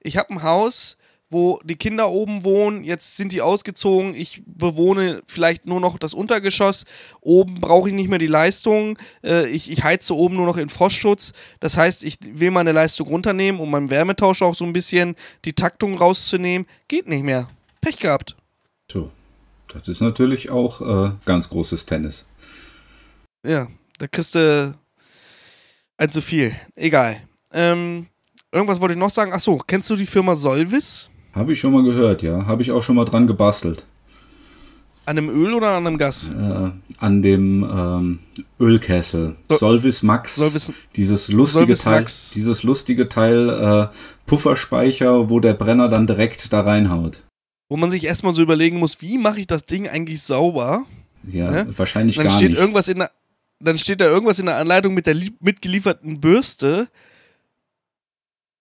Ich 0.00 0.16
habe 0.16 0.30
ein 0.30 0.42
Haus, 0.42 0.96
wo 1.30 1.60
die 1.64 1.76
Kinder 1.76 2.10
oben 2.10 2.44
wohnen. 2.44 2.82
Jetzt 2.82 3.16
sind 3.16 3.32
die 3.32 3.40
ausgezogen. 3.40 4.14
Ich 4.14 4.42
bewohne 4.44 5.22
vielleicht 5.26 5.64
nur 5.64 5.80
noch 5.80 5.96
das 5.96 6.12
Untergeschoss. 6.12 6.84
Oben 7.20 7.60
brauche 7.60 7.88
ich 7.88 7.94
nicht 7.94 8.10
mehr 8.10 8.18
die 8.18 8.26
Leistung. 8.26 8.98
Äh, 9.24 9.48
ich, 9.48 9.70
ich 9.70 9.84
heize 9.84 10.14
oben 10.14 10.34
nur 10.36 10.46
noch 10.46 10.56
in 10.56 10.68
Frostschutz. 10.68 11.32
Das 11.60 11.76
heißt, 11.76 12.02
ich 12.02 12.18
will 12.32 12.50
meine 12.50 12.72
Leistung 12.72 13.06
runternehmen, 13.06 13.60
um 13.60 13.70
beim 13.70 13.90
Wärmetausch 13.90 14.42
auch 14.42 14.56
so 14.56 14.64
ein 14.64 14.72
bisschen 14.72 15.14
die 15.44 15.52
Taktung 15.52 15.96
rauszunehmen. 15.96 16.66
Geht 16.88 17.08
nicht 17.08 17.22
mehr. 17.22 17.46
Pech 17.80 17.98
gehabt. 17.98 18.36
So, 18.90 19.10
das 19.68 19.86
ist 19.86 20.00
natürlich 20.00 20.50
auch 20.50 20.80
äh, 20.80 21.12
ganz 21.24 21.48
großes 21.48 21.86
Tennis. 21.86 22.26
Ja, 23.46 23.68
da 23.98 24.08
kriegst 24.08 24.34
du 24.34 24.74
ein 25.96 26.10
zu 26.10 26.20
viel. 26.20 26.54
Egal. 26.74 27.22
Ähm, 27.52 28.06
irgendwas 28.50 28.80
wollte 28.80 28.94
ich 28.94 28.98
noch 28.98 29.10
sagen. 29.10 29.32
Achso, 29.32 29.58
kennst 29.58 29.88
du 29.90 29.96
die 29.96 30.06
Firma 30.06 30.34
Solvis? 30.34 31.08
Habe 31.32 31.52
ich 31.52 31.60
schon 31.60 31.72
mal 31.72 31.82
gehört, 31.82 32.22
ja. 32.22 32.46
Habe 32.46 32.62
ich 32.62 32.72
auch 32.72 32.82
schon 32.82 32.96
mal 32.96 33.04
dran 33.04 33.26
gebastelt. 33.26 33.84
An 35.06 35.16
dem 35.16 35.28
Öl 35.28 35.54
oder 35.54 35.76
an 35.76 35.84
dem 35.84 35.98
Gas? 35.98 36.30
Äh, 36.30 36.70
an 36.98 37.22
dem 37.22 37.64
ähm, 37.64 38.18
Ölkessel. 38.60 39.36
So 39.48 39.56
Solvis 39.56 40.02
Max. 40.02 40.36
Solvis, 40.36 40.72
dieses 40.94 41.32
lustige 41.32 41.64
Solvis 41.64 41.82
Teil. 41.82 42.00
Max. 42.00 42.30
Dieses 42.30 42.62
lustige 42.62 43.08
Teil 43.08 43.48
äh, 43.48 43.96
Pufferspeicher, 44.26 45.30
wo 45.30 45.40
der 45.40 45.54
Brenner 45.54 45.88
dann 45.88 46.06
direkt 46.06 46.52
da 46.52 46.60
reinhaut. 46.60 47.22
Wo 47.68 47.76
man 47.76 47.90
sich 47.90 48.04
erstmal 48.04 48.32
so 48.32 48.42
überlegen 48.42 48.78
muss, 48.78 49.00
wie 49.00 49.18
mache 49.18 49.40
ich 49.40 49.46
das 49.46 49.64
Ding 49.64 49.88
eigentlich 49.88 50.22
sauber? 50.22 50.84
Ja, 51.24 51.50
ne? 51.50 51.66
wahrscheinlich 51.76 52.16
dann 52.16 52.26
gar 52.26 52.36
steht 52.36 52.50
nicht. 52.50 52.60
Irgendwas 52.60 52.88
in 52.88 52.98
der, 52.98 53.10
dann 53.60 53.78
steht 53.78 54.00
da 54.00 54.06
irgendwas 54.06 54.38
in 54.38 54.46
der 54.46 54.58
Anleitung 54.58 54.94
mit 54.94 55.06
der 55.06 55.16
mitgelieferten 55.40 56.20
Bürste 56.20 56.88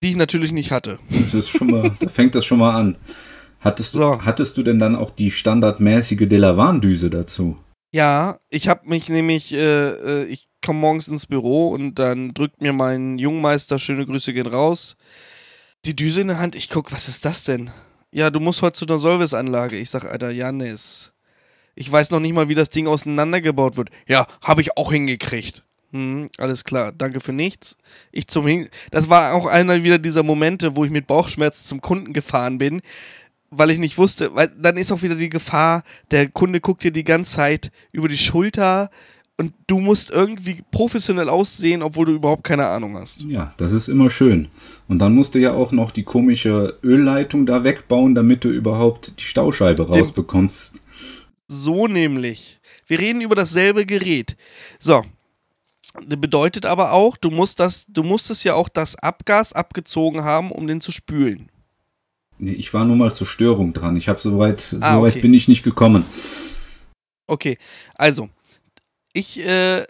die 0.02 0.12
ich 0.12 0.16
natürlich 0.16 0.52
nicht 0.52 0.72
hatte. 0.72 1.00
Das 1.10 1.34
ist 1.34 1.50
schon 1.50 1.72
mal, 1.72 1.92
da 2.00 2.08
fängt 2.08 2.36
das 2.36 2.46
schon 2.46 2.60
mal 2.60 2.76
an. 2.76 2.98
Hattest 3.60 3.94
du, 3.94 3.98
so. 3.98 4.22
hattest 4.22 4.58
du 4.58 4.64
denn 4.64 4.80
dann 4.80 4.96
auch 4.96 5.12
die 5.12 5.32
standardmäßige 5.32 6.28
Delavan-Düse 6.28 7.10
dazu? 7.10 7.58
Ja, 7.92 8.38
ich 8.50 8.68
habe 8.68 8.88
mich 8.88 9.10
nämlich, 9.10 9.54
äh, 9.54 9.90
äh 9.90 10.26
ich 10.26 10.48
komme 10.64 10.80
morgens 10.80 11.08
ins 11.08 11.26
Büro 11.26 11.70
und 11.70 11.96
dann 11.96 12.34
drückt 12.34 12.62
mir 12.62 12.74
mein 12.74 13.18
Jungmeister, 13.18 13.80
schöne 13.80 14.06
Grüße 14.06 14.34
gehen 14.34 14.48
raus, 14.48 14.96
die 15.86 15.96
Düse 15.96 16.22
in 16.22 16.28
der 16.28 16.40
Hand. 16.40 16.56
Ich 16.56 16.70
guck, 16.70 16.92
was 16.92 17.10
ist 17.10 17.26
das 17.26 17.44
denn? 17.44 17.72
Ja, 18.14 18.30
du 18.30 18.40
musst 18.40 18.62
heute 18.62 18.78
zu 18.78 18.86
einer 18.86 19.00
Solvis-Anlage. 19.00 19.78
Ich 19.78 19.90
sag, 19.90 20.06
Alter, 20.06 20.32
Janis, 20.32 21.14
ich 21.76 21.92
weiß 21.92 22.12
noch 22.12 22.20
nicht 22.20 22.34
mal, 22.34 22.50
wie 22.50 22.56
das 22.56 22.70
Ding 22.70 22.88
auseinandergebaut 22.88 23.78
wird. 23.78 23.90
Ja, 24.08 24.26
habe 24.42 24.62
ich 24.62 24.78
auch 24.78 24.92
hingekriegt. 24.92 25.64
Hm, 25.92 26.30
alles 26.38 26.64
klar, 26.64 26.92
danke 26.92 27.20
für 27.20 27.34
nichts. 27.34 27.78
Ich 28.12 28.28
zum 28.28 28.46
Hin 28.46 28.70
das 28.92 29.10
war 29.10 29.34
auch 29.34 29.48
einer 29.48 29.84
wieder 29.84 29.98
dieser 29.98 30.24
Momente, 30.24 30.76
wo 30.76 30.86
ich 30.86 30.92
mit 30.92 31.08
Bauchschmerzen 31.08 31.66
zum 31.66 31.82
Kunden 31.82 32.14
gefahren 32.14 32.60
bin, 32.60 32.82
weil 33.50 33.72
ich 33.72 33.80
nicht 33.80 33.98
wusste, 33.98 34.36
weil 34.36 34.50
dann 34.58 34.78
ist 34.78 34.92
auch 34.92 35.02
wieder 35.02 35.16
die 35.16 35.30
Gefahr, 35.30 35.84
der 36.12 36.30
Kunde 36.30 36.62
guckt 36.62 36.84
dir 36.84 36.92
die 36.92 37.04
ganze 37.04 37.34
Zeit 37.38 37.72
über 37.92 38.08
die 38.08 38.18
Schulter 38.18 38.90
und 39.40 39.54
du 39.68 39.80
musst 39.80 40.12
irgendwie 40.12 40.62
professionell 40.70 41.30
aussehen, 41.30 41.82
obwohl 41.82 42.08
du 42.08 42.12
überhaupt 42.12 42.44
keine 42.44 42.68
Ahnung 42.68 42.98
hast. 42.98 43.22
Ja, 43.22 43.54
das 43.56 43.72
ist 43.72 43.88
immer 43.88 44.10
schön. 44.10 44.50
Und 44.90 45.00
dann 45.00 45.16
musst 45.16 45.34
du 45.34 45.40
ja 45.40 45.54
auch 45.54 45.72
noch 45.72 45.92
die 45.92 46.04
komische 46.04 46.78
Ölleitung 46.84 47.46
da 47.46 47.64
wegbauen, 47.64 48.16
damit 48.16 48.44
du 48.44 48.50
überhaupt 48.50 49.14
die 49.18 49.24
Stauscheibe 49.24 49.88
rausbekommst. 49.88 50.82
So 51.48 51.88
nämlich. 51.88 52.60
Wir 52.86 53.00
reden 53.00 53.22
über 53.22 53.36
dasselbe 53.36 53.86
Gerät. 53.86 54.36
So, 54.78 55.06
bedeutet 56.08 56.66
aber 56.66 56.94
auch, 56.94 57.18
du 57.18 57.30
musst 57.30 57.60
das, 57.60 57.86
du 57.88 58.04
musstest 58.04 58.44
ja 58.44 58.56
auch 58.56 58.70
das 58.70 58.96
Abgas 58.96 59.54
abgezogen 59.54 60.24
haben, 60.24 60.52
um 60.52 60.68
den 60.68 60.82
zu 60.82 60.92
spülen. 60.92 61.50
Nee, 62.38 62.54
ich 62.54 62.74
war 62.74 62.86
nur 62.86 62.96
mal 62.96 63.14
zur 63.14 63.28
Störung 63.28 63.74
dran. 63.74 63.98
Ich 63.98 64.08
habe 64.08 64.20
soweit, 64.20 64.76
ah, 64.80 64.96
soweit 64.96 65.14
okay. 65.14 65.22
bin 65.22 65.34
ich 65.34 65.48
nicht 65.48 65.64
gekommen. 65.64 66.06
Okay, 67.28 67.58
also 67.96 68.30
ich 69.14 69.46
äh, 69.46 69.86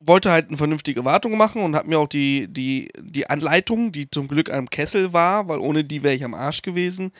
wollte 0.00 0.30
halt 0.30 0.48
eine 0.48 0.58
vernünftige 0.58 1.04
Wartung 1.04 1.36
machen 1.36 1.62
und 1.62 1.74
habe 1.74 1.88
mir 1.88 1.98
auch 1.98 2.08
die, 2.08 2.46
die, 2.48 2.88
die 3.00 3.28
Anleitung, 3.28 3.92
die 3.92 4.10
zum 4.10 4.28
Glück 4.28 4.52
am 4.52 4.68
Kessel 4.68 5.12
war, 5.12 5.48
weil 5.48 5.58
ohne 5.58 5.84
die 5.84 6.02
wäre 6.02 6.14
ich 6.14 6.24
am 6.24 6.34
Arsch 6.34 6.62
gewesen, 6.62 7.12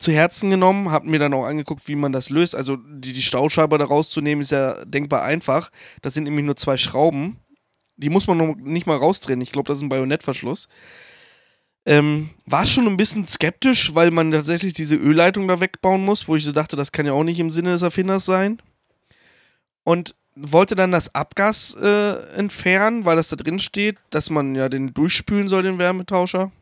zu 0.00 0.12
Herzen 0.12 0.48
genommen, 0.48 0.90
habe 0.90 1.08
mir 1.08 1.18
dann 1.18 1.34
auch 1.34 1.44
angeguckt, 1.44 1.86
wie 1.86 1.94
man 1.94 2.10
das 2.10 2.30
löst. 2.30 2.56
Also 2.56 2.76
die, 2.76 3.12
die 3.12 3.22
Stauscheibe 3.22 3.76
da 3.76 3.84
rauszunehmen 3.84 4.42
ist 4.42 4.50
ja 4.50 4.82
denkbar 4.86 5.22
einfach. 5.22 5.70
Das 6.00 6.14
sind 6.14 6.24
nämlich 6.24 6.46
nur 6.46 6.56
zwei 6.56 6.78
Schrauben. 6.78 7.38
Die 7.96 8.08
muss 8.08 8.26
man 8.26 8.38
noch 8.38 8.56
nicht 8.56 8.86
mal 8.86 8.96
rausdrehen. 8.96 9.42
Ich 9.42 9.52
glaube, 9.52 9.68
das 9.68 9.78
ist 9.78 9.82
ein 9.82 9.90
Bajonettverschluss. 9.90 10.68
Ähm, 11.84 12.30
war 12.46 12.64
schon 12.64 12.86
ein 12.86 12.96
bisschen 12.96 13.26
skeptisch, 13.26 13.94
weil 13.94 14.10
man 14.10 14.30
tatsächlich 14.30 14.72
diese 14.72 14.96
Ölleitung 14.96 15.46
da 15.46 15.60
wegbauen 15.60 16.02
muss, 16.02 16.28
wo 16.28 16.36
ich 16.36 16.44
so 16.44 16.52
dachte, 16.52 16.76
das 16.76 16.92
kann 16.92 17.04
ja 17.04 17.12
auch 17.12 17.24
nicht 17.24 17.38
im 17.38 17.50
Sinne 17.50 17.72
des 17.72 17.82
Erfinders 17.82 18.24
sein. 18.24 18.60
Und 19.84 20.14
wollte 20.34 20.76
dann 20.76 20.92
das 20.92 21.14
Abgas 21.14 21.74
äh, 21.74 22.12
entfernen, 22.36 23.04
weil 23.04 23.16
das 23.16 23.28
da 23.28 23.36
drin 23.36 23.58
steht, 23.58 23.98
dass 24.08 24.30
man 24.30 24.54
ja 24.54 24.70
den 24.70 24.94
durchspülen 24.94 25.48
soll, 25.48 25.62
den 25.64 25.78
Wärmetauscher 25.78 26.52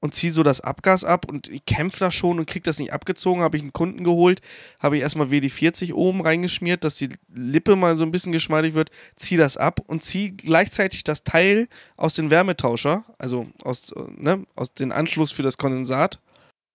und 0.00 0.14
ziehe 0.14 0.32
so 0.32 0.42
das 0.42 0.60
Abgas 0.60 1.04
ab 1.04 1.26
und 1.28 1.48
ich 1.48 1.64
kämpfe 1.64 1.98
da 2.00 2.10
schon 2.10 2.38
und 2.38 2.46
kriege 2.46 2.62
das 2.62 2.78
nicht 2.78 2.92
abgezogen. 2.92 3.42
Habe 3.42 3.56
ich 3.56 3.62
einen 3.62 3.72
Kunden 3.72 4.04
geholt, 4.04 4.40
habe 4.78 4.96
ich 4.96 5.02
erstmal 5.02 5.28
WD-40 5.28 5.92
oben 5.94 6.20
reingeschmiert, 6.20 6.84
dass 6.84 6.96
die 6.96 7.10
Lippe 7.32 7.76
mal 7.76 7.96
so 7.96 8.04
ein 8.04 8.10
bisschen 8.10 8.32
geschmeidig 8.32 8.74
wird, 8.74 8.90
ziehe 9.16 9.40
das 9.40 9.56
ab 9.56 9.80
und 9.86 10.04
ziehe 10.04 10.30
gleichzeitig 10.32 11.04
das 11.04 11.24
Teil 11.24 11.68
aus 11.96 12.14
dem 12.14 12.30
Wärmetauscher, 12.30 13.04
also 13.18 13.46
aus, 13.62 13.92
ne, 14.16 14.44
aus 14.54 14.72
dem 14.74 14.92
Anschluss 14.92 15.32
für 15.32 15.42
das 15.42 15.58
Kondensat, 15.58 16.20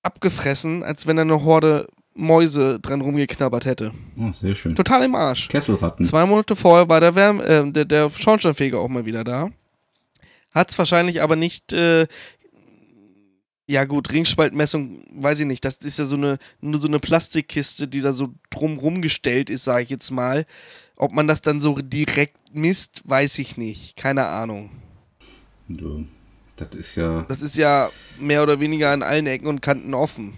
abgefressen, 0.04 0.84
als 0.84 1.08
wenn 1.08 1.16
da 1.16 1.22
eine 1.22 1.44
Horde 1.44 1.88
Mäuse 2.16 2.80
dran 2.80 3.02
rumgeknabbert 3.02 3.66
hätte. 3.66 3.92
Oh, 4.18 4.32
sehr 4.32 4.54
schön. 4.54 4.76
Total 4.76 5.04
im 5.04 5.16
Arsch. 5.16 5.48
Kesselratten. 5.48 6.06
Zwei 6.06 6.26
Monate 6.26 6.56
vorher 6.56 6.88
war 6.88 7.00
der, 7.00 7.16
Wärme, 7.16 7.44
äh, 7.44 7.72
der, 7.72 7.86
der 7.86 8.10
Schornsteinfeger 8.10 8.80
auch 8.80 8.90
mal 8.90 9.06
wieder 9.06 9.24
da. 9.24 9.50
Hat 10.54 10.70
es 10.70 10.78
wahrscheinlich 10.78 11.24
aber 11.24 11.36
nicht 11.36 11.74
äh, 11.74 12.06
ja 13.68 13.86
gut, 13.86 14.12
Ringspaltmessung, 14.12 15.04
weiß 15.14 15.42
ich 15.42 15.46
nicht. 15.46 15.64
Das 15.64 15.78
ist 15.78 16.00
ja 16.00 16.06
so 16.06 16.16
eine, 16.16 16.38
nur 16.62 16.82
so 16.82 16.88
eine 16.88 17.00
Plastikkiste, 17.00 17.88
die 17.88 18.02
da 18.02 18.14
so 18.14 18.34
drumrum 18.50 19.02
gestellt 19.02 19.50
ist, 19.50 19.64
sage 19.64 19.84
ich 19.84 19.90
jetzt 19.90 20.12
mal. 20.12 20.46
Ob 20.96 21.14
man 21.14 21.28
das 21.28 21.42
dann 21.42 21.62
so 21.62 21.76
direkt 21.76 22.36
misst, 22.54 23.02
weiß 23.06 23.40
ich 23.40 23.58
nicht. 23.58 23.96
Keine 23.96 24.26
Ahnung. 24.26 24.70
Du, 25.70 26.06
das 26.56 26.76
ist 26.76 26.96
ja. 26.96 27.24
Das 27.28 27.42
ist 27.42 27.58
ja 27.58 27.90
mehr 28.20 28.44
oder 28.44 28.60
weniger 28.60 28.92
an 28.92 29.02
allen 29.02 29.28
Ecken 29.28 29.48
und 29.48 29.62
Kanten 29.62 29.94
offen. 29.94 30.34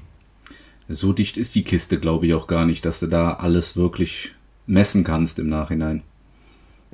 So 0.88 1.14
dicht 1.14 1.38
ist 1.38 1.56
die 1.56 1.64
Kiste, 1.64 2.00
glaube 2.00 2.28
ich, 2.28 2.36
auch 2.36 2.46
gar 2.46 2.66
nicht, 2.66 2.86
dass 2.86 3.00
du 3.00 3.08
da 3.08 3.34
alles 3.34 3.76
wirklich 3.76 4.36
messen 4.68 5.04
kannst 5.04 5.40
im 5.40 5.48
Nachhinein. 5.48 6.04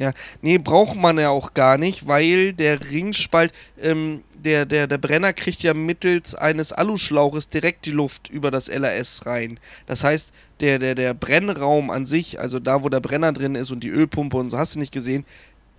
Ja, 0.01 0.13
nee, 0.41 0.57
braucht 0.57 0.97
man 0.97 1.19
ja 1.19 1.29
auch 1.29 1.53
gar 1.53 1.77
nicht, 1.77 2.07
weil 2.07 2.53
der 2.53 2.79
Ringspalt, 2.89 3.53
ähm, 3.79 4.23
der, 4.33 4.65
der, 4.65 4.87
der 4.87 4.97
Brenner 4.97 5.31
kriegt 5.31 5.61
ja 5.61 5.75
mittels 5.75 6.33
eines 6.33 6.73
Aluschlauches 6.73 7.49
direkt 7.49 7.85
die 7.85 7.91
Luft 7.91 8.27
über 8.27 8.49
das 8.49 8.67
LRS 8.67 9.27
rein. 9.27 9.59
Das 9.85 10.03
heißt, 10.03 10.33
der, 10.59 10.79
der, 10.79 10.95
der 10.95 11.13
Brennraum 11.13 11.91
an 11.91 12.07
sich, 12.07 12.39
also 12.39 12.57
da, 12.57 12.81
wo 12.81 12.89
der 12.89 12.99
Brenner 12.99 13.31
drin 13.31 13.53
ist 13.53 13.69
und 13.69 13.83
die 13.83 13.89
Ölpumpe 13.89 14.37
und 14.37 14.49
so, 14.49 14.57
hast 14.57 14.73
du 14.73 14.79
nicht 14.79 14.91
gesehen, 14.91 15.23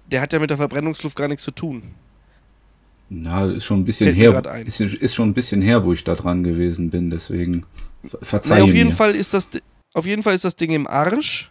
der 0.06 0.20
hat 0.20 0.32
ja 0.32 0.38
mit 0.38 0.50
der 0.50 0.56
Verbrennungsluft 0.56 1.16
gar 1.16 1.26
nichts 1.26 1.42
zu 1.42 1.50
tun. 1.50 1.82
Na, 3.10 3.46
ist 3.46 3.64
schon 3.64 3.80
ein 3.80 3.84
bisschen 3.84 4.14
her. 4.14 4.40
Ist, 4.64 4.80
ist, 4.80 5.14
schon 5.16 5.30
ein 5.30 5.34
bisschen 5.34 5.62
her, 5.62 5.84
wo 5.84 5.92
ich 5.92 6.04
da 6.04 6.14
dran 6.14 6.44
gewesen 6.44 6.90
bin, 6.90 7.10
deswegen 7.10 7.66
verzeih 8.22 8.54
naja, 8.54 8.64
auf 8.66 8.74
jeden 8.74 8.92
Fall 8.92 9.16
ist 9.16 9.34
das 9.34 9.48
auf 9.94 10.06
jeden 10.06 10.22
Fall 10.22 10.36
ist 10.36 10.44
das 10.44 10.54
Ding 10.54 10.70
im 10.70 10.86
Arsch. 10.86 11.50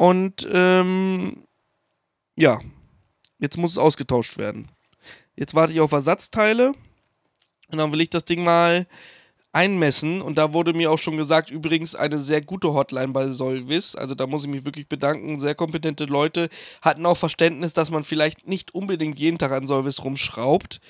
Und 0.00 0.48
ähm, 0.50 1.44
ja, 2.36 2.60
jetzt 3.38 3.56
muss 3.56 3.72
es 3.72 3.78
ausgetauscht 3.78 4.38
werden. 4.38 4.68
Jetzt 5.36 5.54
warte 5.54 5.72
ich 5.72 5.80
auf 5.80 5.92
Ersatzteile 5.92 6.74
und 7.70 7.78
dann 7.78 7.92
will 7.92 8.00
ich 8.00 8.10
das 8.10 8.24
Ding 8.24 8.44
mal 8.44 8.86
einmessen. 9.52 10.22
Und 10.22 10.36
da 10.36 10.52
wurde 10.52 10.72
mir 10.72 10.90
auch 10.90 10.98
schon 10.98 11.16
gesagt, 11.16 11.50
übrigens 11.50 11.94
eine 11.94 12.18
sehr 12.18 12.40
gute 12.40 12.72
Hotline 12.72 13.08
bei 13.08 13.26
Solvis. 13.28 13.96
Also 13.96 14.14
da 14.14 14.26
muss 14.26 14.44
ich 14.44 14.50
mich 14.50 14.64
wirklich 14.64 14.88
bedanken. 14.88 15.38
Sehr 15.38 15.54
kompetente 15.54 16.04
Leute 16.04 16.48
hatten 16.82 17.06
auch 17.06 17.16
Verständnis, 17.16 17.74
dass 17.74 17.90
man 17.90 18.04
vielleicht 18.04 18.46
nicht 18.46 18.74
unbedingt 18.74 19.18
jeden 19.18 19.38
Tag 19.38 19.52
an 19.52 19.66
Solvis 19.66 20.04
rumschraubt. 20.04 20.80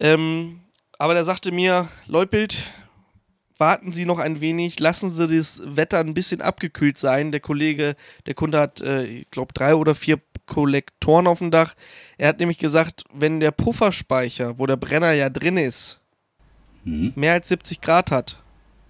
Ähm, 0.00 0.60
aber 0.98 1.14
der 1.14 1.24
sagte 1.24 1.52
mir, 1.52 1.88
Leupelt, 2.06 2.64
warten 3.58 3.92
Sie 3.92 4.06
noch 4.06 4.18
ein 4.18 4.40
wenig, 4.40 4.80
lassen 4.80 5.10
Sie 5.10 5.36
das 5.36 5.60
Wetter 5.64 5.98
ein 5.98 6.14
bisschen 6.14 6.40
abgekühlt 6.40 6.98
sein. 6.98 7.32
Der 7.32 7.40
Kollege, 7.40 7.94
der 8.26 8.34
Kunde 8.34 8.58
hat, 8.58 8.80
äh, 8.80 9.04
ich 9.04 9.30
glaube, 9.30 9.52
drei 9.52 9.74
oder 9.74 9.94
vier 9.94 10.20
Kollektoren 10.46 11.26
auf 11.26 11.38
dem 11.38 11.50
Dach. 11.50 11.74
Er 12.16 12.28
hat 12.28 12.40
nämlich 12.40 12.58
gesagt, 12.58 13.04
wenn 13.12 13.40
der 13.40 13.50
Pufferspeicher, 13.50 14.58
wo 14.58 14.66
der 14.66 14.76
Brenner 14.76 15.12
ja 15.12 15.28
drin 15.28 15.56
ist, 15.56 16.00
mhm. 16.84 17.12
mehr 17.14 17.34
als 17.34 17.48
70 17.48 17.80
Grad 17.80 18.10
hat, 18.10 18.42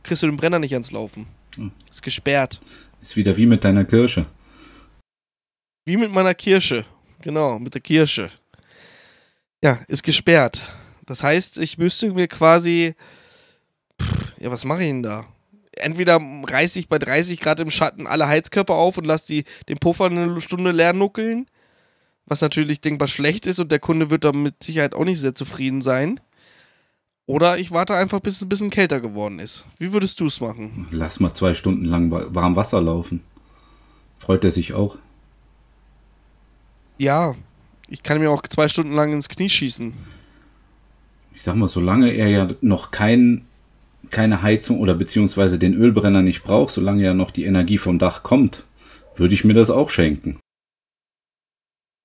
kriegst 0.03 0.23
du 0.23 0.27
den 0.27 0.37
Brenner 0.37 0.59
nicht 0.59 0.73
ans 0.73 0.93
Laufen. 0.93 1.27
Mhm. 1.57 1.73
Ist 1.91 2.03
gesperrt. 2.03 2.61
Ist 3.01 3.17
wieder 3.17 3.37
wie 3.37 3.47
mit 3.47 3.65
deiner 3.65 3.85
Kirsche. 3.85 4.27
Wie 5.85 5.97
mit 5.97 6.13
meiner 6.13 6.35
Kirsche. 6.35 6.85
Genau, 7.21 7.59
mit 7.59 7.75
der 7.75 7.81
Kirsche. 7.81 8.31
Ja, 9.63 9.81
ist 9.89 10.03
gesperrt. 10.03 10.63
Das 11.07 11.23
heißt, 11.23 11.59
ich 11.59 11.79
müsste 11.79 12.13
mir 12.13 12.29
quasi. 12.29 12.95
Pff, 14.01 14.33
ja, 14.41 14.51
was 14.51 14.65
mache 14.65 14.83
ich 14.83 14.91
denn 14.91 15.03
da? 15.03 15.27
entweder 15.81 16.21
reiße 16.21 16.79
ich 16.79 16.89
bei 16.89 16.99
30 16.99 17.41
Grad 17.41 17.61
im 17.61 17.71
Schatten 17.71 18.07
alle 18.07 18.29
Heizkörper 18.29 18.75
auf 18.75 18.99
und 18.99 19.07
lasse 19.07 19.45
den 19.69 19.79
Puffer 19.79 20.07
eine 20.07 20.41
Stunde 20.41 20.73
leer 20.73 20.93
nuckeln, 20.93 21.47
was 22.27 22.41
natürlich 22.41 22.81
denkbar 22.81 23.09
schlecht 23.09 23.47
ist 23.47 23.59
und 23.59 23.73
der 23.73 23.79
Kunde 23.79 24.11
wird 24.11 24.25
da 24.25 24.33
mit 24.33 24.63
Sicherheit 24.63 24.95
auch 24.95 25.05
nicht 25.05 25.21
sehr 25.21 25.35
zufrieden 25.35 25.81
sein. 25.81 26.21
Oder 27.27 27.59
ich 27.59 27.71
warte 27.71 27.95
einfach, 27.95 28.21
bis 28.21 28.37
es 28.37 28.43
ein 28.43 28.49
bisschen 28.49 28.71
kälter 28.71 29.01
geworden 29.01 29.39
ist. 29.39 29.67
Wie 29.79 29.93
würdest 29.93 30.19
du 30.21 30.27
es 30.27 30.41
machen? 30.41 30.89
Lass 30.91 31.21
mal 31.21 31.35
zwei 31.35 31.53
Stunden 31.53 31.85
lang 31.85 32.11
warm 32.11 32.57
Wasser 32.57 32.81
laufen. 32.81 33.23
Freut 34.17 34.45
er 34.45 34.51
sich 34.51 34.73
auch? 34.73 34.97
Ja, 36.97 37.35
ich 37.87 38.03
kann 38.03 38.19
mir 38.19 38.31
auch 38.31 38.43
zwei 38.43 38.69
Stunden 38.69 38.95
lang 38.95 39.13
ins 39.13 39.29
Knie 39.29 39.51
schießen. 39.51 39.93
Ich 41.35 41.43
sag 41.43 41.55
mal, 41.55 41.69
solange 41.69 42.11
er 42.11 42.29
ja 42.29 42.49
noch 42.63 42.91
keinen 42.91 43.48
keine 44.11 44.43
Heizung 44.43 44.81
oder 44.81 44.95
beziehungsweise 44.95 45.59
den 45.59 45.75
Ölbrenner 45.75 46.23
nicht 46.23 46.43
braucht, 46.43 46.75
solange 46.75 47.03
ja 47.03 47.15
noch 47.15 47.31
die 47.31 47.45
Energie 47.45 47.79
vom 47.79 47.99
Dach 47.99 48.23
kommt, 48.23 48.65
würde 49.17 49.35
ich 49.35 49.45
mir 49.45 49.55
das 49.55 49.71
auch 49.71 49.91
schenken. 49.91 50.39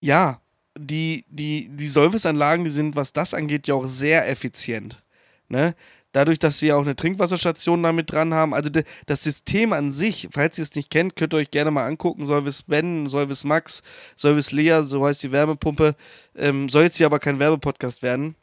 Ja, 0.01 0.41
die, 0.77 1.25
die, 1.29 1.69
die 1.69 1.87
Solvis-Anlagen, 1.87 2.63
die 2.63 2.69
sind, 2.69 2.95
was 2.95 3.13
das 3.13 3.33
angeht, 3.33 3.67
ja 3.67 3.75
auch 3.75 3.85
sehr 3.85 4.29
effizient. 4.29 5.03
Ne? 5.47 5.75
Dadurch, 6.11 6.39
dass 6.39 6.59
sie 6.59 6.67
ja 6.67 6.75
auch 6.75 6.81
eine 6.81 6.95
Trinkwasserstation 6.95 7.81
damit 7.81 8.11
dran 8.11 8.33
haben. 8.33 8.53
Also 8.53 8.69
das 9.05 9.23
System 9.23 9.73
an 9.73 9.91
sich, 9.91 10.29
falls 10.31 10.57
ihr 10.59 10.63
es 10.63 10.75
nicht 10.75 10.91
kennt, 10.91 11.15
könnt 11.15 11.33
ihr 11.33 11.37
euch 11.37 11.51
gerne 11.51 11.71
mal 11.71 11.85
angucken. 11.85 12.25
Solvis 12.25 12.63
Ben, 12.63 13.07
Solvis 13.07 13.43
Max, 13.43 13.81
Solvis 14.15 14.51
Lea, 14.51 14.81
so 14.83 15.05
heißt 15.05 15.23
die 15.23 15.31
Wärmepumpe. 15.31 15.95
Ähm, 16.35 16.69
soll 16.69 16.83
jetzt 16.83 16.97
hier 16.97 17.07
aber 17.07 17.19
kein 17.19 17.39
Werbepodcast 17.39 18.03
werden. 18.03 18.35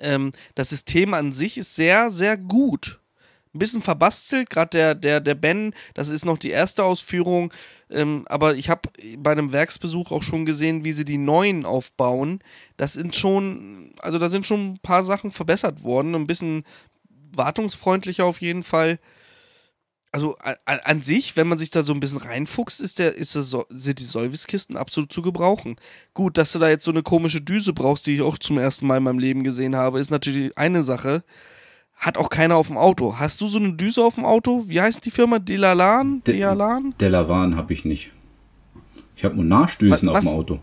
Ähm, 0.00 0.32
das 0.54 0.70
System 0.70 1.14
an 1.14 1.32
sich 1.32 1.58
ist 1.58 1.74
sehr, 1.74 2.10
sehr 2.10 2.36
gut. 2.36 3.00
Ein 3.52 3.58
bisschen 3.58 3.82
verbastelt, 3.82 4.48
gerade 4.48 4.70
der, 4.70 4.94
der, 4.94 5.20
der 5.20 5.34
Ben, 5.34 5.74
das 5.94 6.08
ist 6.08 6.24
noch 6.24 6.38
die 6.38 6.50
erste 6.50 6.84
Ausführung. 6.84 7.52
Ähm, 7.90 8.24
aber 8.28 8.54
ich 8.54 8.70
habe 8.70 8.88
bei 9.18 9.32
einem 9.32 9.50
Werksbesuch 9.50 10.12
auch 10.12 10.22
schon 10.22 10.46
gesehen, 10.46 10.84
wie 10.84 10.92
sie 10.92 11.04
die 11.04 11.18
neuen 11.18 11.66
aufbauen. 11.66 12.38
Das 12.76 12.92
sind 12.92 13.16
schon, 13.16 13.92
also 13.98 14.18
da 14.18 14.28
sind 14.28 14.46
schon 14.46 14.74
ein 14.74 14.78
paar 14.78 15.02
Sachen 15.02 15.32
verbessert 15.32 15.82
worden. 15.82 16.14
Ein 16.14 16.28
bisschen 16.28 16.62
wartungsfreundlicher 17.34 18.24
auf 18.24 18.40
jeden 18.40 18.62
Fall 18.62 19.00
also 20.12 20.36
an, 20.64 20.78
an, 20.84 21.02
sich, 21.02 21.36
wenn 21.36 21.46
man 21.46 21.58
sich 21.58 21.70
da 21.70 21.82
so 21.82 21.92
ein 21.92 22.00
bisschen 22.00 22.20
reinfuchst, 22.20 22.80
ist 22.80 22.98
der, 22.98 23.14
ist 23.14 23.36
das, 23.36 23.56
sind 23.68 24.00
die 24.00 24.04
Solvis-Kisten 24.04 24.76
absolut 24.76 25.12
zu 25.12 25.22
gebrauchen. 25.22 25.76
Gut, 26.14 26.36
dass 26.36 26.52
du 26.52 26.58
da 26.58 26.68
jetzt 26.68 26.84
so 26.84 26.90
eine 26.90 27.02
komische 27.02 27.40
Düse 27.40 27.72
brauchst, 27.72 28.06
die 28.06 28.16
ich 28.16 28.22
auch 28.22 28.38
zum 28.38 28.58
ersten 28.58 28.86
Mal 28.86 28.96
in 28.96 29.04
meinem 29.04 29.18
Leben 29.18 29.44
gesehen 29.44 29.76
habe, 29.76 30.00
ist 30.00 30.10
natürlich 30.10 30.56
eine 30.58 30.82
Sache. 30.82 31.22
Hat 31.94 32.18
auch 32.18 32.30
keiner 32.30 32.56
auf 32.56 32.68
dem 32.68 32.78
Auto. 32.78 33.18
Hast 33.18 33.40
du 33.40 33.46
so 33.46 33.58
eine 33.58 33.74
Düse 33.74 34.02
auf 34.02 34.14
dem 34.14 34.24
Auto? 34.24 34.64
Wie 34.66 34.80
heißt 34.80 35.04
die 35.04 35.10
Firma? 35.10 35.38
Delalan? 35.38 36.22
De 36.24 36.34
Delalan? 36.34 36.94
Delavan 36.98 37.56
habe 37.56 37.72
ich 37.72 37.84
nicht. 37.84 38.10
Ich 39.16 39.24
habe 39.24 39.36
Monarchdüsen 39.36 40.08
auf 40.08 40.20
dem 40.20 40.28
Auto. 40.28 40.60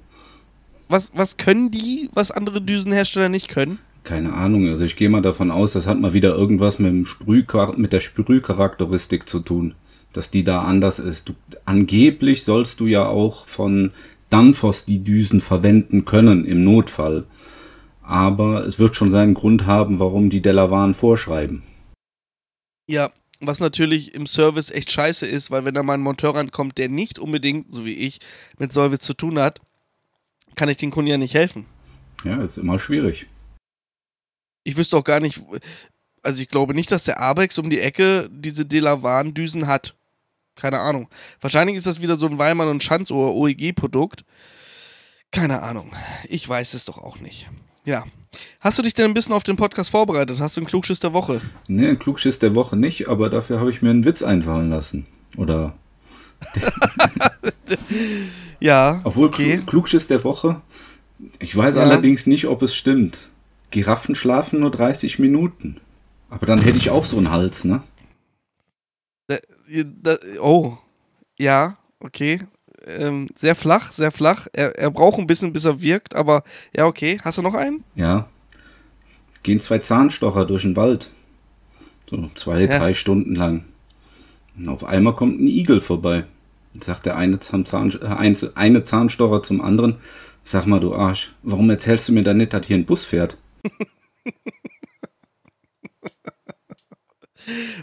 Was, 0.89 1.12
was 1.14 1.38
können 1.38 1.70
die, 1.70 2.10
was 2.14 2.32
andere 2.32 2.62
Düsenhersteller 2.62 3.30
nicht 3.30 3.50
können? 3.50 3.80
Keine 4.08 4.32
Ahnung, 4.32 4.70
also 4.70 4.86
ich 4.86 4.95
gehe 4.95 5.10
mal 5.10 5.22
davon 5.22 5.51
aus, 5.51 5.74
das 5.74 5.86
hat 5.86 5.99
mal 5.99 6.14
wieder 6.14 6.34
irgendwas 6.34 6.80
mit, 6.80 6.89
dem 6.89 7.05
Sprüh, 7.05 7.43
mit 7.76 7.91
der 7.91 7.99
Sprühcharakteristik 7.99 9.28
zu 9.28 9.41
tun, 9.41 9.76
dass 10.14 10.32
die 10.32 10.45
da 10.45 10.62
anders 10.62 10.99
ist. 10.99 11.28
Du, 11.28 11.34
angeblich 11.66 12.45
sollst 12.45 12.80
du 12.80 12.88
ja 12.88 13.05
auch 13.05 13.45
von 13.47 13.91
Danfoss 14.30 14.86
die 14.86 15.03
Düsen 15.03 15.41
verwenden 15.41 16.05
können 16.05 16.45
im 16.45 16.64
Notfall. 16.64 17.26
Aber 18.01 18.66
es 18.66 18.80
wird 18.80 18.95
schon 18.95 19.12
seinen 19.12 19.34
Grund 19.34 19.66
haben, 19.66 19.99
warum 19.99 20.30
die 20.30 20.41
Delavan 20.41 20.93
vorschreiben. 20.93 21.64
Ja, 22.89 23.12
was 23.41 23.60
natürlich 23.60 24.16
im 24.16 24.26
Service 24.26 24.72
echt 24.72 24.89
scheiße 24.89 25.28
ist, 25.28 25.51
weil 25.51 25.66
wenn 25.66 25.74
da 25.74 25.84
mal 25.84 25.95
ein 25.95 26.01
Monteur 26.01 26.34
rankommt, 26.34 26.78
der 26.78 26.88
nicht 26.88 27.20
unbedingt, 27.20 27.74
so 27.74 27.84
wie 27.84 27.95
ich, 27.95 28.20
mit 28.58 28.72
Solvit 28.72 29.01
zu 29.01 29.14
tun 29.14 29.38
hat, 29.38 29.60
kann 30.55 30.70
ich 30.70 30.78
den 30.78 30.91
Kunden 30.91 31.12
ja 31.12 31.18
nicht 31.18 31.34
helfen. 31.34 31.66
Ja, 32.24 32.41
ist 32.41 32.58
immer 32.58 32.80
schwierig 32.80 33.28
ich 34.68 34.76
wüsste 34.76 34.97
auch 34.97 35.03
gar 35.05 35.22
nicht, 35.22 35.41
also 36.24 36.41
ich 36.41 36.49
glaube 36.49 36.74
nicht, 36.74 36.91
dass 36.91 37.05
der 37.05 37.22
Arbex 37.22 37.57
um 37.57 37.70
die 37.70 37.80
Ecke 37.80 38.30
diese 38.30 38.65
Delavan-Düsen 38.65 39.65
hat. 39.65 39.95
Keine 40.55 40.80
Ahnung. 40.80 41.07
Wahrscheinlich 41.39 41.78
ist 41.78 41.88
das 41.88 42.01
wieder 42.01 42.18
so 42.18 42.28
ein 42.28 42.38
Weilmann 42.38 42.68
und 42.68 42.84
Schanz 42.84 43.09
oder 43.09 43.34
OEG-Produkt. 43.34 44.26
Keine 45.32 45.61
Ahnung. 45.61 45.91
Ich 46.28 46.47
weiß 46.47 46.74
es 46.74 46.84
doch 46.84 46.97
auch 46.97 47.20
nicht. 47.20 47.49
Ja. 47.86 48.03
Hast 48.59 48.78
du 48.78 48.84
dich 48.84 48.93
denn 48.93 49.05
ein 49.05 49.13
bisschen 49.13 49.34
auf 49.34 49.43
den 49.43 49.55
Podcast 49.55 49.91
vorbereitet? 49.91 50.41
Hast 50.41 50.57
du 50.57 50.61
einen 50.61 50.68
Klugschiss 50.68 50.99
der 50.99 51.13
Woche? 51.13 51.39
Nee, 51.70 51.88
einen 51.88 51.99
Klugschiss 51.99 52.39
der 52.39 52.53
Woche 52.53 52.76
nicht, 52.76 53.07
aber 53.07 53.30
dafür 53.30 53.61
habe 53.61 53.72
ich 53.72 53.82
mir 53.82 53.91
einen 53.91 54.03
Witz 54.03 54.22
einfallen 54.22 54.70
lassen. 54.70 55.05
Oder. 55.38 55.76
ja. 58.59 58.99
Obwohl 59.05 59.28
okay. 59.28 59.61
Klugschiss 59.65 60.07
der 60.07 60.26
Woche. 60.26 60.61
Ich 61.39 61.55
weiß 61.55 61.76
ja. 61.76 61.84
allerdings 61.84 62.28
nicht, 62.28 62.47
ob 62.47 62.61
es 62.63 62.76
stimmt. 62.76 63.30
Giraffen 63.72 64.15
schlafen 64.15 64.59
nur 64.59 64.72
30 64.72 65.20
Minuten. 65.20 65.78
Aber 66.30 66.45
dann 66.45 66.61
hätte 66.61 66.78
ich 66.78 66.89
auch 66.89 67.05
so 67.05 67.18
einen 67.18 67.32
Hals, 67.32 67.63
ne? 67.63 67.82
oh. 70.41 70.78
Ja, 71.38 71.78
okay. 71.99 72.39
Ähm, 72.86 73.28
sehr 73.36 73.55
flach, 73.55 73.91
sehr 73.91 74.11
flach. 74.11 74.47
Er, 74.53 74.78
er 74.78 74.91
braucht 74.91 75.20
ein 75.20 75.28
bisschen, 75.28 75.53
bis 75.53 75.65
er 75.65 75.82
wirkt, 75.82 76.15
aber 76.15 76.43
ja, 76.76 76.86
okay. 76.86 77.20
Hast 77.24 77.38
du 77.38 77.41
noch 77.41 77.53
einen? 77.53 77.84
Ja. 77.95 78.28
Gehen 79.43 79.59
zwei 79.59 79.80
Zahnstocher 79.80 80.45
durch 80.45 80.63
den 80.63 80.76
Wald. 80.76 81.09
So 82.09 82.30
zwei, 82.36 82.61
ja. 82.61 82.80
drei 82.80 82.93
Stunden 82.93 83.36
lang. 83.36 83.65
Und 84.57 84.70
auf 84.70 84.84
einmal 84.84 85.15
kommt 85.15 85.39
ein 85.39 85.47
Igel 85.47 85.82
vorbei. 85.82 86.26
Und 86.74 86.84
sagt 86.84 87.05
der 87.05 87.18
eine, 87.18 87.39
Zahn, 87.39 87.65
äh, 88.01 88.49
eine 88.55 88.84
Zahnstocher 88.84 89.43
zum 89.43 89.61
anderen: 89.61 89.97
Sag 90.43 90.65
mal, 90.65 90.80
du 90.80 90.95
Arsch, 90.95 91.34
warum 91.43 91.70
erzählst 91.70 92.07
du 92.07 92.13
mir 92.13 92.24
da 92.24 92.34
nicht, 92.34 92.53
dass 92.53 92.65
hier 92.65 92.78
ein 92.78 92.86
Bus 92.86 93.05
fährt? 93.05 93.38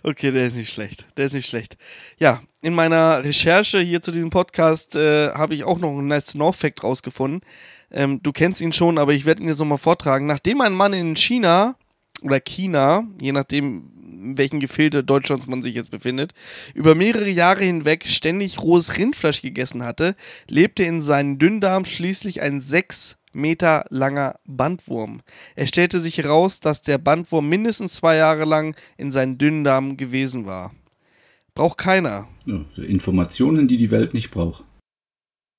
Okay, 0.02 0.30
der 0.30 0.44
ist 0.44 0.56
nicht 0.56 0.70
schlecht. 0.70 1.06
Der 1.16 1.26
ist 1.26 1.32
nicht 1.32 1.46
schlecht. 1.46 1.76
Ja, 2.18 2.42
in 2.60 2.74
meiner 2.74 3.24
Recherche 3.24 3.80
hier 3.80 4.02
zu 4.02 4.10
diesem 4.10 4.30
Podcast 4.30 4.96
äh, 4.96 5.30
habe 5.30 5.54
ich 5.54 5.64
auch 5.64 5.78
noch 5.78 5.90
einen 5.90 6.08
nice 6.08 6.34
No-Fact 6.34 6.82
rausgefunden. 6.82 7.40
Ähm, 7.90 8.22
du 8.22 8.32
kennst 8.32 8.60
ihn 8.60 8.72
schon, 8.72 8.98
aber 8.98 9.14
ich 9.14 9.24
werde 9.24 9.42
ihn 9.42 9.48
jetzt 9.48 9.60
nochmal 9.60 9.78
vortragen. 9.78 10.26
Nachdem 10.26 10.60
ein 10.60 10.74
Mann 10.74 10.92
in 10.92 11.16
China 11.16 11.76
oder 12.22 12.40
China, 12.40 13.06
je 13.20 13.32
nachdem, 13.32 13.90
in 14.02 14.38
welchen 14.38 14.60
Gefilde 14.60 15.04
Deutschlands 15.04 15.46
man 15.46 15.62
sich 15.62 15.74
jetzt 15.74 15.90
befindet, 15.90 16.32
über 16.74 16.94
mehrere 16.94 17.30
Jahre 17.30 17.64
hinweg 17.64 18.04
ständig 18.06 18.60
rohes 18.60 18.98
Rindfleisch 18.98 19.42
gegessen 19.42 19.84
hatte, 19.84 20.16
lebte 20.48 20.84
in 20.84 21.00
seinem 21.00 21.38
Dünndarm 21.38 21.84
schließlich 21.84 22.42
ein 22.42 22.60
sechs 22.60 23.16
Meter 23.34 23.84
langer 23.90 24.36
Bandwurm. 24.46 25.20
Es 25.54 25.68
stellte 25.68 26.00
sich 26.00 26.18
heraus, 26.18 26.60
dass 26.60 26.82
der 26.82 26.98
Bandwurm 26.98 27.48
mindestens 27.48 27.94
zwei 27.94 28.16
Jahre 28.16 28.44
lang 28.44 28.76
in 28.96 29.10
seinen 29.10 29.38
Dünndarm 29.38 29.96
gewesen 29.96 30.46
war. 30.46 30.72
Braucht 31.54 31.78
keiner. 31.78 32.28
Ja, 32.46 32.64
Informationen, 32.82 33.68
die 33.68 33.76
die 33.76 33.90
Welt 33.90 34.14
nicht 34.14 34.30
braucht. 34.30 34.64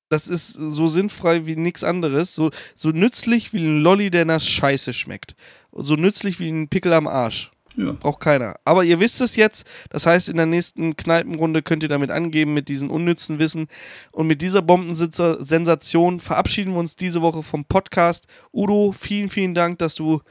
Das 0.10 0.28
ist 0.28 0.54
so 0.54 0.88
sinnfrei 0.88 1.46
wie 1.46 1.56
nichts 1.56 1.84
anderes. 1.84 2.36
So, 2.36 2.52
so 2.76 2.90
nützlich 2.90 3.54
wie 3.54 3.66
ein 3.66 3.80
Lolli, 3.80 4.12
der 4.12 4.26
nach 4.26 4.42
Scheiße 4.42 4.94
schmeckt. 4.94 5.36
So 5.72 5.96
nützlich 5.96 6.40
wie 6.40 6.50
ein 6.50 6.68
Pickel 6.68 6.94
am 6.94 7.08
Arsch. 7.08 7.52
Ja. 7.78 7.92
Braucht 7.94 8.20
keiner. 8.20 8.56
Aber 8.66 8.84
ihr 8.84 9.00
wisst 9.00 9.22
es 9.22 9.36
jetzt. 9.36 9.68
Das 9.90 10.06
heißt, 10.06 10.30
in 10.30 10.38
der 10.38 10.46
nächsten 10.46 10.96
Kneipenrunde 10.96 11.62
könnt 11.62 11.84
ihr 11.84 11.90
damit 11.90 12.12
angeben 12.12 12.54
mit 12.54 12.70
diesem 12.70 12.90
unnützen 12.90 13.40
Wissen. 13.40 13.68
Und 14.12 14.28
mit 14.28 14.42
dieser 14.42 14.62
Bombensensation 14.62 16.20
verabschieden 16.20 16.74
wir 16.74 16.80
uns 16.80 16.96
diese 16.96 17.22
Woche 17.22 17.44
vom 17.44 17.66
Podcast. 17.66 18.28
Udo, 18.54 18.94
vielen, 18.94 19.30
vielen 19.30 19.54
Dank, 19.56 19.80
dass 19.80 19.96
du 19.96 20.22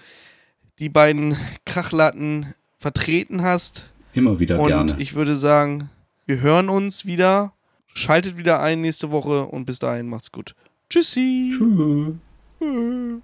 die 0.79 0.89
beiden 0.89 1.37
Krachlatten 1.65 2.55
vertreten 2.79 3.43
hast. 3.43 3.91
Immer 4.13 4.41
wieder 4.41 4.59
und 4.59 4.69
gerne. 4.69 4.93
Und 4.93 5.01
ich 5.01 5.15
würde 5.15 5.37
sagen, 5.37 5.91
wir 6.27 6.41
hören 6.41 6.69
uns 6.69 7.07
wieder. 7.07 7.53
Schaltet 7.97 8.37
wieder 8.37 8.61
ein 8.61 8.81
nächste 8.81 9.13
Woche 9.13 9.47
und 9.47 9.67
bis 9.67 9.79
dahin 9.79 10.09
macht's 10.09 10.33
gut. 10.33 10.55
Tschüssi. 10.91 11.55
Tschüss. 11.57 13.23